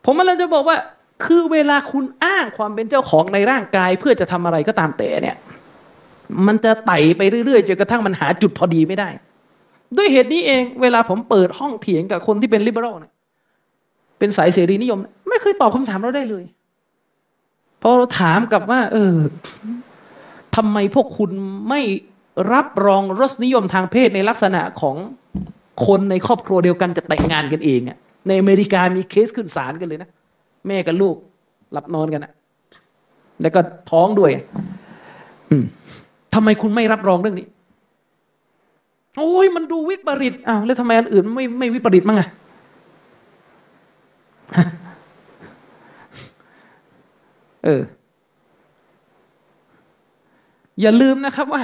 [0.04, 0.76] ผมมันเลยจะบอกว่า
[1.24, 5.36] คือเวลาคุณอ้างความเป็นเจ้าของในร่างกาย เพื่อจะทำอะไรก็ตามแต่เนี่ย
[6.46, 9.08] มันจะไต่ไปเรื่อยๆจนกระทั่งมันหาจุดพอดีไม่ได้
[9.96, 13.12] ด้วยเหตุนี้เองเวลาผมเปิดห้องเถียงกับคนที่เป็นลิเบอรัลเนี่ย
[14.18, 14.98] เป็นสายเสรีนิยม
[15.28, 16.44] ไม่เคยตอบคำถามเราได้เลย
[17.82, 19.14] พอเราถามกับว่า เออ
[20.56, 21.30] ทำไมพวกคุณ
[21.68, 21.80] ไม่
[22.52, 24.96] รับรองรสนิยมทางเพศในลักษณะของ
[25.86, 27.96] คนในครอบครัวเดียวกันจะแต่งงานกันเองอะ
[28.28, 30.08] ในอเมริกามีเคสขึ้นศาลกันเลยนะ
[30.66, 31.16] แม่กับลูก
[31.72, 32.32] หลับนอนกันอะ
[33.42, 34.30] แล้วก็ท้องด้วย
[35.50, 35.64] อืม
[36.34, 37.46] ทำไมคุณไม่รับรองเรื่องนี้
[39.18, 42.28] โอ้ยมันดูวิปริตอ้าวแล้วทำไมอันอื่นไม่ไม่วิปริตมั้งอะ
[47.64, 47.82] เออ
[50.80, 51.62] อย่าลืมนะครับว่า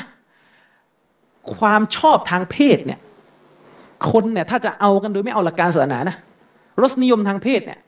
[1.57, 3.01] ความชอบทางเพศเนี่ย
[4.11, 6.17] คนเนี่ยถ้าจะเอากันโดยไม่เอาหลักการศาสนานะ
[6.83, 7.79] รสนิยมทางเพศเนี่ย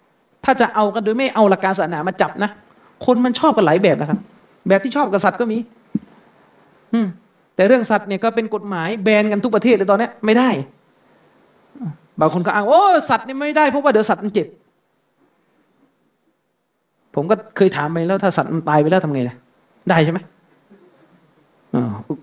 [0.45, 2.51] ถ้าจะเอากันโดยไม่เอาหลักการศาสนามาจับนะ
[3.07, 4.19] คนมันชอบกันหลายแบบนะครับ
[4.69, 5.59] แบบที่ชอบกับสัตว์ก็มี
[6.93, 7.07] อืม
[7.55, 10.51] แต่เรื่องสัตว์เนี่ยก็เป็นกฎหมายแบนกันทุกประเทศเลยตอนนี้ไม่ได้
[12.21, 14.47] บางคนก็อ้างโอ้สัตว์นี่ไม่ได้เพราะว่าเดี๋ยวสัตว์มันเจ็บ
[17.15, 19.37] ผมก็เคยถามไปแล้วถ้าสัตว์มันตายไปแล้วทำไงนะ
[19.89, 20.19] ได้ใช่ไหม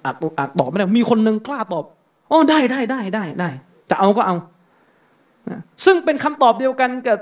[0.05, 1.85] อักอักตอบไม่ได้ มีคนหนึ่งกล้าตอบ
[2.29, 3.49] โอ้ได้ได้ได้ได้ได้
[3.89, 4.35] จะเอาก็เอา
[5.85, 7.17] ซึ่งเป็นคำตอบเดียวกันกับ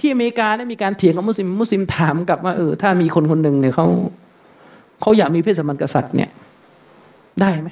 [0.00, 3.86] ที่อเมริกาได้มีการเถียงกับมุสลิมมุสลิมถามกลับว่าเออถ้ามีคนคนหนึ่งเนี่ยเขา
[5.00, 6.30] เขาอยากมีเพศสัมพันธ์กับสัตว์เนี่ย
[7.40, 7.68] ได้ไหม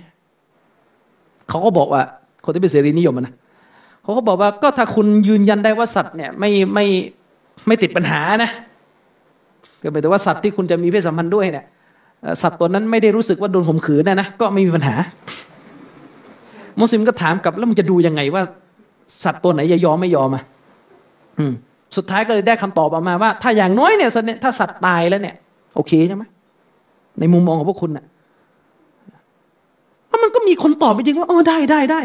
[1.49, 2.03] เขาก็บอกว่า
[2.45, 3.35] คนที่เป็นเสรีนิยมนะ
[4.03, 6.87] เขาก็บอกว่าก็ถ้าคุณยืนยันได้ว่าสัตว์เนี่ยไม่ไม่
[7.67, 8.51] ไม่ติดปัญหานะ
[9.83, 11.65] ก็หมายถึงว่าสัตว์ที่คุณจะมีเพศสัมพันธ์ด้วยเนี่ย
[12.43, 14.95] สัตว์ตัวนั้นไม่ได้รู้สึกว่าโดนข่มขืนนะนะก็ไม่มีปัญหา
[16.81, 18.43] มุสลิมก็ถามกลับแล้วมันจะดูยังไงว่า
[19.25, 20.43] สัตว์ตัวไหนจะยอมไม่ยอมอะ
[21.97, 24.11] สุดท้ายก็เลยได้คำตอบออกมาว่า ถ้าอย่างน้อยเนี่ย
[24.43, 25.37] ถ้าสัตว์ตายแล้วเนี่ย
[25.75, 26.25] โอเคใช่ไหม
[27.21, 28.05] ในมุมมองของพวกคุณน่ะ
[30.09, 32.01] แล้วมันก็มีคนตอบไปจริงว่าเออได้ได้ได้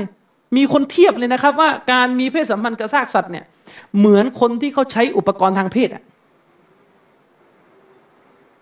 [0.58, 3.46] มีคนเทียบเลยนะครับ ว่าการมีเพศสัมพันธ์กับซากสัตว์เนี่ย
[3.98, 6.04] เหมือนคนที่เขาใช้อุปกรณ์ทางเพศอะ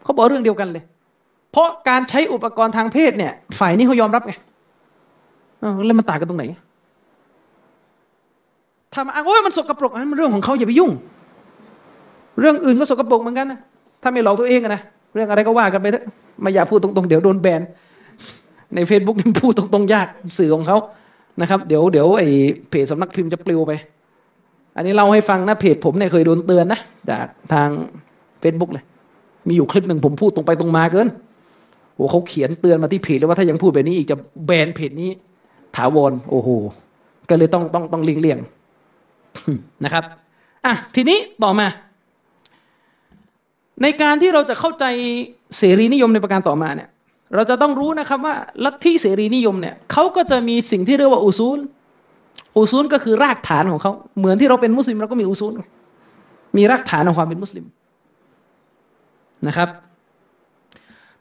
[0.03, 0.84] เขาบอกเรื่องเดียวกันเลย
[1.56, 4.34] เพราะการใช้อุปกรณ์ทางเพศเนี่ย ฝ่ายนี้เขายอมรับไง
[5.86, 6.45] แล้วมันต่างกันตรงไหน
[8.95, 10.91] ทำอ้างว่ามันสกปรกนั้นมันเรื่องของเขาอย่าไปยุ่ง
[12.39, 13.60] เรื่องอื่นก็สกปรกเหมือนกันนะ
[14.01, 14.82] ถ้าไม่หลอกตัวเองนะ
[15.14, 16.06] เรื่องอะไรก็ว่ากันไปเถอะ
[16.41, 17.62] ไม่อยากพูดตรงๆ เดี๋ยวโดนแบน
[18.76, 20.78] ใน Facebook นี่พูดตรงๆยากสื่อของเขา
[21.41, 22.28] นะครับ เดี๋ยวเดี๋ยวไอ้
[22.70, 23.72] เพจสำนักพิมพ์จะปลิวไป
[24.76, 26.80] อันนี้เล่าให้ฟังนะเพจผมเนี่ยเคยโดนเตือนนะ
[27.10, 27.70] จากทาง
[28.43, 28.84] Facebook เลย
[29.47, 31.08] มีอยู่คลิปหนึ่งผมพูดตรงไปตรงมาเกิน
[31.96, 35.10] โอ้เขาเขียนเตือนมาที่เพจเลยว่าถ้ายังพูดแบบนี้อีกจะแบนเพจนี้
[35.76, 36.50] ถาวรโอ้โห
[37.30, 38.39] ก็เลยต้องต้องต้องเลี่ยง
[39.86, 40.04] นะครับ
[40.66, 41.68] อะทีนี้ต่อมา
[43.82, 44.86] ในการที่เราจะเข้าใจ
[45.58, 46.89] เสรีนิยมในประการต่อมาเนี่ย
[47.36, 48.36] เราจะต้องรู้นะครับว่า
[48.66, 51.60] ลัทธิเสรีนิยมเนี่ยเขาก็จะมีสิ่งที่เรียกว่าอุซูล
[52.58, 55.52] อุซูลก็คือรากฐานของเขาเหมือนที่เราเป็นมุสลิมเราก็มีอุซูล
[56.58, 57.66] มีรากฐานของความเป็นมุสลิม
[59.48, 59.70] นะครับ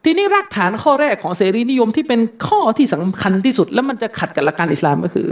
[0.05, 5.28] ทีนี้รากฐานข้อแรกของเสรีนิยมที่เป็นข้อที่สำคัญที่สุด แล้วมันจะขัดกับหลักการอิสลามก็คือ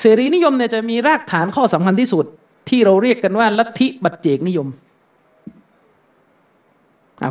[0.00, 2.24] เสรีนิยมเนี่ยจะมีรากฐานข้อสำคัญที่สุด
[2.68, 4.68] ที่เราเรียกกันว่าลัทธิบัจเจกนิยม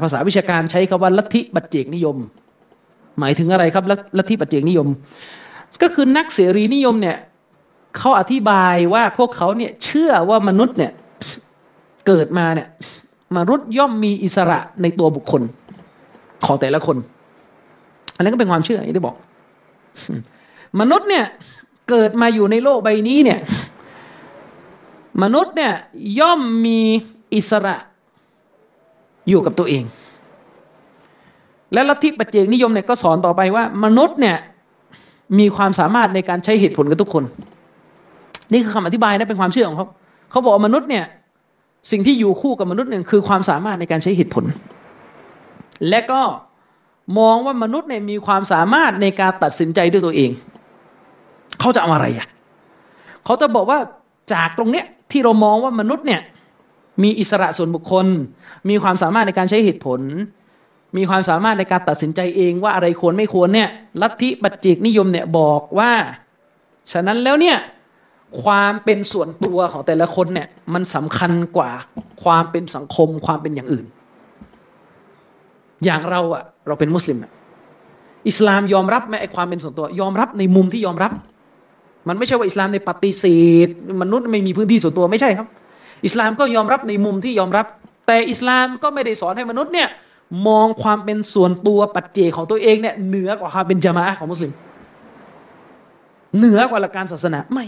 [0.03, 2.17] ภาษาวิชาการใช้คาว่าลัทธิบัจเจกนิยม
[3.19, 3.83] หมายถึงอะไรครับ
[4.17, 4.87] ลัทธิบัจเจกนิยม
[5.81, 7.17] ก็คือนักเสรีนิยมเนี่ย
[7.97, 10.91] เขาอธิบายว่าพวกเขาเนี่ยเชื่อว่ามนุษย์เนี่ย
[12.07, 12.67] เกิดมาเนี่ย
[13.37, 15.41] มนุษย์ย่อมมีอิสระในตัวบุคคล
[16.45, 16.97] ของแต่ละคน
[18.15, 19.15] อันนี้ก็เป็นความเชื่ออย่างที่บอก
[20.79, 21.25] มนุษย์เนี่ย
[21.89, 23.39] เกิดมาอยู่ในโลกใบนี้เนี่ย
[25.23, 25.73] มนุษย์เนี่ย
[26.19, 26.79] ย่อมมี
[27.35, 27.75] อิสระ
[29.29, 29.83] อยู่กับตัวเอง
[31.73, 34.37] และลัทธิปัจเจกนิยมเนี่ยก็สอนต่อไปว่า มนุษย์เนี่ย
[35.39, 37.23] มีความสามารถในการใช้เหตุผลกับทุกคน
[38.51, 39.87] นี่คือคำอธิบายนะเป็นความเชื่อของเขา
[40.31, 41.05] เขาบอกมนุษย์เนี่ย
[41.91, 44.43] สิ่งที่อยู่คู่กับมนุษย์หนึ่งคือความสามารถในการใช้เหตุผล
[45.89, 46.21] และก็
[47.19, 50.31] มองว่ามนุษย์เนี่ยมีความสามารถในการตัดสินใจด้วยตัวเอง
[51.59, 52.27] เขาจะเอาอะไรอะ
[53.25, 53.79] เขาจะบอกว่า
[54.33, 56.21] จากตรงเนี้ยที่เรามองว่ามนุษย์เนี่ย
[57.03, 58.05] มีอิสระส่วนบุคคล
[58.69, 60.01] มีความสามารถในการใช้เหตุผล
[60.97, 63.69] มีความสามารถในการตัดสินใจเองว่าอะไรควรไม่ควรเนี่ย
[64.01, 65.91] ลัทธิบัจจิกนิยมเนี่ยบอกว่า
[66.91, 67.57] ฉะนั้นแล้วเนี่ย
[68.43, 71.71] ความเป็นส่วนตัวของแต่ละคนเนี่ยมันสำคัญกว่า
[72.23, 73.85] ความเป็นสังคมความเป็นอย่างอื่น
[75.85, 77.31] อย่างเราอะเราเป็นมุสลิมอะ
[78.29, 81.11] อิสลามยอมรับไหมไอความเป็นส่วนตัว ยอมรับในมุมที่ยอมรับ
[82.07, 83.25] มันไม่ใช่ว่าอิสลามในปฏิเส
[83.65, 83.67] ธ
[84.01, 85.47] มนุษย์ไม่มีพื้นที่ส่วนตัวไม่ใช่ครับ
[86.05, 87.65] อิสลามก็ยอมรับในมุมที่ยอมรับ
[88.07, 89.89] แต่อิสลามก็ไม่ได้สอนให้มนุษย์เนี่ย
[90.47, 94.51] มองความเป็นส่วนตัวปัจเจกของตัวเองเนี่ยเหนือกว่าความเป็นจามะของมุสลิม
[96.37, 97.65] เหนือกว่าหลักการศาสนาไม่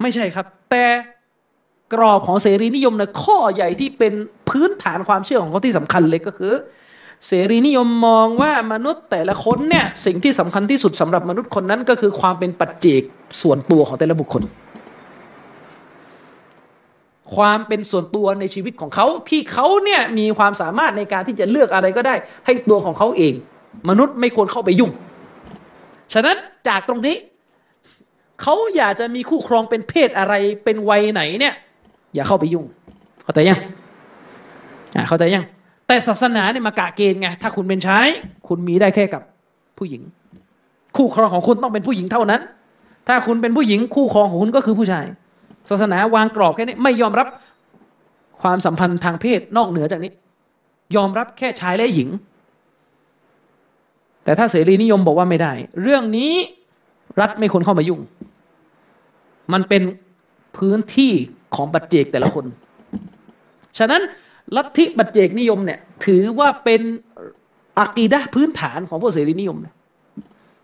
[0.00, 0.84] ไม่ใช่ครับ แต่
[1.92, 4.12] กรอบของเสรีนิยมนะข้อใหญ่ที่เป็น
[4.48, 6.52] พื้นฐานความเชื่อของเขาที่สำคัญเลยก็คือ
[7.26, 13.02] เสรีนิยมมองว่ามนุษย์แต่ละคนเนี่ยสิ่งที่สำคัญที่สุดสำหรับมนุษย์คนนั้นก็คือความเป็นปัจเจก
[13.42, 14.42] ส่วนตัวของแต่ละบุคคล
[17.34, 22.14] ความเป็นส่วนตัวในชีวิตของเขาที่เขาเนี่ยมีความสามารถในการที่จะเลือกอะไรก็ได้
[22.46, 23.34] ให้ตัวของเขาเอง
[23.88, 24.90] มนุษย์ไม่ควรเข้าไปยุ่ง
[26.14, 26.36] ฉะนั้น
[26.68, 27.16] จากตรงนี้
[28.42, 30.34] เขาอยากจะมีคู่ครองเป็นเพศอะไร
[30.64, 31.54] เป็นวัยไหนเนี่ย
[32.14, 32.64] อย่าเข้าไปยุ่ง
[33.24, 33.60] เข้าใจยัง
[34.96, 35.44] อ่าเข้าใจยัง
[35.86, 38.06] แต่ศาสนาเนี่ยมากะเกณฑ์ไง ถ้าคุณเป็นชาย
[38.48, 39.22] คุณมีได้แค่กับ
[39.78, 40.02] ผู้หญิง
[40.96, 42.40] คู่ครองของคุณต้องเป็นผู้หญิงเท่านั้น
[43.08, 45.06] ถ้าคุณเป็นผู้หญิงคู่ครองของคุณก็คือผู้ชาย
[45.68, 47.26] ศาสนาวางกรอบแค่นี้ไม่ยอมรับ
[48.42, 50.12] ความสัมพันธ์ทางเพศนอกเหนือจากนี้
[50.96, 52.08] ยอมรับแค่ชายและหญิง
[54.24, 56.32] แต่ถ้าเสรีนิยมบอกว่าไม่ได้ เรื่องนี้
[57.20, 58.00] รัฐไม่ควรเข้ามายุ่ง
[59.52, 59.82] มันเป็น
[60.56, 61.12] พื้นที่
[61.54, 62.44] ของปัจเจกแต่ละคน
[63.78, 64.02] ฉะนั้น
[64.56, 66.80] ลัทธิปัจเจกนิยมเนี่ย ถือว่าเป็น
[67.80, 69.74] عقيدةพื้นฐานของพวกเสรีนิยมนะ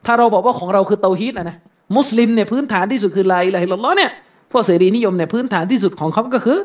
[0.06, 1.56] ถ้าเราบอกว่าของเราคือتوحيدนะนะ
[1.96, 4.10] มุสลิมเนี่ยพื้นฐานที่สุดคือلا إله إلا اللهเนี่ย
[4.52, 6.58] พวกเสรีนิยมเนี่ยพื้นฐานที่สุดของเขาก็คือ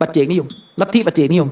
[0.00, 0.48] ปัจเจกนิยม
[0.80, 1.48] ลัทธิปัจเจกนิยม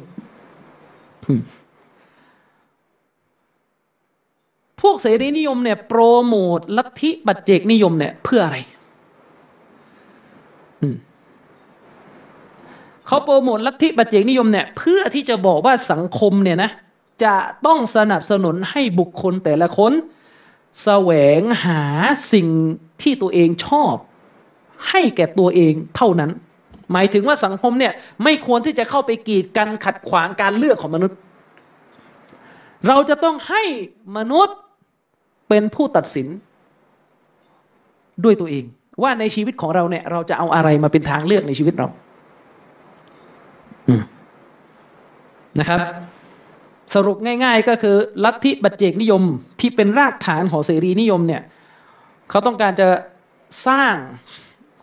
[4.81, 8.59] พวกเสรีนิยมเนี่ยโปรโมทลัทธิปัจเจกนิยมเนี่ยเพื่ออะไร
[10.83, 10.97] อืม
[13.07, 16.71] เขาโปรโมทลัทธิปัจเจกนิยมเนี่ยเพื่อที่จะบอกว่าสังคมเนี่ยนะ
[17.25, 17.35] จะ
[17.67, 19.93] ต้องสนับสนุนให้บุคคลแต่ละคน
[20.85, 21.11] แสว
[21.41, 21.83] งหา
[22.33, 22.49] สิ่ง
[23.03, 23.95] ที่ตัวเองชอบ
[24.89, 26.31] ให้แก่ตัวเองเท่านั้น
[26.93, 27.93] หมายถึงว่าสังคมเนี่ย
[28.25, 31.17] ไม่ควรที่จะเข้าไปกีดกันขัดขวางการเลือกของมนุษย์
[32.89, 33.63] เราจะต้องให้
[34.17, 34.57] มนุษย์
[35.49, 36.27] เป็นผู้ตัดสิน
[38.25, 38.65] ด้วยตัวเอง
[39.03, 41.89] ว่าในชีวิตของเราเนี่ยเราจะเอาอะไรมาเป็นทางเลือกในชีวิตเรา
[45.59, 45.81] นะครับ
[46.95, 49.23] สรุปง่าย ๆ ก็คือลัทธิบัจเจกนิยม
[49.61, 51.43] ที่เป็นรากฐานของเสรีนิยมเนี่ย
[52.31, 52.89] เขาต้องการจะ
[53.67, 53.95] สร้าง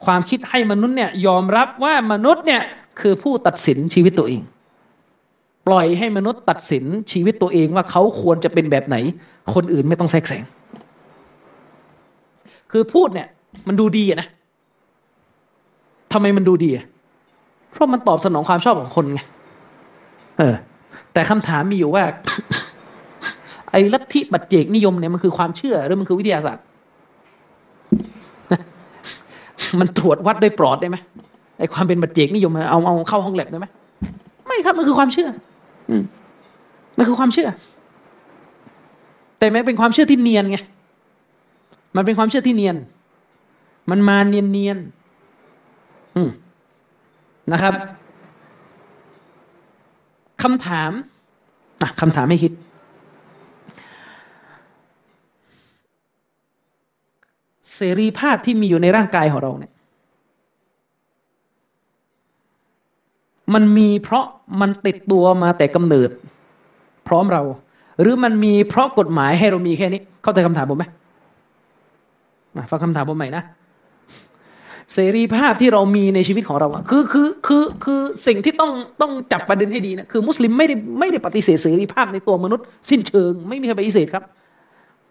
[0.06, 2.62] ความคิดให้มนุษย์เนี่ยยอมรับว่ามนุษย์เนี่ย
[3.02, 4.42] คือผู้ตัดสินชีวิตตัวเอง
[5.68, 8.98] ปล่อยให้มนุษย์ตัดสินชีวิตตัวเองว่าเขาควรจะเป็นแบบไหน
[9.54, 10.44] คนอื่นไม่ต้องแทรกแซง
[12.72, 13.28] คือพูดเนี่ย
[13.68, 14.28] มันดูดีนะ
[16.12, 16.70] ทำไมมันดูดี
[17.72, 19.22] เพราะมันตอบสนองความชอบของคนไง
[20.38, 20.56] เออ
[21.14, 22.04] แต่คำถามมีอยู่ว่า
[23.72, 26.64] ไอ้ลัทธิบัจเจกนิยมเนี่ยมันคือความเชื่อหรือมันคือวิทยาศาสตร์
[29.80, 30.98] มันตรวจวัดด้วยปลอดได้ไหม
[31.60, 33.68] ไอ้ความเป็นบัจเจกนิยมเอาเอาเข้าห้องแลบได้ไหม
[34.46, 35.30] ไม่ครับมันคือความเชื่อ
[35.90, 36.04] อืม
[36.98, 37.50] มันคือความเชื่อ
[39.40, 40.58] แต่แม้เป็นความเชื่อที่เนียนไง
[41.96, 42.76] มันเป็นความเชื่อที่เนียน
[43.90, 44.78] มันมาเนียนเนียน
[46.16, 46.30] อืม
[47.52, 47.74] นะครับ
[50.44, 50.92] คำถาม
[52.02, 52.54] คำถามให้คิด
[57.76, 59.74] เสรีภาพที่มีอยู่ในร่างกายของเราเนี่ย
[63.54, 64.26] มันมีเพราะ
[64.62, 66.10] มันติดตัวมาแต่กำเนิด
[67.08, 67.42] พร้อมเรา
[68.02, 70.86] หรือมันมีเพราะกฎหมายให้เรามีแค่นี้ เข้าใจคำถามผมไหม
[72.72, 73.44] ฟังคำถามผมใหม่นะ
[74.94, 84.24] เสรีภาพที่เรามีในชีวิตของเราอะคือคือคือคือสิ่งที่ต้องต้องจับประเด็นให้ดีนะคือมุสลิมไม่ได้ไม่ได้ปฏิเสธเสรีภาพในตัวมนุษย์ สิ้นเชิง ไม่มีใครปฏิเสธครับ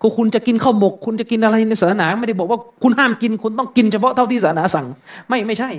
[0.01, 4.86] ก็คุณจะกินข้าวหมก คุณจะกินอะไรในศาสนา ไม่ได้บอกว่าคุณห้ามกินคุณต้องกินเฉพาะเท่าที่ศาสนาสั่ง
[5.28, 5.70] ไม่ไม่ใช่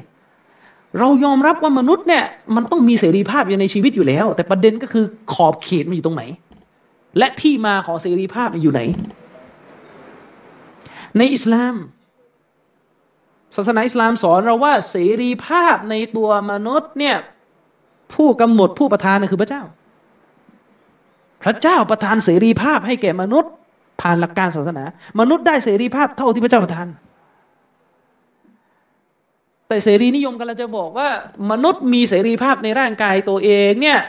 [1.00, 2.24] เรายอมรับว่ามนุษย์เนี่ย
[2.56, 6.24] มันต้องมีเสรีภาพอยู่ในชีวิตอยู่แล้ว แต่ประเด็นก็คือขอบเขตมันอยู่ตรงไหน
[7.18, 8.82] และที่มาของเสรีภาพมันอยู่ไหน
[11.18, 11.76] ในอิสลาม
[13.56, 17.18] ศาสนาอิสลามสอนเราว่าเสรีภาพในตัวมนุษย์เนี่ย
[18.14, 19.62] ผู้กำหนดผู้ประทานคือพระเจ้า
[21.44, 23.52] พระเจ้าประทานเสรีภาพให้แก่มนุษย์
[24.02, 24.84] ผ่านหลักการศาสนา
[25.20, 26.88] มนุษย์ได้เสรีภาพเท่าที่พระเจ้าประทาน
[29.68, 31.10] แต่เสรีนิยมกันเราจะบอกว่า
[31.52, 34.00] มนุษย์มีเสรีภาพในร่างกายตัวเองเนี่ย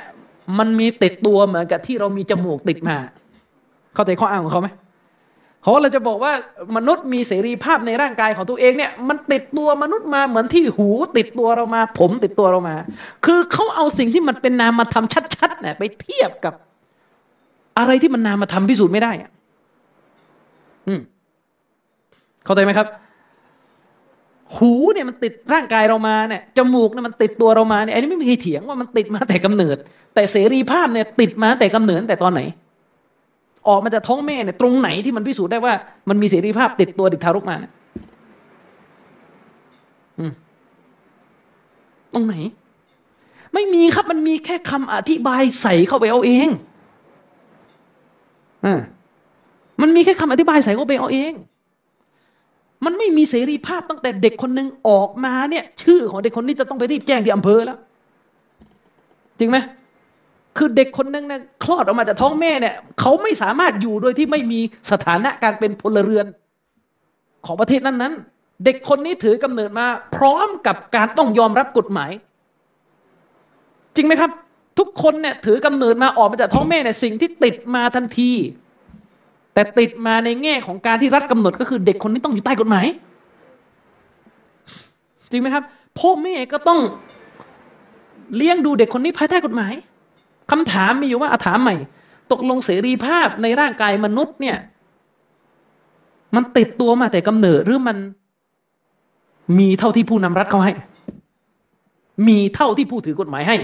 [0.58, 2.96] มันมีติดตัวเหมือนกับที่เรามีจมูกติดมา
[3.94, 4.68] เข้าใจข้ออ้างของเขาไหม
[5.64, 6.32] เพราะเราจะบอกว่า
[6.76, 12.76] มนุษย์มีเสรีภาพในร่างกายของตัวเองเนี่ยมันติดตัวมนุษย์มาเหมือนที่หูติดตัวเรามา ผมติดตัวเรามา
[13.24, 15.04] คือเขาเอาสิ่งที่มันเป็นนามธรรม
[15.36, 16.54] ชัดๆเนี่ยไปเทียบกับ
[17.78, 19.30] อะไรที่มันนามธรรมพิสูจน์ไม่ได้อะ
[20.88, 21.00] อืม
[22.44, 22.88] เข้าใจไหมครับ
[24.56, 29.76] หูเนี่ยมันติดร่างกายเรามาเนี่ยจมูกเนี่ยมันติดตัวเรามาเนี่ยอันนี้ไม่มีใครเถียงว่ามันติดมาแต่กำเนิด
[30.14, 32.40] แต่เสรีภาพเนี่ยติดมาแต่กำเนิดแต่ตอนไหน
[33.68, 35.74] ออกมาจากท้องแม่เนี่ยตรงไหนที่มันพิสูจน์ได้ว่า
[36.08, 37.72] มันมีเสรีภาพติดตัวเด็กทารกมาเนี่ย
[42.14, 42.34] ตรงไหน
[43.54, 46.48] ไม่มีครับมันมีแค่คำอธิบายใส่เข้าไปเอาเอง
[48.66, 48.68] อ
[49.80, 51.32] มันมีแค่คำอธิบายใส่เข้าไปเอาเอง
[52.84, 57.78] มันไม่มีเสรีภาพตั้งแต่เด็กคนหนึ่งออกมาเนี่ย ชื่อของเด็กคนนี้จะต้องไปรีบแจ้งที่อำเภอแล้ว
[59.38, 59.56] จริงไหม
[60.56, 64.60] คือเด็กคนนึงเนี่ยคลอดออกมาจากท้องแม่เนี่ยเขาไม่สามารถอยู่โดยที่ไม่มี
[64.90, 66.26] สถานะการเป็นพลเรือน
[67.46, 72.10] ของประเทศนั้น ๆ เด็กคนนี้ถือกำเนิดมา พร้อมกับการต้องยอมรับกฎหมาย
[73.96, 74.30] จริงไหมครับ
[74.78, 78.30] ทุกคนเนี่ยถือกำเนิดมาออกมาจากท้องแม่เนี่ยสิ่งที่ติดมาทันที
[79.54, 82.86] แต่ติดมาในแง่ของการที่รัฐกำหนดก็คือ เด็กคนนี้ต้องอยู่ใต้กฎหมาย
[85.30, 85.64] จริงไหมครับ
[85.98, 86.80] พ่อแม่ก็ต้อง
[88.36, 89.72] เลี้ยงดูเด็กคนนี้ภายใต้กฎหมาย
[90.50, 91.76] คำถามมีอยู่ว่าอาถามใหม่
[92.32, 94.56] ตกลงเสรีภาพในร่างกายมนุษย์เนี่ย
[96.34, 97.96] มันติดตัวมาแต่กำเนิดหรือมัน
[99.58, 100.72] มีเท่าที่ผู้นำรัฐเขาให้
[102.28, 103.56] มีเท่าที่ผู้ถือกฎหมายให้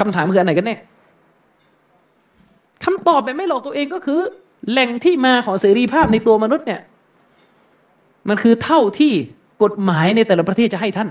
[0.00, 0.76] คำถามคืออันไหนกันแน่
[2.84, 4.20] คำตอบแบบไม่หลอกตัวเองก็คือ
[4.70, 6.80] แหล่งที่มาของเสรีภาพในตัวมนุษย์เนี่ย
[8.28, 9.12] มันคือเท่าที่
[9.62, 11.08] กฎหมายในแต่ละประเทศจะให้ท่าน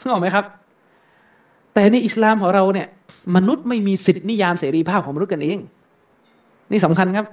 [0.00, 0.44] นึกออกไหมครับ
[1.78, 2.88] แต่ในอิสลามของเราเนี่ย
[3.36, 5.58] มนุษย์ไม่มีสิทธินิยามเสรีภาพของมนุษย์กันเอง
[6.70, 7.26] นี่สำคัญครับ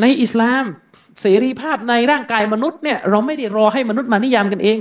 [0.00, 0.64] ในอิสลาม
[1.20, 4.78] เสรีภาพในร่างกายมนุษย์เนี่ยเราไม่ได้รอให้มนุษย์มานิยามกันเอง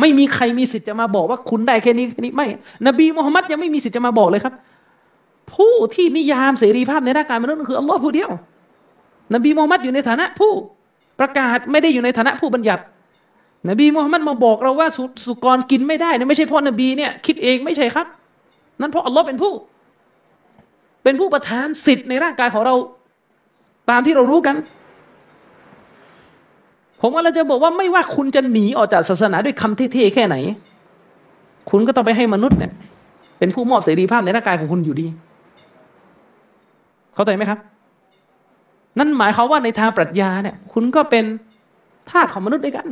[0.00, 2.46] ไม่มีใครมีสิทธิ์จะมาบอกว่าคุณได้แค่นี้แค่นี้ไม่
[2.86, 4.54] นบีมุฮัมมัดยังไม่มีสิทธิ์จะมาบอกเลยครับ
[5.54, 8.30] ผู้ที่นิยามเสรีภาพในร่างกายมนุษย์คืออัลลอฮ์ผู้เดียว
[9.34, 10.52] นบีมุฮัมมัดอยู่ในฐานะผู้
[11.20, 12.82] ประกาศไม่ได้อยู่ในฐานะผู้บัญญัติ
[13.70, 18.06] นบีมุฮัมมัดมาบอกเราว่าสุสุกรกินไม่ได้เนี่ยไม่ใช่เพราะนบีเนี่ยคิดเองไม่ใช่ครับ
[18.82, 19.52] นั่นเพราะอัลลอฮ์เป็นผู้
[21.04, 22.74] เป็นผู้ประทานสิทธิ์ในร่างกายของเรา
[23.90, 24.56] ตามที่เรารู้กัน
[27.00, 30.36] ผมว่าเราจะบอกว่าไม่ว่าคุณจะหนีออกจากศาสนาด้วยคำเท่ๆแค่ไหน
[31.70, 32.72] คุณก็ต้องไปให้มนุษย์เนี่ย
[33.38, 35.06] เป็นผู้มอบเสรีภาพในร่างกายของคุณอยู่ดี
[37.14, 37.58] เข้าใจไหมครับ
[38.98, 41.24] นั่นหมายความว่าในทางปรัชญาเนี่ย คุณก็เป็น
[42.10, 42.86] ทาสของมนุษย์ด้วยกัน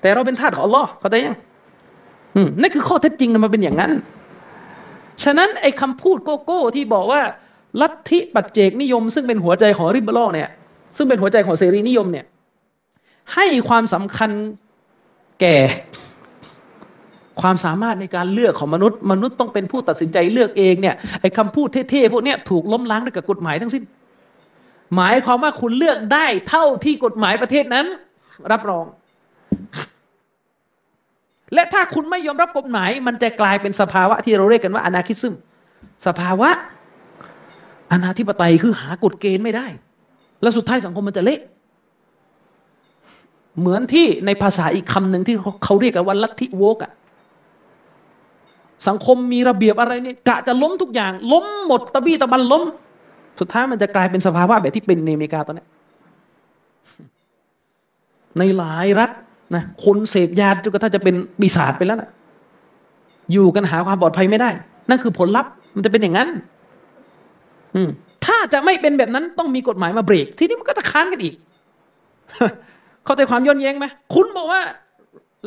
[0.00, 1.51] แต่เราเป็นทาสของอัลลอฮ์เข้าใจยังอืม
[2.60, 3.92] นั่นคือข้อเท็จจริงมันเป็นอย่างนั้น
[5.24, 7.22] ฉะนั้นไอ้คำพูดโกโก้ที่บอกว่า
[7.80, 10.48] ลัทธิปัจเจกนิยม ซึ่งเป็นหัวใจของริบลอเนี่ย
[10.96, 12.24] ซึ่งเป็นหัวใจของเสรีนิยมเนี่ย
[13.34, 14.30] ให้ความสำคัญ
[15.40, 15.56] แก่
[17.40, 23.84] ความสามารถในการเลือกของมนุษย์ มนุษย์ต้องเป็นผู้ตัดสินใจเลือกเองเนี่ยไอ้คำพูดเท่ๆพวกนี้ถูกล้มล้างด้วยกับกฎหมายทั้งสิ้น
[24.96, 27.86] หมายความว่าคุณเลือกได้เท่าที่กฎหมายประเทศนั้น
[28.52, 28.84] รับรอง
[31.54, 35.34] และถ้าคุณไม่ยอมรับกฎหมาย มันจะกลายเป็นสภาวะที่เราเรียกกันว่าอนาคิซึม
[36.06, 36.50] สภาวะ
[37.92, 39.66] อนาธิปไตยคือหากฎเกณฑ์ไม่ได้
[40.42, 41.40] แล้วสุดท้ายสังคมมันจะเละ
[43.58, 46.92] เหมือนที่ในภาษาอีกคำหนึ่งที่เขาเรียกกันว่าลัทธิโวกอะ
[48.88, 52.62] สังคมมีระเบียบอะไรเนี่ยกะจะล้มทุกอย่าง ล้มหมดตะบี้ตะบันล้ม
[53.40, 55.66] สุดท้ายมันจะกลายเป็นสภาวะแบบที่เป็นในอเมริกาตอนนี้
[58.38, 59.10] ในหลายรัฐ
[59.54, 62.10] นะคนเสพยาจนกระทั่งจะเป็นปีศาจไปแล้วนะ
[63.32, 64.50] อยู่กันหาความปลอดภัยไม่ได้
[64.88, 66.28] นั่นคือผลลัพธ์มันจะเป็นอย่างนั้น
[67.74, 67.88] อืม
[68.24, 71.34] ถ้าจะไม่เป็นแบบนั้นต้องมีกฎหมายมาเบรก ทีนี้มันก็จะค้านกันอีก
[73.04, 74.60] เข้าใจความย้อนแย้งไหมคุณบอกว่า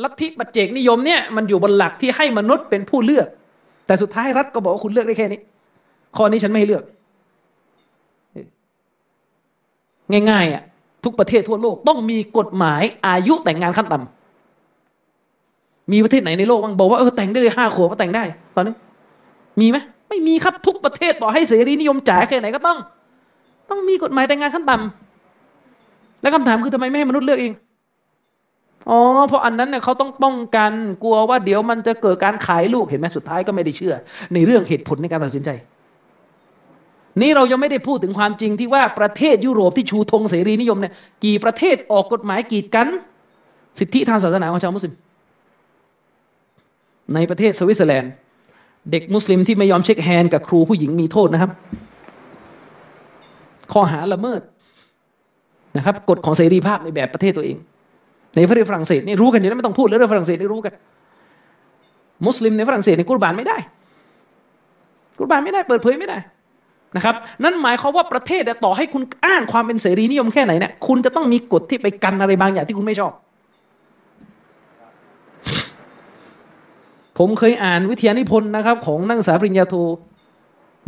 [0.02, 3.28] ลัทธิปัจเจกนิยมเนี่ย มันอยู่บนหลักที่ให้มนุษย์เป็นผู้เลือก
[3.86, 5.40] แต่สุดท้ายรัฐก็บอกว่าคุณเลือกได้แค่นี้
[6.16, 6.84] ข้อนี้ฉันไม่ให้เลือก
[10.30, 10.62] ง่ายๆอะ
[11.06, 18.24] ทุกประเทศทั่วโลกต้องมีกฎหมายอายุแต่งงานขั้นต่ำมีประเทศไหนในโลกบ้างบอกว่าเออแต่งได้เลยห้าขวบก็แต่งได้
[18.54, 18.74] ตอนนี้
[19.60, 19.76] มีไหม
[20.08, 22.78] ไม่มีครับทุกประเทศต่อให้เสรีนิยมจ่ายแค่ไหนก็ต้อง
[23.70, 27.52] ต้องมีกฎหมายแต่งงานขั้นต่ำแล้วคำถามคือทำไมไม่ให้มนุษย์เลือกเอง
[28.90, 30.72] อ๋อเพราะอันนั้นเนี่ยเขาต้องป้องกัน
[31.02, 33.94] กลัวว่าเดี๋ยวมันจะเกิดการขายลูกเห็นไหมสุดท้ายก็ไม่ได้เชื่อ
[34.34, 35.50] ในเรื่องเหตุผลในการตัดสินใจ
[37.22, 40.92] นี่เรายังไม่ได้พูดถึงความจริงที่ว่าประเทศยุโรปที่ชูธงเสรีนิยมเนี่ย
[41.24, 42.88] กี่ประเทศออกกฎหมายกีดกัน
[43.78, 44.94] สิทธิทางศาสนาของชาวมุสลิม
[47.14, 48.12] ในประเทศสวิตเซอร์แลนด์
[48.90, 51.50] เด็กมุสลิมที่ไม่ยอม shake hand กับครูผู้หญิงมีโทษนะครับ
[53.72, 54.40] ข้อหาละเมิด
[55.76, 57.56] นะครับกฎของเสรีภาพในแบบประเทศตัวเอง
[58.36, 60.72] ในประเทศฝรั่งเศสนี่รู้กันอยู่แล้วไม่ต้องพูดเรื่องฝรั่งเศสนี่รู้กัน
[62.26, 63.56] มุสลิมในฝรั่งเศสในกุรบานไม่ได้
[65.18, 66.18] กุรบานไม่ได้เปิดเผยไม่ได้
[66.96, 67.14] นะครับ
[67.44, 73.12] นั่นหมายความว่าประเทศต่อให้คุณอ้างความเป็นเสรีนิยมแค่ไหนเนี่ยคุณจะต้องมีกฎที่ไปกันอะไรบางอย่างที่คุณไม่ชอบ
[77.18, 79.74] ผมเคยอ่านวิทยานิพนธ์นะครับ ของนักศึกษาปริญญาโท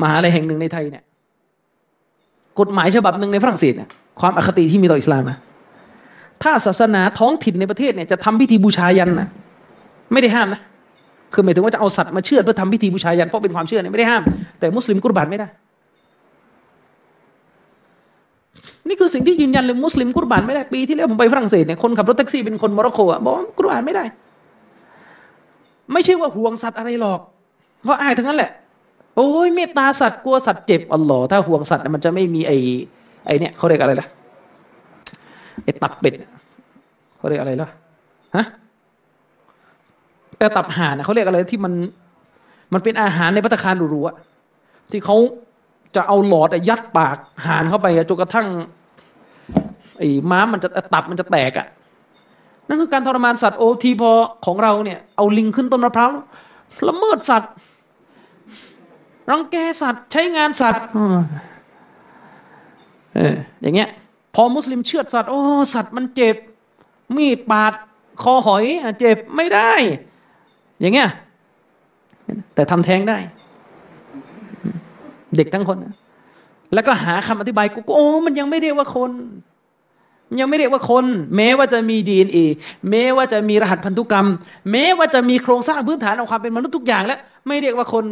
[0.02, 1.02] มหาลัยแห่งหนึ่งในไทยเนี่ย
[2.60, 3.88] กฎหมายฉบับหนึ่งในฝรั่งเศสเนี่ย
[4.20, 5.38] ความอคติที่มีต่ออิสลามนะ
[6.42, 9.28] ถ้าศาสนาท้องถิ่นในประเทศเนี่ยจะทำพิธีบูชายันนะ
[10.12, 10.60] ไม่ได้ห้ามนะ
[11.32, 14.22] คือหมายถึงว่าจะเอาสัตว์มาเชื่อเพื่อทำพิธีบูชายันเพราะเป็นความเชื่อเนี่ยไม่ได้ห้าม
[14.58, 15.48] แต่มุสลิมกุรบานไม่ได้
[18.88, 24.04] นี่คือสิ่งที่ยืนยันเลยมุสลิมกุรบานไม่ได้ปีที่แล้วผมไปฝรั่งเศสเนี่ยคนขับรถแท็กซี่เป็นคนโมร็อกโกอะบอกกุรบานไม่ได้
[25.92, 27.20] ไม่ใช่ว่าห่วงสัตว์อะไรหรอก
[27.84, 28.50] เพราะอายทั้งนั้นแหละ
[29.16, 32.56] โอ้ยเมตตาสัตว์กลัวสัตว์เจ็บอัลลอฮ์ถ้าห่วงสัตว์มันจะไม่มีไอ้
[33.26, 34.08] ไอ้เนี่ยเขาเรียกอะไรล่ะ
[35.64, 36.14] ไอ้ตับเป็ด
[37.18, 37.68] เขาเรียกอะไรล่ะ
[38.36, 38.44] ฮะ
[40.38, 41.72] แต่ตับห่านเขาเรียกอะไรที่มัน
[42.72, 45.16] มันเป็นอาหารในพัตคารหรูๆที่เขา
[45.96, 47.16] จะเอาหลอดยัดปาก
[47.46, 48.46] ห่านเข้าไปจนกระทั่ง
[49.98, 51.66] ไอ้ม้ามันจะตับมันจะแตกอะ
[52.68, 54.12] นั่นคือการทรมานสัตว์โอทีพอ
[54.46, 56.10] ของเราเนี่ยเอาลิงขึ้นต้นมะพร้าว
[56.88, 57.52] ละเมิดสัตว์
[59.30, 60.84] รังแกสัตว์ใช้งานสัตว์
[63.14, 63.88] เอออย่างเงี้ย
[64.34, 65.40] พอมุสลิมเชื่อสัตว์โอ้
[65.74, 66.36] สัตว์มันเจ็บ
[67.16, 67.72] มีดปาด
[68.22, 68.64] คอหอย
[69.00, 69.72] เจ็บไม่ได้
[70.80, 71.10] อย่างเงี้ย
[72.54, 73.18] แต่ทำแท้งได้
[75.36, 75.78] เด็กทั้งคน
[76.74, 79.10] แล้วก็หาคำอธิบายกูโอ้มันยังไม่เรียกว่าคน
[80.40, 81.04] ยังไม่เรียกว่าคน
[81.36, 82.38] แม้ว่าจะมีดีเอ็นเอ
[82.90, 84.28] แม้ว่าจะมีรหัสพันธุกรรม
[84.72, 88.04] แม้ว่าจะมีโครงสร้างพื้นฐานของความเป็นมนุษย์ทุกอย่างแล้วไม่เรียกว่าคน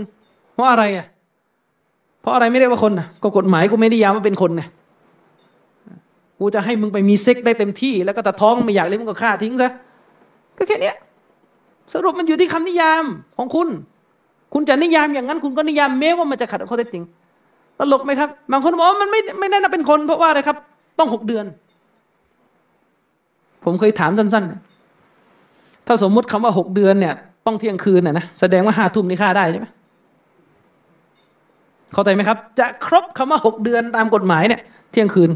[0.54, 1.06] เพราะอะไรอะ
[2.20, 4.62] เพราะอะไรไม่เรียกว่าคนนะก็กฎหมายกูไม่ได้ยามว่าเป็นคนไง
[6.38, 9.70] กูจะให้มึงไปมีเซ็กได้เต็มที่ แล้วก็แต่ท้องไม่อยากเลยมึงก็ฆ่าทิ้งซะ
[10.58, 10.92] ก็แค่นี้
[11.92, 13.04] สรุปมันอยู่ที่คำนิยาม
[13.36, 13.68] ของคุณ
[14.54, 17.04] คุณจะนิยามอย่างนั้น คุณก็นิยามแม้ว่ามันจะขัดข้อเท็จจริง
[17.78, 20.56] ตลกไหมครับบางคนบอกว่ามันไม่ไม่แน่นเป็นคน เพราะว่าอะไรครับ
[20.98, 21.44] ต้องหกเดือน
[23.66, 27.14] ผมเคยถามสั้นๆ ถ้าสมมุติคำว่าหกเดือนเนี่ย
[27.46, 29.66] ต้องเที่ยงคืนน่ะนะแสดงว่าห้าทุ่มนี่ฆ่าได้ใช่ไหม
[31.92, 34.60] เข้าใจไหมครับ จะครบคำว่าหกเดือนตามกฎหมายเนี่ย
[34.92, 35.30] เที่ยงคืน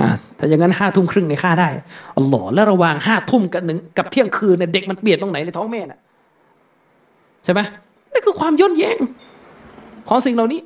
[0.00, 1.68] อ่าแต่อย่างนั้นห้าทุ่มครึ่งในฆ่าได้
[2.16, 5.98] อ๋อแล้วระหว่างห้าทุ่มกับหนึ่งกับเที่ยงคืนเนี่ยเด็กมันเปลี่ยนตรงไหนในท้องแม่น่ะ
[7.44, 7.60] ใช่ไหม
[8.12, 8.98] นี่คือความย้อนแย้ง
[10.08, 10.60] ของสิ่งเหล่านี้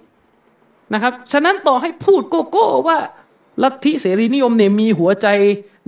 [0.94, 2.98] นะครับ ฉะนั้นต่อให้พูดโกโก้ว่า
[3.62, 5.28] ลัทธิเสรีนิยมเนี่ยมีหัวใจ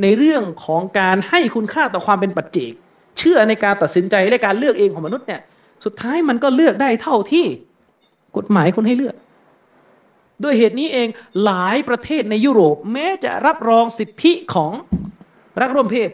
[0.03, 2.73] ในเรื่องของการให้คุณค่าต่อความเป็นปัจเจก
[3.19, 5.40] เชื่อในการตัดสินใจและการเลือกเองของมนุษย์เนี่ย
[5.85, 7.47] สุดท้ายมันก็เลือกได้เท่าที่
[8.36, 9.15] กฎหมายคนให้เลือก
[10.43, 11.09] ด้วยเหตุนี้เอง
[11.44, 14.73] หลายประเทศในยุโรป แม้จะรับรองสิทธิของ
[15.61, 16.11] รักร่วมเพศ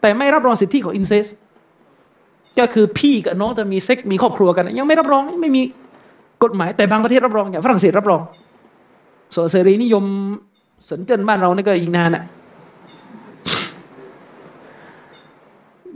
[0.00, 1.26] แต่ไม่รับรองสิทธิของอินเซส
[2.58, 5.62] ก็คือพี่กับน้องจะมีเซ็กมีครอบครัวกัน ยังไม่รับรองไม่มี
[6.44, 8.20] กฎหมายแต่บางประเทศรับรองอย่างฝรั่งเศสรับรอง
[9.34, 10.04] ส่วนเสรีนิยม
[10.90, 12.24] สนเจนบ้านเรานี่ก็อีกนานอะ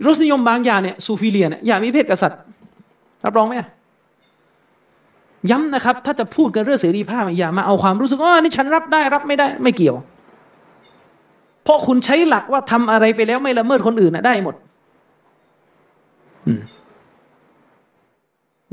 [0.06, 2.40] รสนิยมบางอย่างเนี่ยซูฟิเลียเนี่ยอยากมีเพศกษัตริย์
[3.24, 3.54] รับรองไหม
[5.50, 9.96] ย้ำนะครับ ถ้าจะพูดกันเรื่องเสรีภาพอย่ามาเอาความรู้สึกว่านี่ฉันรับได้รับไม่ได้ไม่เกี่ยว
[11.64, 14.54] เพราะคุณใช้หลักว่าทำอะไรไปแล้วไม่ละเมิดคนอื่นนะได้หมด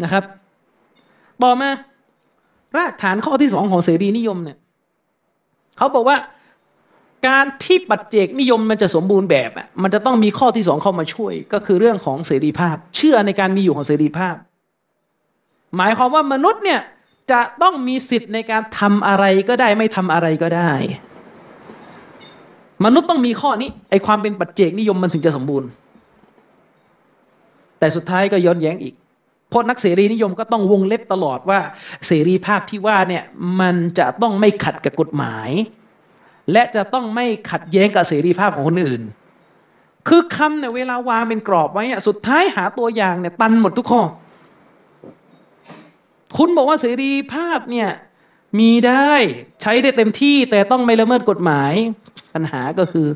[0.03, 0.23] นะครับ
[1.43, 1.69] ต่อมา
[2.77, 4.57] รากฐานข้อที่สองของเสรีนิยมเนี่ย
[5.77, 6.17] เขาบอกว่า
[7.27, 14.35] การที่ปัจเจกนิยมมันจะสมบูรณ์แบบอะมันจะต้องมีข้อที่สองเข้ามาช่วย ก็คือเรื่องของเสรีภาพ เชื่อในการมีอยู่ของเสรีภาพ
[15.77, 16.81] หมายความว่ามนุษย์เนี่ย
[17.31, 20.71] จะต้องมีสิทธิ์ในการทำอะไรก็ได้ไม่ทำอะไรก็ได้
[22.85, 25.69] มนุษย์ต้องมีข้อนี้ไอความเป็นปัจเจกนิยมมันถึงจะสมบูรณ์
[27.79, 28.95] แต่สุดท้ายก็ย้อนแย้งอีก
[29.53, 31.59] เพราะนักเสรีนิยมก็ต้องวงเล็บตลอดว่า
[32.07, 33.23] เสรีภาพที่ว่าเนี่ย
[33.59, 35.49] มันจะต้องไม่ขัดกับกฎหมาย
[36.51, 39.03] และจะต้องไม่ขัดแย้งกับเสรีภาพของคนอื่น
[40.07, 44.01] คือคำเนี่ยเวลาวางเป็นกรอบไว้สุดท้ายหาตัวอย่างเนี่ยตันหมดทุกข้อ
[46.37, 47.89] คุณบอกว่าเสรีภาพเนี่ย
[48.59, 49.11] มีได้
[49.61, 51.73] ใช้ได้เต็มที่แต่ต้องไม่ละเมิดกฎหมาย
[52.33, 53.07] ปัญหาก็คือ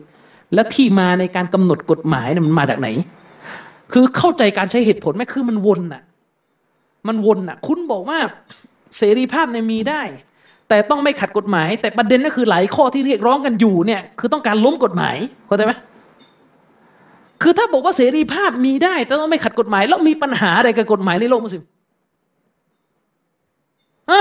[0.54, 2.88] และที่มาในการกำหนดกฎหมายเนี่ยมันมาจากไหน
[3.92, 6.04] คือเข้าใจการใช้เหตุผลไหมคือมันวนอะ
[7.08, 8.20] มันวนอะ คุณบอกว่า
[8.98, 10.02] เสรีภาพเนี่ยมีได้
[10.70, 15.16] แต่ต้องไม่ขัดกฎหมาย แต่ประเด็นก็คือหลายข้อที่เรียกร้องกันอยู่เนี่ย คือต้องการล้มกฎหมาย
[15.48, 15.74] เข้าใจไหม
[17.42, 21.64] คือถ้าบอกว่าเสรีภาพมีได้ แต่ต้องไม่ขัดกฎหมาย แล้วมีปัญหาอะไรกับกฎหมายในโลกมุสลิม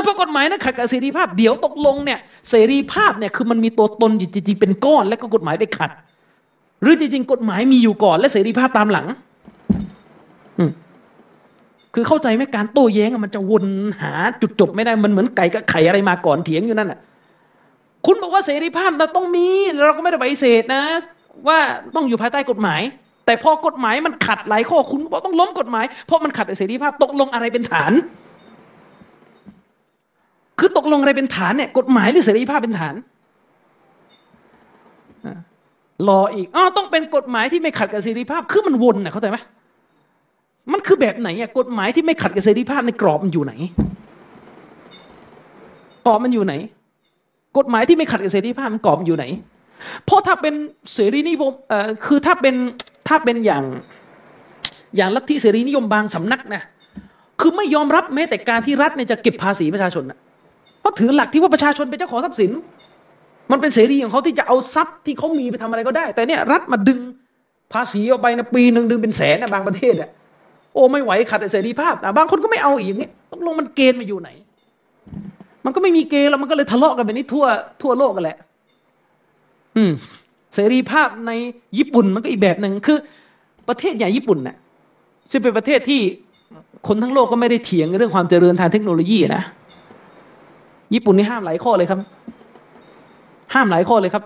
[0.05, 5.91] เพราะกฎหมายนั้นขัดกับเสรีภาพเดี๋ยวตกลงเนี่ยเสรีภาพเนี่ยคือมันมีตัวตนจริงๆเป็นก้อน แล้วก็กฎหมายไปขัด
[6.83, 9.07] หรือจริงๆกฎหมายมีอยู่ก่อน และเสรีภาพตามหลัง
[10.59, 10.65] อื
[11.99, 13.65] คือเข้าใจไหมการโต้แย้งมันจะวน
[14.03, 17.01] หาจุดจบไม่ได้มันเหมือนไก่กับไข่อะไรมาก่อนเถียงอยู่นั่นแหะ
[18.07, 19.47] คุณบอกว่าเสรีภาพเราต้องมี
[19.85, 20.83] เราก็ไม่ได้ปฏิเสธนะ
[21.49, 21.59] ว่า
[21.95, 22.81] ต้องอยู่ภายใต้กฎหมาย
[23.27, 27.93] แต่พอกฎหมายมันขัดหลายข้อคุณบอกต้องล้มกฎหมายเพราะมันขัดเสรีภาพตกลงอะไรเป็นฐาน
[30.59, 32.95] คือตกลงอะไรเป็นฐานเนี่ยกฎหมายหรือเสรีภาพเป็นฐาน
[36.09, 39.39] รออีกอ๋อต้องเป็นกฎหมายที่ไม่ขัดกับเสรีภาพ คือมันวนนะเข้าใจไหม
[40.73, 43.53] มันคือแบบไหนอะกฎหมายที่ไม่ขัดกับเสรีภาพในกรอบมันอยู่ไหน
[46.07, 46.55] กรอบมันอยู่ไหน
[47.59, 49.25] กฎหมายที่ไม่ขัดกับเสรีภาพมันกรอบมันอยู่ไหน
[50.05, 50.55] เพราะถ้าเป็น
[50.95, 52.55] เสรีนิยมเอ่อคือถ้าเป็น
[53.09, 53.65] ถ้าเป็นอย่าง
[54.97, 56.63] อย่างลัทธิเสรีนิยมบางสำนักนะ
[57.41, 60.19] คือไม่ยอมรับแม้แต่การที่รัฐเนี่ยจะเก็บภาษีประชาชนนะ
[60.81, 62.51] เพราะถือหลักที่ว่าประชาชนเป็นเจ้าของทรัพย์สิน
[63.51, 66.99] มันเป็นเสรีของเขาที่จะเอาทรัพย์ที่เขามีไปทำอะไรก็ได้ แต่เนี่ยรัฐมาดึง
[67.73, 70.11] ภาษีออกไปนะปีหนึ่งดึงเป็นแสนนะบางประเทศอะ
[70.77, 74.31] โอ้ไม่ไหวขัดเสรีภาพบางคนก็ไม่เอาอีกนี่ต้องลงมันเกณฑ์มาอยู่ไหน
[75.65, 77.47] มันก็ไม่มีเกณฑ์แล้วมันก็เลยทะเลาะกันแบบนี้ทั่ว
[77.83, 78.39] ทั่วโลกกันแหละ
[79.77, 79.93] อืม
[80.55, 81.33] เสรีภาพใน
[81.79, 82.99] ญี่ปุ่นมันก็อีกแบบหนึ่งคือ
[83.69, 84.57] ประเทศอย่างญี่ปุ่นน่ะ
[85.31, 86.01] ซึ่งเป็นประเทศที่
[86.87, 89.43] คนทั้งโลกก็ไม่ได้เถียงเรื่องความเจริญทางเทคโนโลยีนะ
[90.95, 91.99] ญี่ปุ่นนี่ห้ามหลายข้อเลยครับ
[93.55, 94.25] ห้ามหลายข้อเลยครับ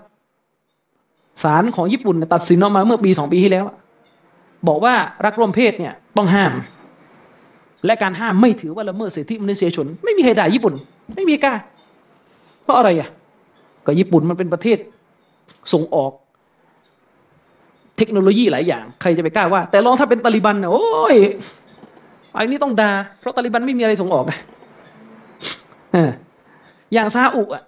[1.43, 3.65] ศาลของญี่ปุ่นตัดสินออกมาเมื่อปีสองปีที่แล้ว
[4.67, 4.93] บอกว่า
[5.25, 6.53] รักร่วมเพศเนี่ยต้องห้าม
[7.85, 10.73] และการห้ามไม่ถือว่าละเมิดสิทธิมนุษยชน ไม่มีใครด่าญี่ปุ่น
[11.15, 11.53] ไม่มีกล้า
[12.63, 13.09] เพราะอะไรอะ
[13.85, 14.77] ก็ญี่ปุ่นมันเป็นประเทศ
[15.73, 16.11] ส่งออก
[17.97, 21.15] เทคโนโลยีหลายอย่าง ใครจะไปกล้าว่า แต่ลองถ้าเป็นตาลิบันเนี่ยโอ้ย
[22.33, 24.25] ไอ้นี่ต้องดา่าเพราะตาลิบันไม่มีอะไรส่งออก
[26.93, 27.63] อย่างซาอุอะ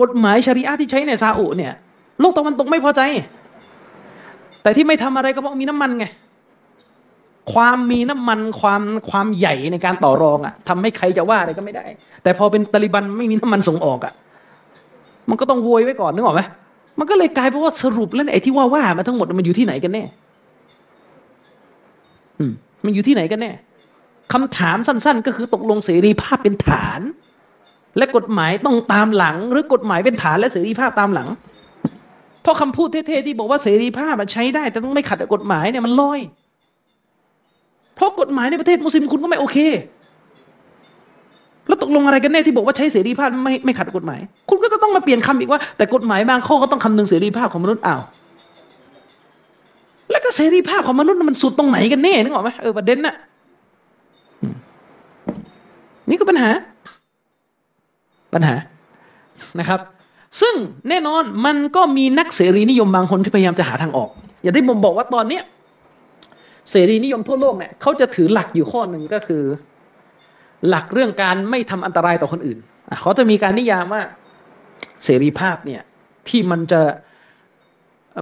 [0.00, 1.72] กฎหมายชริอะที่ใช้ในซาอุเนี่ย
[2.20, 3.00] โลกตะวันตกไม่พอใจ
[4.68, 6.06] แต่ที่ไม่ทำอะไรก็เพราะมีน้ำมันไง
[7.52, 11.84] ความมีน้ำมันความความใหญ่ในการต่อรองอะ่ะทำให้ใครจะว่าอะไรก็ไม่ได้
[12.22, 14.12] แต่พอเป็นตาลิบันไม่มีน้ำมันส่งออกอะ่ะ
[15.28, 16.42] มันก็ต้องโวยไว้ก่อนนึกออกไหม
[16.98, 20.04] มันก็เลยกลายเป็นว่าสรุปแล้วไอ้ที่ว่าว่ามาทั้งหมดมันอยู่ที่ไหนกันแน่
[22.50, 22.52] ม
[22.84, 23.50] มันอยู่ที่ไหนกันแน่
[24.32, 27.00] คำถามสั้น ๆ ก็คือตกลงเสรีภาพเป็นฐาน
[27.96, 31.28] และกฎหมายต้องตามหลัง หรือกฎหมายเป็นฐานและเสรีภาพตามหลัง
[32.48, 36.20] ราะคำพูดเท่ๆที่บอกว่าเสรีภาพมันใช้ได้ แต่ต้องไม่ขัดกับกฎหมายเนี่ยมันลอย
[37.94, 39.58] เพราะกฎหมายในประเทศมุสลิมคุณก็ไม่โอเค
[41.66, 44.20] แล้วตกลงอะไรกันแน่ที่บอกว่าใช้เสรีภาพไม่ไม่ขัดกฎหมาย
[44.50, 48.02] คุณก็ต้องมาเปลี่ยนคำอีกว่าแต่กฎหมายบางข้อก็ต้องคำนึงเสรีภาพของมนุษย์อ้าว
[50.10, 53.14] แล้วก็เสรีภาพของมนุษย์มันสุดตรงไหนกันแน่นึกออกไหมเออประเด็นน่ะ
[56.08, 56.50] นี่ก็ปัญหา
[58.34, 58.54] ปัญหา
[59.58, 59.80] นะครับ
[60.40, 60.54] ซึ่ง
[60.88, 64.10] แน่นอนมันก็มีนักเสรีนิยมบางคนที่พยายามจะหาทางออก
[64.42, 65.42] อย่างที่ผมบอกว่าตอนเนี้ย
[66.70, 69.42] เสรีนิยมทั่วโลกเนี่ยเขาจะถือหลักอยู่ข้อหนึ่งก็คือ
[70.68, 72.58] หลักเรื่องการไม่ทำอันตรายต่อคนอื่น
[73.00, 74.02] เขาจะมีการนิยามว่า
[75.04, 75.82] เสรีภาพเนี่ย
[76.28, 76.80] ที่มันจะ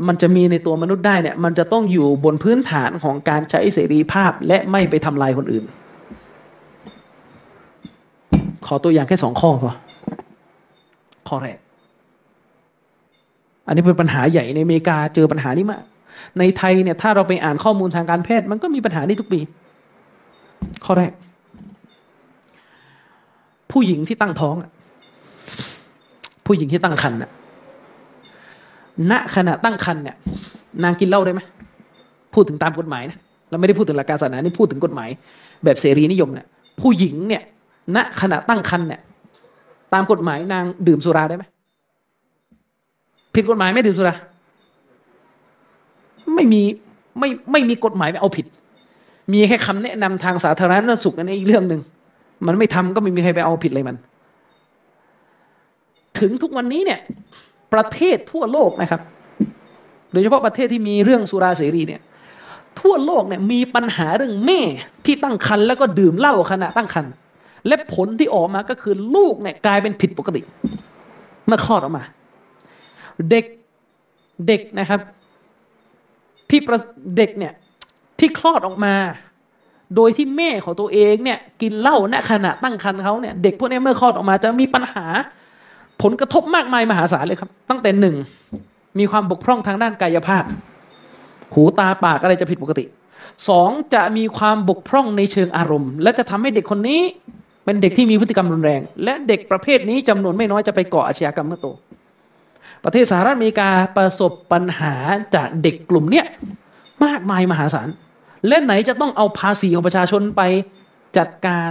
[0.08, 5.64] มันจะมีในตัวมนุษย์ได้เนี่ย มันจะต้องอยู่บนพื้นฐานของการใช้เสรีภาพและไม่ไปทำลายคนอื่น
[8.66, 9.72] ขอตัวอย่างแค่สองข้อพอ
[11.28, 11.58] ข้อแรก
[13.66, 15.82] อันนี้เป็นปัญหาใหญ่ในอเมริกาเจอปัญหานี้มาก
[16.38, 19.40] ในไทยเนี่ยถ้าเราไปอ่านข้อมูลทางการแพทย์มันก็มีปัญหานี้ทุกปี
[20.84, 21.12] ข้อแรก
[23.72, 24.56] ผู้หญิงที่ตั้งท้อง
[26.46, 27.18] ผู้หญิงที่ตั้งครรภ์
[29.10, 30.16] ณขณะตั้งครรภ์เนี่ย
[30.84, 31.40] นางกินเหล้าได้ไหม
[32.34, 33.18] พูดถึงตามกฎหมายนะ
[33.50, 35.08] เราไม่ได้พูดถึงหลักการศาสนานี่พูดถึงกฎหมาย
[35.64, 36.46] แบบเสรีนิยมเนี่ย
[36.80, 37.42] ผู้หญิงเนี่ย
[37.96, 39.00] ณขณะตั้งครรภ์เนี่ย
[39.94, 41.44] ตามกฎหมายนางดื่มสุราได้ไหม
[43.36, 44.14] ผิดกฎหมายไม่ดื่มสุรา
[46.34, 46.62] ไม่มี
[47.18, 48.46] ไม่ไม่มีกฎหมายเอาผิด
[49.32, 51.80] มีแค่คำแนะนำทางสาธารณสุขอันนี้อีกเรื่องหนึ่ง
[52.46, 53.96] มันไม่ทำก็ไม่มีใครไปเอาผิดเลยมัน
[56.18, 57.00] ถึงทุกวันนี้เนี่ย
[57.74, 59.00] ประเทศทั่วโลกนะครับ
[60.12, 62.00] โดยเฉพาะประเทศที่มีเรื่องสุราเสรีเนี่ย
[62.80, 64.60] ทั่วโลกเนี่ยมีปัญหาเรื่องแม่
[65.04, 67.12] ที่ตั้งครรภ์แล้วก็ดื่มเหล้าขณะตั้งครรภ์
[67.66, 70.40] และผลที่ออกมาก็คือลูกเนี่ยกลายเป็นผิดปกติ
[71.46, 72.04] เมื่อคลอดออกมา
[73.30, 73.44] เด็ก
[74.46, 75.00] เด็กนะครับ
[76.50, 76.60] ที่
[77.16, 77.52] เด็กเนี่ย
[78.18, 78.94] ที่คลอดออกมา
[79.96, 85.06] โดยที่แม่ของตัวเองเนี่ย กินเหล้าณขณะตั้งครรภ์เขาเนี่ยเด็กพวกนี้เมื่อคลอดออกมา จะมีปัญหา
[86.02, 88.16] ผลกระทบมากมายมหาศาลเลยครับ ตั้งแต่หนึ่ง
[88.98, 90.44] มีความบกพร่องทางด้านกายภาพ
[91.54, 92.84] หูตาปากอะไรจะผิดปกติ
[93.48, 97.00] สองจะมีความบกพร่องในเชิงอารมณ์ และจะทำให้เด็กคนนี้
[97.64, 101.68] เป็นเด็กที่มีพฤติกรรมรุนแรง และเด็กประเภทนี้จำนวนไม่น้อยจะไปก่ออาชญากรรมเมื่อโต
[102.84, 104.94] ประเทศสหรัฐอเมริกาประสบปัญหา
[105.34, 106.26] จากเด็กกลุ่มเนี้ย
[107.04, 107.88] มากมายมหาศาล
[108.46, 110.42] และไหนจะต้องเอาภาษีของประชาชนไป
[111.18, 111.70] จัดการ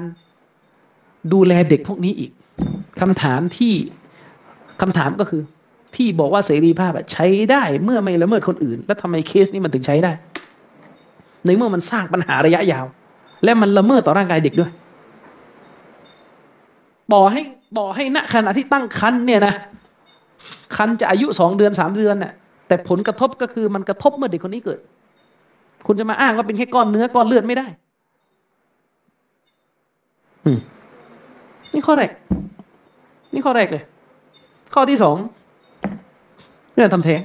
[1.34, 2.32] ดูแลเด็กพวกนี้อีก
[3.02, 3.74] คำถามที่
[4.82, 5.42] คำถามก็คือ
[5.96, 10.12] ที่บอกว่าเสรีภาพใช้ได้เมื่อไม่ละเมิดคนอื่น แล้วทำไมเคสนี้มันถึงใช้ได้
[11.46, 12.86] ในเมื่อมันสร้างปัญหาระยะยาว
[13.44, 14.72] และมันละเมิดต่อร่างกายเด็กด้วย
[17.14, 17.42] บอกให้
[17.78, 19.54] บอกให้ณขณะที่ตั้งครรภ์เนี่ยนะ
[20.78, 22.34] คันจะอายุสองเดือนสามเดือนน่ะ
[22.68, 24.80] แต่ผลกระทบก็คือมันกระทบเมื่อเด็กคนนี้เกิด
[25.88, 27.68] คุณจะมาอ้างว่าเป็นแค่ก้อนเนื้อก้อนเลือดไม่ได้
[30.46, 30.60] อืม
[31.74, 32.12] นี่ข้อแรก
[33.34, 33.84] นี่ข้อแรกเลย
[34.74, 35.18] ข้อที่สอง
[36.74, 37.22] เรื่องทำแท้ง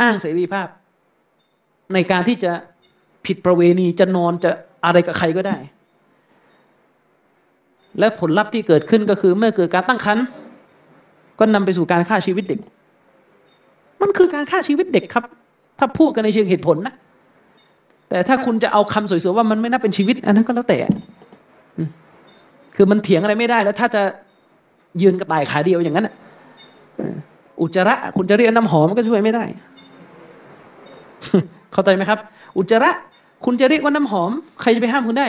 [0.00, 0.68] อ้างเสรีภาพ
[1.94, 2.52] ในการที่จะ
[3.26, 4.50] ผิดประเวณีจะนอนจะ
[4.84, 5.56] อะไรกับใครก็ได้
[7.98, 10.24] และผลลัพธ์ที่เกิดขึ้นก็คือเมื่อเกิดการตั้งครรภ์
[11.38, 12.60] ก็นำไปสู่การฆ่าชีวิตเด็ก
[14.00, 15.24] มันคือการฆ่าชีวิตเด็กครับ
[15.78, 16.94] ถ้าพูดกันในเชิงเหตุผลนะ
[18.08, 20.78] แต่ถ้าคุณจะเอาคำสวยๆว่ามันไม่น่าเป็นชีวิต อันนั้นก็แล้วแต่
[22.76, 24.02] คือมันเถียงอะไรไม่ได้แล้ว ถ้าจะ
[25.02, 26.08] ยืนกระต่ายขาเดียวอย่างนั้น
[27.60, 29.44] อุจจาระ คุณจะเรียกน้ำหอมก็ช่วยไม่ได้
[31.72, 32.18] เข้าใจไหมครับ
[32.56, 32.90] อุจจาระ
[33.44, 34.30] คุณจะเรียกว่าน้ำหอม
[34.60, 35.26] ใครจะไปห้ามคุณได้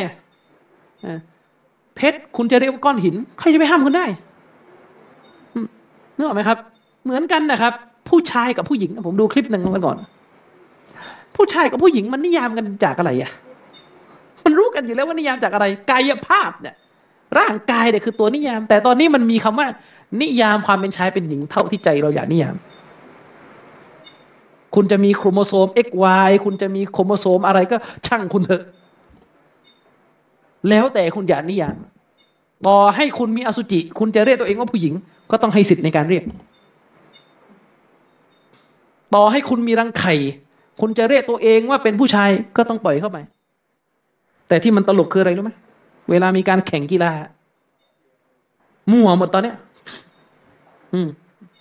[1.96, 4.06] เพชรคุณจะเรียกว่าก้อนหิน ใครจะไปห้ามคุณได้
[6.18, 6.58] นึกออกไหมครับ
[7.04, 7.74] เหมือนกันนะครับ
[8.10, 9.98] ผู้ชายกับผู้หญิงผมดูคลิปหนึ่งมาก่อน
[11.36, 13.32] ผู้ชายกับผู้หญิงมันนิยามกันจากอะไรอะ
[14.46, 16.76] มันรู้กันอยู่แล้วว่านิยามจากอะไร กายภาพเนี่ย
[17.40, 19.68] ร่างกายเนี่ยคือตัวนิยาม แต่ตอนนี้มันมีคำว่า
[20.22, 22.56] นิยามความเป็นชายเป็นหญิงเท่าที่ใจเราอยากนิยาม
[24.76, 27.76] คุณจะมีโครโมโซม XY คุณจะมีโครโมโซมอะไรก็
[28.08, 28.64] ช่างคุณเถอะ
[30.70, 31.78] แล้วแต่คุณอยากนิยาม
[32.68, 34.94] ต่อให้คุณมีอสุจิ คุณจะเรียกตัวเองว่าผู้หญิง
[35.32, 36.24] ก็ต้องให้สิทธิ์ในการเรียก
[39.16, 40.16] ต่อให้คุณมีรังไข่
[40.82, 43.18] คุณจะเรียกตัวเองว่าเป็นผู้ชายก็ต้องปล่อยเข้าไป
[44.48, 45.52] แต่ที่มันตลกคืออะไรรู้ไหม
[46.10, 47.12] เวลามีการแข่งกีฬา
[48.92, 49.56] มั่วหมดตอนเนี้ย
[50.94, 51.08] อืม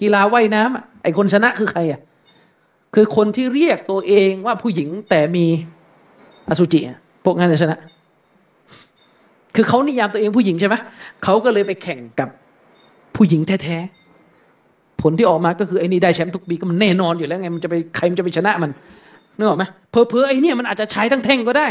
[0.00, 2.00] กีฬาว่ายน้ำไอคนชนะคือใครอะ
[2.94, 5.44] คือคนที่เรียกตัวเองว่าผู้หญิงแต่มี
[6.48, 6.80] อสุจิ
[7.24, 7.78] พวกนั้นจะชนะ
[9.54, 10.74] คือเขานิยามตัวเองผู้หญิงใช่ไหม
[11.24, 12.28] เขาก็เลยไปแข่งกับ
[13.16, 18.70] ผู้หญิงแท้ๆผลที่ออกมาก็คือไอ้นี่ได้แชมป์ทุกปีก็มันแน่นอนอยู่แล้วไงมันจะไปใครมันจะไปชนะมัน
[19.36, 21.68] นึกออกไหมเพอเพอไอ้นี่มันอาจจะใช้ทั้งแท่งก็ได้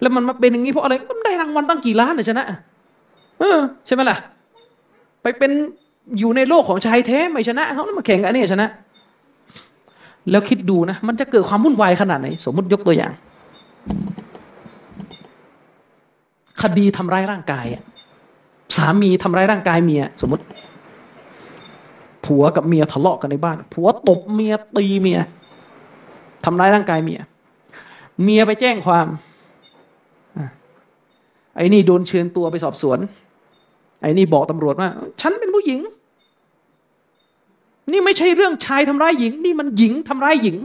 [0.00, 2.44] แล้วมันมาเป็นอย่างนี้เพราะอะไรมันได้รางวัลตั้งกี่ล้านเลยชนะ
[3.40, 4.16] เออใช่ไหมล่ะ
[5.22, 5.50] ไปเป็น
[6.18, 8.68] อยู่ในโลกของชายแท้ไม่ชนะเขาแล้วมาแข่งกันนี่ชนะ
[10.30, 13.12] แล้วคิดดูนะ มันจะเกิดความวุ่นวายขนาดไหน สมมติยกตัวอย่าง
[16.62, 17.82] คดีทำร้ายร่างกายอะ
[18.76, 20.44] สามีทำร้ายร่างกายเมียสมมติ
[22.24, 25.18] ผัวกับเมียทะเลาะกันในบ้าน ผัวตบเมียตีเมีย
[26.44, 27.20] ทำร้ายร่างกายเมีย
[28.22, 29.06] เมียไปแจ้งความ
[31.56, 32.98] ไอ้นี่โดนเชิญตัวไปสอบสวน
[34.02, 34.88] ไอ้นี่บอกตำรวจว่า
[35.20, 35.80] ฉันเป็นผู้หญิง
[37.92, 40.56] นี่ไม่ใช่เรื่องชายทำร้ายหญิง นี่มันหญิงทำร้ายหญิง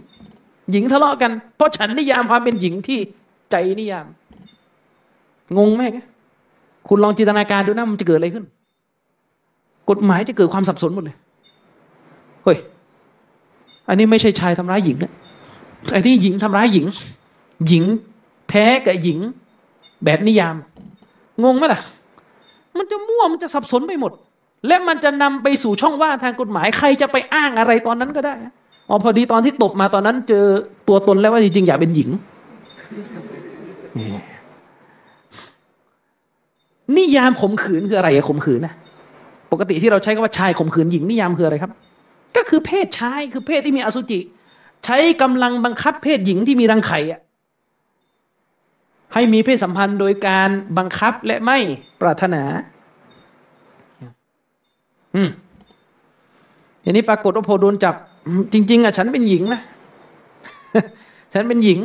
[0.72, 3.00] หญิงทะเลาะกัน เพราะฉันนิยามความเป็นหญิงที่
[3.52, 4.06] ใจนิยาม
[5.58, 5.82] งงไหม
[6.88, 8.46] คุณลองจินตนาการดูนะมันจะเกิดอะไรขึ้น
[9.90, 11.18] กฎหมายจะเกิดความสับสนหมดเลย
[12.44, 12.58] เฮ้ย
[13.88, 15.12] อันนี้ไม่ใช่ชายทำร้ายหญิงนะ
[15.92, 16.86] ไอ้นี่หญิงทำร้ายหญิง
[17.68, 17.84] หญิง
[18.50, 19.20] แท้กับหญิง
[20.06, 20.56] แบบนิยาม
[21.44, 21.82] งงไหมล่ะ
[22.78, 24.12] มันจะมั่วมันจะสับสนไปหมด
[24.68, 28.34] และมันจะนำไปสู่ช่องว่างทางกฎหมายใครจะไปอ้างอะไรตอนนั้นก็ได้
[28.90, 30.46] อ๋อพอดีตอนที่ตบมาตอนนั้น เจอ
[30.88, 32.10] ตัวตนแล้วว่าจริงๆอยากเป็นหญิง
[36.98, 38.74] นิยามข่มขืนคืออะไรข่มขืนนะ
[39.52, 41.72] ปกติที่เราใช้คำว่าชายข่มขืนหญิงนิยามคืออะไรครับ
[42.36, 44.20] ก็คือเพศชายคือเพศที่มีอสุจิ
[44.86, 47.22] ใช้กำลังบังคับเพศหญิงที่มีรังไข่อะ
[49.14, 51.58] ให้มีเพศสัมพันธ์โดยการบังคับและไม่
[52.02, 52.44] ปรารถนา
[55.16, 55.30] อืม
[56.84, 57.96] ทีนี้ปรากฏว่าพอโดนจับ
[58.54, 59.62] จริง ๆอะฉันเป็นหญิงนะ
[61.34, 61.80] ฉันเป็นหญิง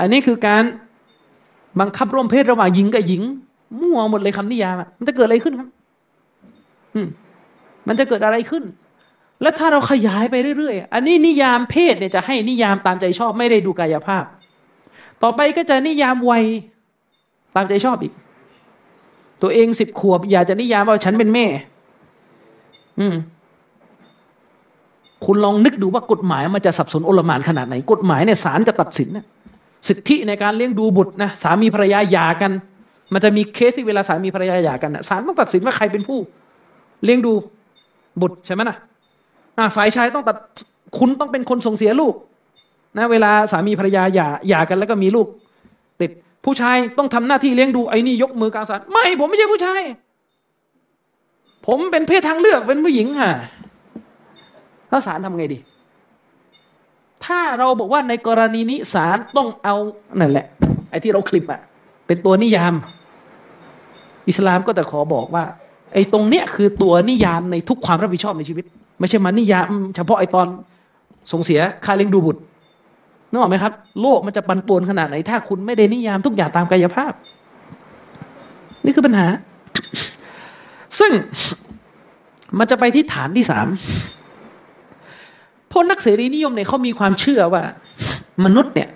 [0.00, 0.64] อันนี้คือการ
[1.80, 3.22] บังคับร่วมเพศระหว่างหญิงกับหญิง
[3.80, 5.68] มั่วหมดเลยคำนิยามมันจะเกิดอะไรขึ้นครับ
[6.94, 7.08] อืม
[7.88, 8.64] มันจะเกิดอะไรขึ้น
[9.42, 14.24] แล้วถ้าเราขยายไปเรื่อยๆ อันนี้นิยามเพศเนี่ยจะให้นิยามตามใจชอบไม่ได้ดูกายภาพ
[15.22, 16.44] ต่อไปก็จะนิยามวัย
[17.56, 18.12] ตามใจชอบอีก
[19.42, 21.46] ตัวเองสิบขวบ อยากจะนิยามว่าฉันเป็นแม่
[23.00, 23.16] อืม
[25.24, 29.24] คุณลองนึกดูว่ากฎหมายมันจะสับสนโอลมานขนาดไหน กฎหมายเนี่ยศาลจะตัดสินนะ
[29.88, 32.52] สิทธิในการเลี้ยงดูบุตรนะสามีภรรยาหย่ากัน
[33.12, 36.18] มันจะมีเคสที่เวลาสามีภรรยาหย่ากันศาลต้องตัดสินว่าใครเป็นผู้
[37.04, 37.32] เลี้ยงดู
[38.20, 38.76] บุตรใช่ไหมนะ
[39.76, 40.36] ฝ่ายชายต้องตัด
[40.98, 42.14] คุณต้องเป็นคนส่งเสียลูก
[42.98, 45.26] นะเวลาสามีภรรยาหย่าหย่ากันแล้วก็มีลูก
[46.00, 46.10] ติด
[46.44, 49.82] ผู้ชายต้องทำหน้าที่เลี้ยงดูไอ้นี่ยกมือกลางศาลไม่ ผมไม่ใช่ผู้ชาย
[51.66, 53.32] ผมเป็นเพศทางเลือกเป็นผู้หญิงค่ะ
[54.88, 55.58] แล้วศาลทำไงดี
[57.24, 59.74] ถ้าเราบอกว่าในกรณีนี้ศาลต้องเอา
[60.20, 60.46] นั่นแหละ
[60.90, 61.60] ไอ้ที่เราคลิปอะ
[62.06, 62.74] เป็นตัวนิยาม
[64.28, 65.44] อิสลามก็แต่ขอบอกว่า
[65.94, 68.64] ไอ้ตรงเนี้ยคือตัวนิยามในทุกความรับผิดชอบในชีวิต
[69.00, 69.66] ไม่ใช่มานิยาม
[69.96, 70.46] เฉพาะไอ้ตอน
[71.32, 72.40] ส่งเสียค่าเลี้ยงดูบุตร
[73.30, 73.72] นึกออกไหมครับ
[74.02, 77.12] โลกมันจะปันป่วนขนาดไหน ถ้าคุณไม่ได้นิยามทุกอย่างตามกายภาพ
[78.84, 79.26] นี่คือปัญหา
[80.98, 81.12] ซึ่ง
[82.58, 83.66] มันจะไปที่ฐานที่สาม
[85.72, 87.62] พวกนักเสรีนิยมเนี่ยเขามีความเชื่อว่า
[88.44, 88.88] มนุษย์เนี่ย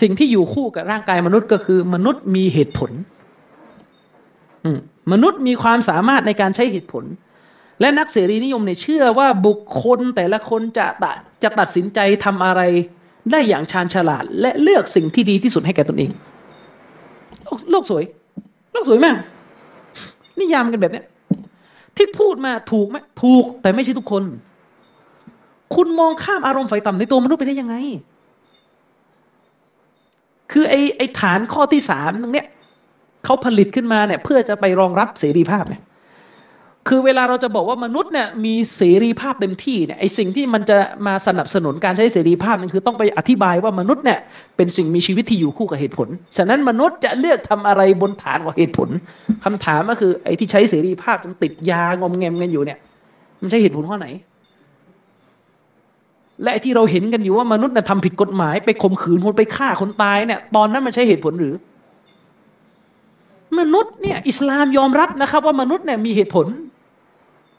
[0.00, 2.90] สิ่งที่อยู่คู่กับร่างกายมนุษย์ก็คือ มนุษย์มีเหตุผล
[5.12, 7.04] มนุษย์มีความสามารถในการใช้เหตุผล
[7.80, 12.62] และนักเสรีนิยมเนี่ยเชื่อว่าบุคคลแต่ละคนจะตัดจะตัดสินใจทำอะไร
[13.32, 16.10] ได้อย่างชาญฉลาด และเลือกสิ่งที่ดีที่สุดให้แก่ตนเอง
[17.70, 18.04] โลกสวย
[18.72, 19.16] โลกสวยมาก
[20.40, 21.06] นิยามกันแบบเนี้ย
[21.96, 24.22] ที่พูดมาถูกไหมถูกแต่ไม่ใช่ทุกคน
[25.74, 27.76] คุณมองข้ามอารมณ์ไฟต่ำในตัวมนุษย์ไปได้ยังไง
[30.52, 32.46] คือไอ้ไอ้ฐานข้อที่สามตรงเนี้ย
[33.26, 35.82] เขาผลิตขึ้นมาเนี่ยเพื่อจะไปรองรับเสรีภาพเนี่ย
[36.90, 44.20] คือเวลาเราจะบอกว่ามนุษย์เนี่ยมีเสรีภาพเต็มที่เนี่ยไอสิ่งที่มันจะมาสนับสนุนการใช้เสรีภาพนั่นคือต้องไปอธิบายว่ามนุษย์เนี่ย
[44.56, 48.88] เป็นสิ่งมีชีวิตที่อยู่คู่กับเหตุผล ฉะนั้นมนุษย์จะเลือกทำอะไรบนฐานของเหตุผล
[49.44, 52.78] คำถามก็คือไอที่ใช้เสรีภาพจนติดยางอมแงมกันอยู่เนี่ย
[53.40, 54.08] มันใช่เหตุผลข้อไหน
[56.42, 61.54] และที่เราเห็นกันอยู่ว่ามนุษย์น่ะทำผิดกฎหมายไปข่มขืนคนไปฆ่าคนตายเนี่ยตอนนั้นมันใช่เหตุผลหรือ
[63.60, 66.46] มนุษย์เนี่ยอิสลามยอมรับนะครับ ว่ามนุษย์เนี่ยมีเหตุผล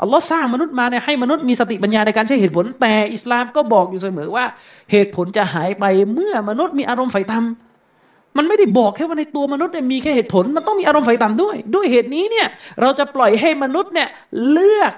[0.02, 4.45] อัลลอฮ์สร้างมนุษย์มาเนี่ยให้มนุษย์มีสติปัญญาในการใช้เหตุผล แต่อิสลามก็บอกอยู่เสมอว่า
[4.91, 12.48] เหตุผลจะหายไปเมื่อมนุษย์มีอารมณ์ไฟต่ำมันไม่ได้บอกแค่ว่าในตัวมนุษย์เนี่ยมีแค่เหตุผล มันต้องมีอารมณ์ไฟต่ำด้วย ด้วยเหตุนี้เนี่ย
[12.82, 14.07] เราจะปล่อยให้มนุษย์เนี่ย
[14.52, 14.94] เลือก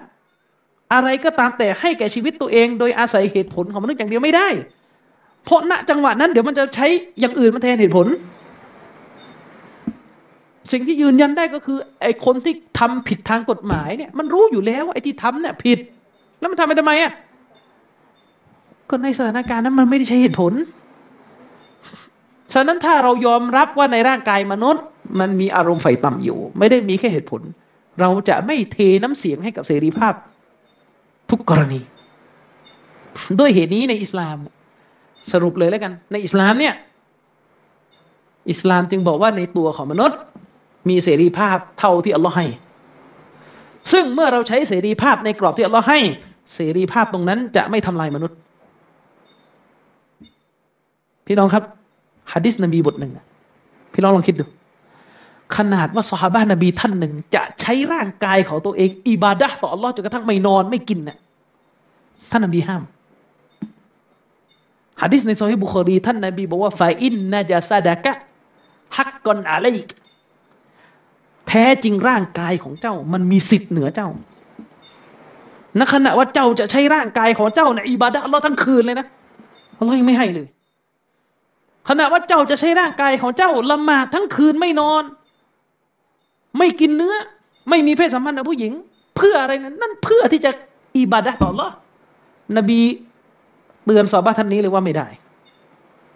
[0.93, 4.47] อะไรก็ตามแต่ให้แก่ชีวิตตัวเอง โดยอาศัยเหตุผลของมนุษย์อย่างเดียวไม่ได้
[5.43, 6.87] เพราะณจังหวะนั้นเดี๋ยวมันจะใช้
[7.19, 8.07] อย่างอื่นมาแทนเหตุผล
[10.71, 15.79] สิ่งที่ยืนยันได้ก็คือ ไอ้คนที่ทำผิดทางกฎหมายเนี่ย มันรู้อยู่แล้วว่าไอ้ที่ทำเนี่ยผิด
[16.39, 17.11] แล้วมันทำไปทำไมอะ
[18.89, 20.53] ก็ในสถานการณ์นั้นมันไม่ได้ใช้เหตุผล
[22.53, 24.83] ฉะนั้นถ้าเรายอมรับว่าในร่างกายมนุษย์
[25.19, 27.41] มันมีอารมณ์ไฟต่ำอยู่ ไม่ได้มีแค่เหตุผล
[27.99, 30.13] เราจะไม่เทน้ำเสียงให้กับเสรีภาพ
[31.29, 31.81] ทุกกรณี
[33.39, 34.37] ด้วยเหตุนี้ในอิสลาม
[35.31, 36.73] สรุปเลยแล้วกัน ในอิสลามเนี่ย
[38.51, 40.19] อิสลามจึงบอกว่าในตัวของมนุษย์
[40.89, 42.47] มีเสรีภาพเท่าที่อัลลอฮ์ให้
[43.91, 45.99] ซึ่งเมื่อเราใช้เสรีภาพในกรอบที่อัลลอฮ์ให้
[46.53, 48.37] เสรีภาพตรงนั้นจะไม่ทำลายมนุษย์
[51.25, 51.63] พี่น้องครับ
[52.33, 53.11] ฮะดิษนบีบทหนึ่ง
[53.93, 54.45] พี่น้องลองคิดดู
[55.57, 61.17] ขนาดว่าสฮาบะนบีท่านหนึ่ง จะใช้ร่างกายของตัวเอง อิบาดะต่ออัลลอฮ์จนกระทั่งไม่นอนไม่กินเนี่ย
[62.31, 62.83] ท่านนบีห้าม
[65.01, 68.11] ฮะดิษในซอฮีบุคอรีท่านนบีบอกว่าฟาอินนาจาซาดะกะ
[68.97, 69.89] ฮักกอนอะลัยก
[71.49, 74.09] แท้จริงร่างกายของเจ้า มันมีสิทธิ์เหนือเจ้า
[75.79, 79.07] ณขณะว่าเจ้าจะใช้ร่างกายของเจ้าในอิบาดะเราทั้งคืนเลยนะ
[79.75, 80.47] เรายังไม่ให้เลย
[81.89, 85.03] ขณะว่าเจ้าจะใช้ร่างกายของเจ้าละหมาดทั้งคืนไม่นอน
[86.57, 87.15] ไม่กินเนื้อ
[87.69, 88.71] ไม่มีเพศสัมพันธ์กับผู้หญิง
[89.15, 90.51] เพื่ออะไรนั้นนั่นเพื่อที่จะ
[90.97, 91.69] อิบาดะต่อละ
[92.57, 92.79] นบี
[93.85, 95.07] เตือนสอบาท่านนี้เลยว่าไม่ได้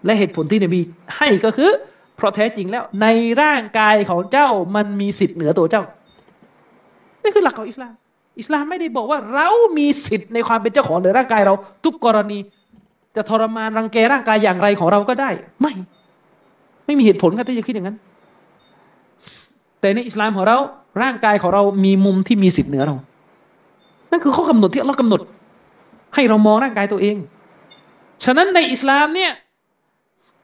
[0.06, 0.80] และเหตุผลที่นบี
[1.18, 1.72] ให้ก็คือ
[2.16, 3.08] เพราะแท้จริงแล้วใน
[3.42, 5.84] ร่างกายของเจ้ามันมีสิทธิ์เหนือตัวเจ้า
[7.24, 7.94] นี่คือหลักของอิสลาม
[8.40, 11.54] อิสลามไม่ได้บอกว่าเรามีสิทธิ์ในความเป็นเจ้าของเหนือร่างกายเรา
[11.86, 12.38] ทุกกรณี
[13.16, 15.30] จะทรมานรังแกร่างกายอย่างไรของเราก็ได้
[15.62, 15.74] ไม่
[16.86, 17.98] ไม่มีเหตุผลครับที่จะคิดอย่างนั้น
[19.80, 20.58] แต่ในอิสลามของเรา
[21.02, 22.96] ร่างกายของเรามีมุมที่มีสิทธิ์เหนือเรา
[24.12, 25.22] นั่นคือข้อกำหนดที่เรากำหนด
[26.16, 27.16] ให้เรามองร่างกายตัวเอง
[28.26, 29.32] ฉะนั้นในอิสลามเนี่ย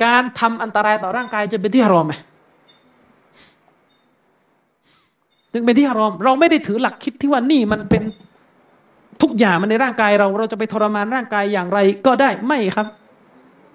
[0.04, 2.14] การทำอันตรายต่อร่างกายจะเป็นที่ฮารอมไหม
[5.54, 8.04] จึงเป็นที่ฮารอม เราไม่ได้ถือหลักคิดที่ว่านี่มันเป็น
[9.22, 12.88] ทุกอย่างมันในร่างกายเราเราจะไปทรมานร่างกายอย่างไรก็ได้ไม่ครับ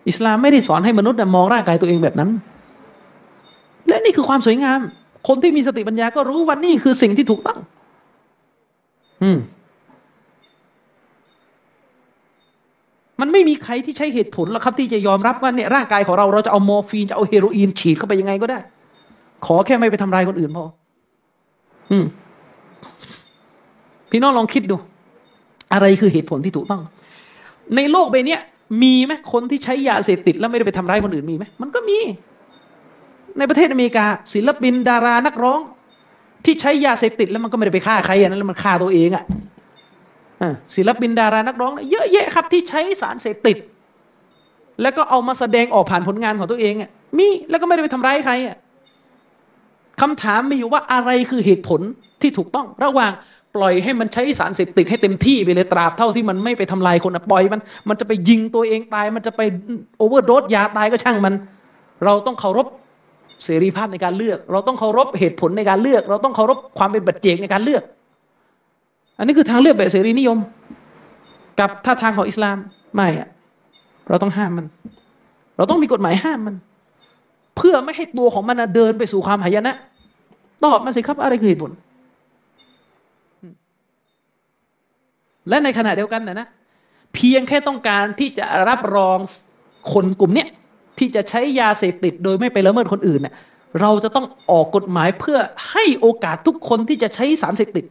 [0.08, 2.30] อิสลามไม่ได้สอนให้มนุษย์มองร่างกายตัวเองแบบนั้น
[3.88, 4.80] และนี่คือความสวยงาม
[5.28, 7.58] คนที่มีสติปัญญาก็รู้ว่านี่คือสิ่งที่ถูกต้อง
[9.22, 9.38] อืม
[13.20, 18.58] มัน ไม่มีใครที่ใช้เหตุผลแล้วครับที่จะยอมรับว่าเนี่ยร่างกายของเราเราจะเอามอร์ฟีนจะเอาเฮโรอีนฉีดเข้าไปยังไงก็ได้
[19.46, 20.64] ขอแค่ไม่ไปทำลายคนอื่นพอ
[21.90, 22.04] อืม
[24.10, 24.76] พี่น้องลองคิดดู
[25.72, 26.82] อะไรคือเหตุผลที่ถูกต้อง
[27.76, 28.36] ในโลกใบนี้
[28.82, 31.98] มีไหมคนที่ใช้ยาเสพติด แล้วไม่ได้ไปทำร้ายคนอื่นมีไหมมันก็มี
[33.38, 35.60] ในประเทศอเมริกา ศิลปินดารานักร้อง
[36.44, 39.24] ที่ใช้ยาเสพติด แล้วมันก็ไม่ได้ไปฆ่าใครอะนั้นแล้วมันฆ่าตัวเองอะ
[40.76, 43.56] ศิลปินดารานักร้อง เยอะแยะครับที่ใช้สารเสพติด
[44.82, 48.56] แล้วก็เอามาแสดงออกผ่านผลงานของตัวเองอะมีแล้วก็ไม่ได้ไปทำร้ายใครอะ
[50.00, 51.80] คำถามมีอยู่ว่าอะไรคือเหตุผล
[52.22, 53.12] ที่ถูกต้องระหว่าง
[53.56, 59.40] ปล่อยให้มันใช้สารเสพติดให้เต็มที่ไปเลยตราบเท่าที่มันไม่ไปทำลายคนปล่อยมัน มันจะไปยิงตัวเองตาย มันจะไป
[59.98, 61.34] โอเวอร์โดสยาตายก็ช่างมัน
[62.04, 62.66] เราต้องเคารพ
[63.44, 67.82] เสรีภาพในการเลือก เราต้องเคารพเหตุผลในการเลือก เราต้องเคารพความเป็นบัจเจกในการเลือก
[69.18, 70.38] อันนี้คือทางเลือกแบบเสรีนิยม
[71.60, 72.56] กับท่าทางของอิสลาม
[72.94, 73.28] ไม่อะ
[74.08, 74.66] เราต้องห้ามมัน
[75.56, 76.54] เราต้องมีกฎหมายห้ามมัน
[77.56, 79.74] เพื่อไม่ให้ตัวของมันเดินไปสู่ความหายนะ
[80.64, 81.72] ตอบมาสิครับ อะไรคือเหตุผล
[85.48, 86.48] และในขณะเดียวกันนะนะ
[87.14, 89.18] เพียงแค่ต้องการที่จะรับรอง
[89.92, 90.48] คนกลุ่มเนี้ย
[90.98, 93.34] ที่จะใช้ยาเสพติดโดยไม่ไปละเมิดคนอื่นเน่ย
[93.80, 95.38] เราจะต้องออกกฎหมายเพื่อ
[95.70, 97.84] ให้โอกาสทุกคนที่จะใช้สารเสพติด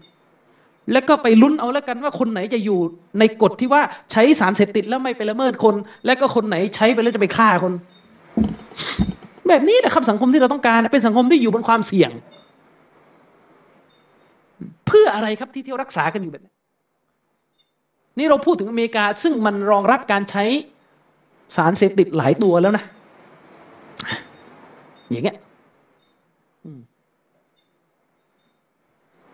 [0.91, 2.79] แล้วก็ไปลุ้นเอาแล้วกันว่าคนไหนจะอยู่
[3.19, 3.81] ในกฎที่ว่า
[4.11, 7.73] ใช้สารเสพติดแล้วไม่ไปละเมิดคน และก็คนไหนใช้ไปแล้วจะไปฆ่าคน
[9.47, 12.11] แบบนี้แหละครับสังคมที่เราต้องการ เป็นสังคมที่อยู่บนความเสี่ยง
[14.87, 16.53] เพื่ออะไรครับที่เที่ยวรักษากันอยู่แบบนี้
[18.17, 20.43] นี่เราพูดถึงอเมริกา ซึ่งมันรองรับการใช้
[21.55, 22.83] สารเสพติดหลายตัวแล้วนะ
[25.09, 25.37] อย่างเงี้ย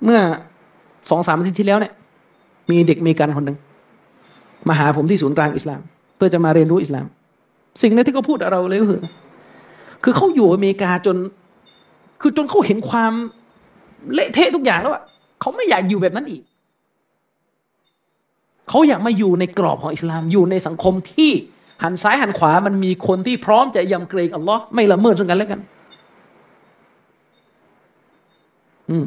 [0.03, 0.19] เมื่อ
[1.09, 1.93] สองสามอาทิตย์ที่แล้วเนี่ย
[2.69, 3.57] มีเด็กเมกันคนหนึ่ง
[4.67, 5.81] มาหาผมที่ศูนย์กลางอิสลาม
[6.15, 7.05] เพื่อจะมาเรียนรู้อิสลาม
[7.81, 9.01] สิ่งนี้ที่เขาพูดเราเลยก็คือ
[10.03, 11.17] คือเขาอยู่อเมริกาจน
[12.21, 13.13] คือจนเขาเห็นความ
[14.13, 15.03] เละเทะทุกอย่างแล้วอะ
[15.41, 16.41] เขาไม่อยากอยู่แบบนั้นอีก
[18.69, 21.31] เขาอยากมาอยู่ในกรอบของอิสลามอยู่ในสังคมที่
[21.83, 25.59] หันซ้ายหันขวามันมีคนที่พร้อมจะยำเกรงอัลลอฮ์ไม่ละเมิดซึ่งกันและกัน
[28.89, 29.05] อืม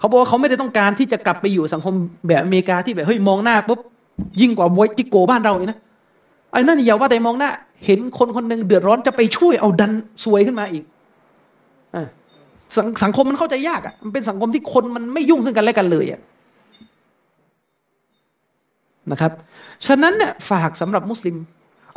[0.00, 1.94] เขาบอกว่าเขาไม่ได้ต้องการที่จะกลับไปอยู่สังคม
[2.28, 3.80] แบบอเมริกาที่แบบเฮ้ยมองหน้าปุ๊บ
[4.40, 5.78] ยิ่งกว่าบวยจิโกบ้านเราอีกนะ
[6.52, 7.50] ไอ้นั่นอย่าว่าแต่มองหน้า
[7.84, 9.92] เห็นคนคนหนึ่งเดือดร้อนจะไปช่วยเอาดัน
[10.24, 10.84] ซวยขึ้นมาอีก
[11.94, 11.96] อ
[12.76, 16.20] สสังคมมันเข้าใจยากอะมันเป็นสังคมที่คนมันไม่ยุ่งซึ่งกันและกันเลยอะ
[19.10, 19.32] นะครับ
[19.86, 21.36] ฉะนั้นเนี่ยฝากสำหรับมุสลิม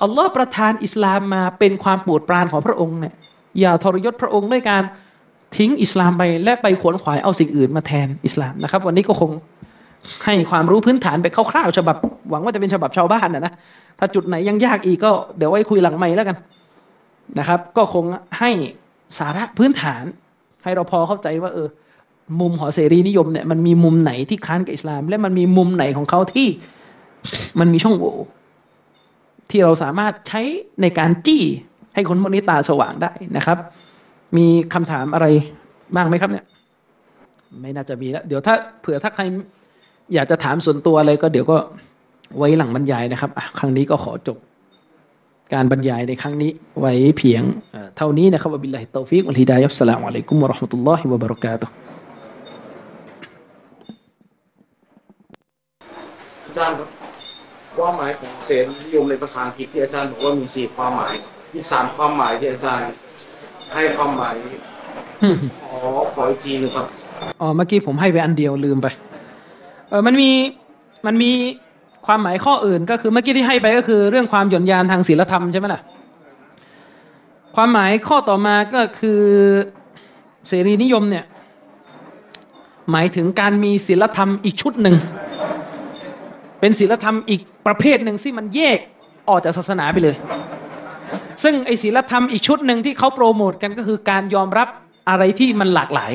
[0.01, 3.13] อัลลอฮ์ประทานอิสลามมาเป็นความโปรดปรานของพระองค์เนี่ย
[3.59, 4.83] อย่าทรยศพระองค์ด้วยการ
[5.57, 9.31] ทิ้งอิสลามไปและไปขวนขวายเอาสิ่งอื่นมาแทนอิสลามนะครับ วันนี้ก็คง
[10.25, 11.97] ให้ความรู้พื้นฐานไปคร่าวๆฉบับ
[12.29, 13.53] หวังว่าจะเป็นฉบับชาวบ้านนะนะ
[13.99, 16.37] ถ้าจุดไหนยังยากอีกก็เดี๋ยวไว้คุยหลังไม่แล้วกัน
[17.39, 18.05] นะครับ ก็คง
[18.39, 18.51] ให้
[19.19, 20.03] สาระพื้นฐาน
[20.63, 21.67] ให้เราพอเข้าใจว่าเออ
[22.39, 26.47] มุมขอเสรีนิยมเนี่ยมันมีมุมไหนที่ค้านกับอิสลาม และมันมีมุมไหนของเขาที่
[27.59, 28.15] มันมีช่องโหว่
[29.49, 30.41] ที่เราสามารถใช้
[30.81, 31.43] ในการจี้
[31.93, 33.57] ให้คนพวกนี้ตาสว่างได้นะครับ
[34.37, 35.27] มีคำถามอะไร
[35.95, 36.45] บ้างไหมครับเนี่ย
[37.61, 39.23] ไม่น่าจะมีแล้ว เดี๋ยวถ้าเผื่อถ้าใคร
[40.13, 41.57] อยากจะถามส่วนตัวอะไรก็เดี๋ยวก็
[42.37, 44.37] ไว้หลังบรรยายนะครับครั้งนี้ก็ขอจบ
[45.53, 47.43] การบรรยายในครั้งนี้ไว้เพียง
[47.97, 51.73] เท่านี้นะครับبالله التوفيق والهداية والسلام عليكم ورحمة الله وبركاته
[56.45, 56.75] อาจารย์
[57.77, 61.13] ความหมายของเสรีนิยมในภาษาอังกฤษที่อาจารย์บอกว่ามีสี่ความหมาย
[61.53, 62.89] มีกสามความหมายที่อาจารย์
[63.73, 64.35] ให้ความหมาย
[65.69, 65.77] ขอ
[66.13, 66.85] ขออีกทีหนึ่งครับ
[67.41, 68.87] อ๋อเมื่อกี้ผมให้ไปอันเดียวลืมไป
[69.89, 70.29] เออมันมี
[71.05, 71.31] มันมี
[72.05, 75.81] ความหมายข้ออื่นก็คือเมื่อกี้ที่ให้ไปก็คือ เรื่องความหย่อนยานทางศีลธรรมใช่ไหมล่ะ
[77.55, 79.21] ความหมายข้อต่อมาก็คือ
[80.47, 81.25] เสรีนิยมเนี่ย
[82.91, 84.95] หมายถึงการมีศีลธรรมอีกชุดหนึ่ง
[86.59, 88.79] เป็นศีลธรรมอีกประเภทหนึ่งที่มันแยก
[89.29, 90.15] ออกจากศาสนาไปเลย
[91.43, 94.67] ซึ่งไอศีลธรรมอีกชุดหนึ่งที่เขาโปรโมทกันก็คือการยอมรับ
[95.09, 96.13] อะไรที่มันหลากหลาย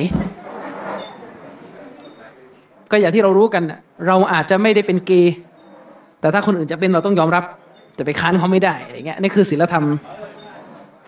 [2.91, 3.63] ก็อย่างที่เรารู้กัน
[4.07, 5.33] เราอาจจะไม่ได้เป็นเกย์
[6.21, 7.43] แต่ถ้าคนอื่นจะเป็นเราต้องยอมรับ
[7.95, 9.85] แต่ไปค้านเขาไม่ได้อะไรเงี้ยนี่คือศีลธรรม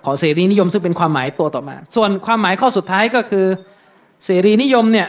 [0.05, 3.45] ของเสรีนิยมซึ่งเป็นความหมายตัวต่อมา ส่วนความหมายข้อสุดท้ายก็คือ
[4.25, 5.07] เสรีนิยมเนี่ย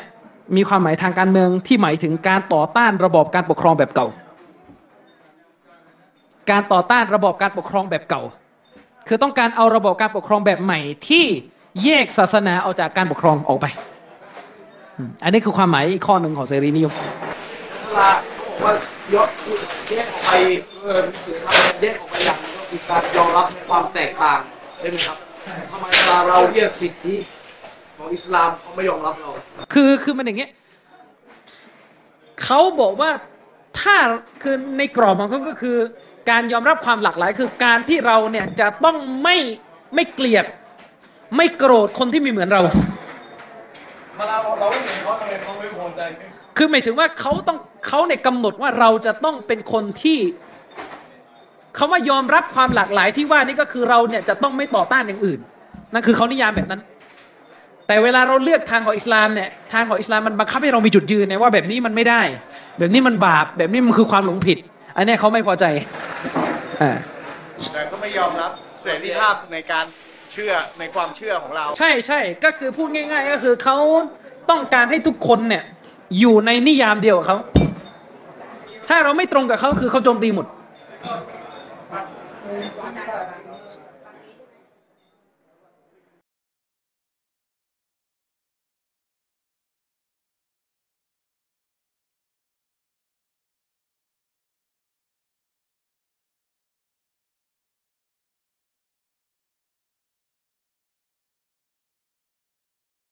[0.56, 4.06] มีความหมายทางการเมืองที่หมายถึงการต่อต้านระบอบการปกครองแบบเก่า
[6.50, 8.22] การต่อต้านระบอบการปกครองแบบเก่า
[9.08, 11.24] คือต้องการเอาระบอบการปกครองแบบใหม่ที่
[11.84, 13.66] แยกศาสนาออกจากการปกครองออกไป
[15.22, 18.10] อันนี้คือความหมายอีกข้อหนึ่งของเสรีนิยมเวลา
[18.40, 18.72] บอกว่า
[19.14, 19.28] ยก
[19.88, 20.32] แยกออกไป
[20.82, 24.38] เออสื่อทำแยกออกไปอย่างก็คือการยอมรับในความแตกต่าง
[24.78, 25.16] ใช่ไหมครับ
[25.70, 27.14] ทำไมเวลาเราเรียกสิทธิ
[27.96, 29.30] ของอิสลามเขาไม่ยอมรับเรา
[29.72, 30.50] คือคือมันอย่างเงี้ย
[32.44, 33.10] เขาบอกว่า
[33.80, 33.96] ถ้า
[34.42, 35.76] คือในกรอบของเขาก็คือ
[36.30, 39.36] การยอมรับความหลากหลายคือการที่เราเนี่ยจะต้องไม่
[39.94, 40.46] ไม่เกลียด
[41.36, 42.62] ไม่โกรธคนที่มีเหมือนเรา
[44.16, 46.00] เวลาเราไม่เหมือนเขาทำไมเขาไม่พอใจ
[46.56, 50.18] คือหมายถึงว่าเขาต้องเขาเนี่ยกำหนดว่าเราจะต้องเป็นคนที่
[51.76, 55.40] เขาว่ายอมรับความหลากหลายที่ว่านี่ก็คือเราเนี่ยจะต้องไม่ต่อต้านอย่างอื่น
[55.92, 56.82] นั่นคือเขานิยามแบบนั้น
[57.86, 62.22] แต่เวลาเราเลือกทางของอิสลามเนี่ยทางของอิสลามมันบังคับให้เรามีจุดยืนเนี่ยว่าแบบนี้มันไม่ได้
[62.78, 64.58] แบบนี้มันบาปแบบนี้มันคือความหลงผิด
[64.96, 65.64] อันนี้เขาไม่พอใจ
[67.72, 68.50] แต่ก็ไม่ยอมรับ
[68.82, 69.84] เสรีภาพในการ
[70.32, 73.76] เชื่อในความเชื่อของเรา ใช่ใช่ก็คือพูดง่าย ๆ ก็คือเขา
[74.50, 75.64] ต้องการให้ทุกคนเนี่ย
[76.18, 77.38] อยู่ในนิยามเดียวกับเขา
[78.88, 80.46] ถ้าเราไม่ตรงกับเขาคือเขาโจมตีหมด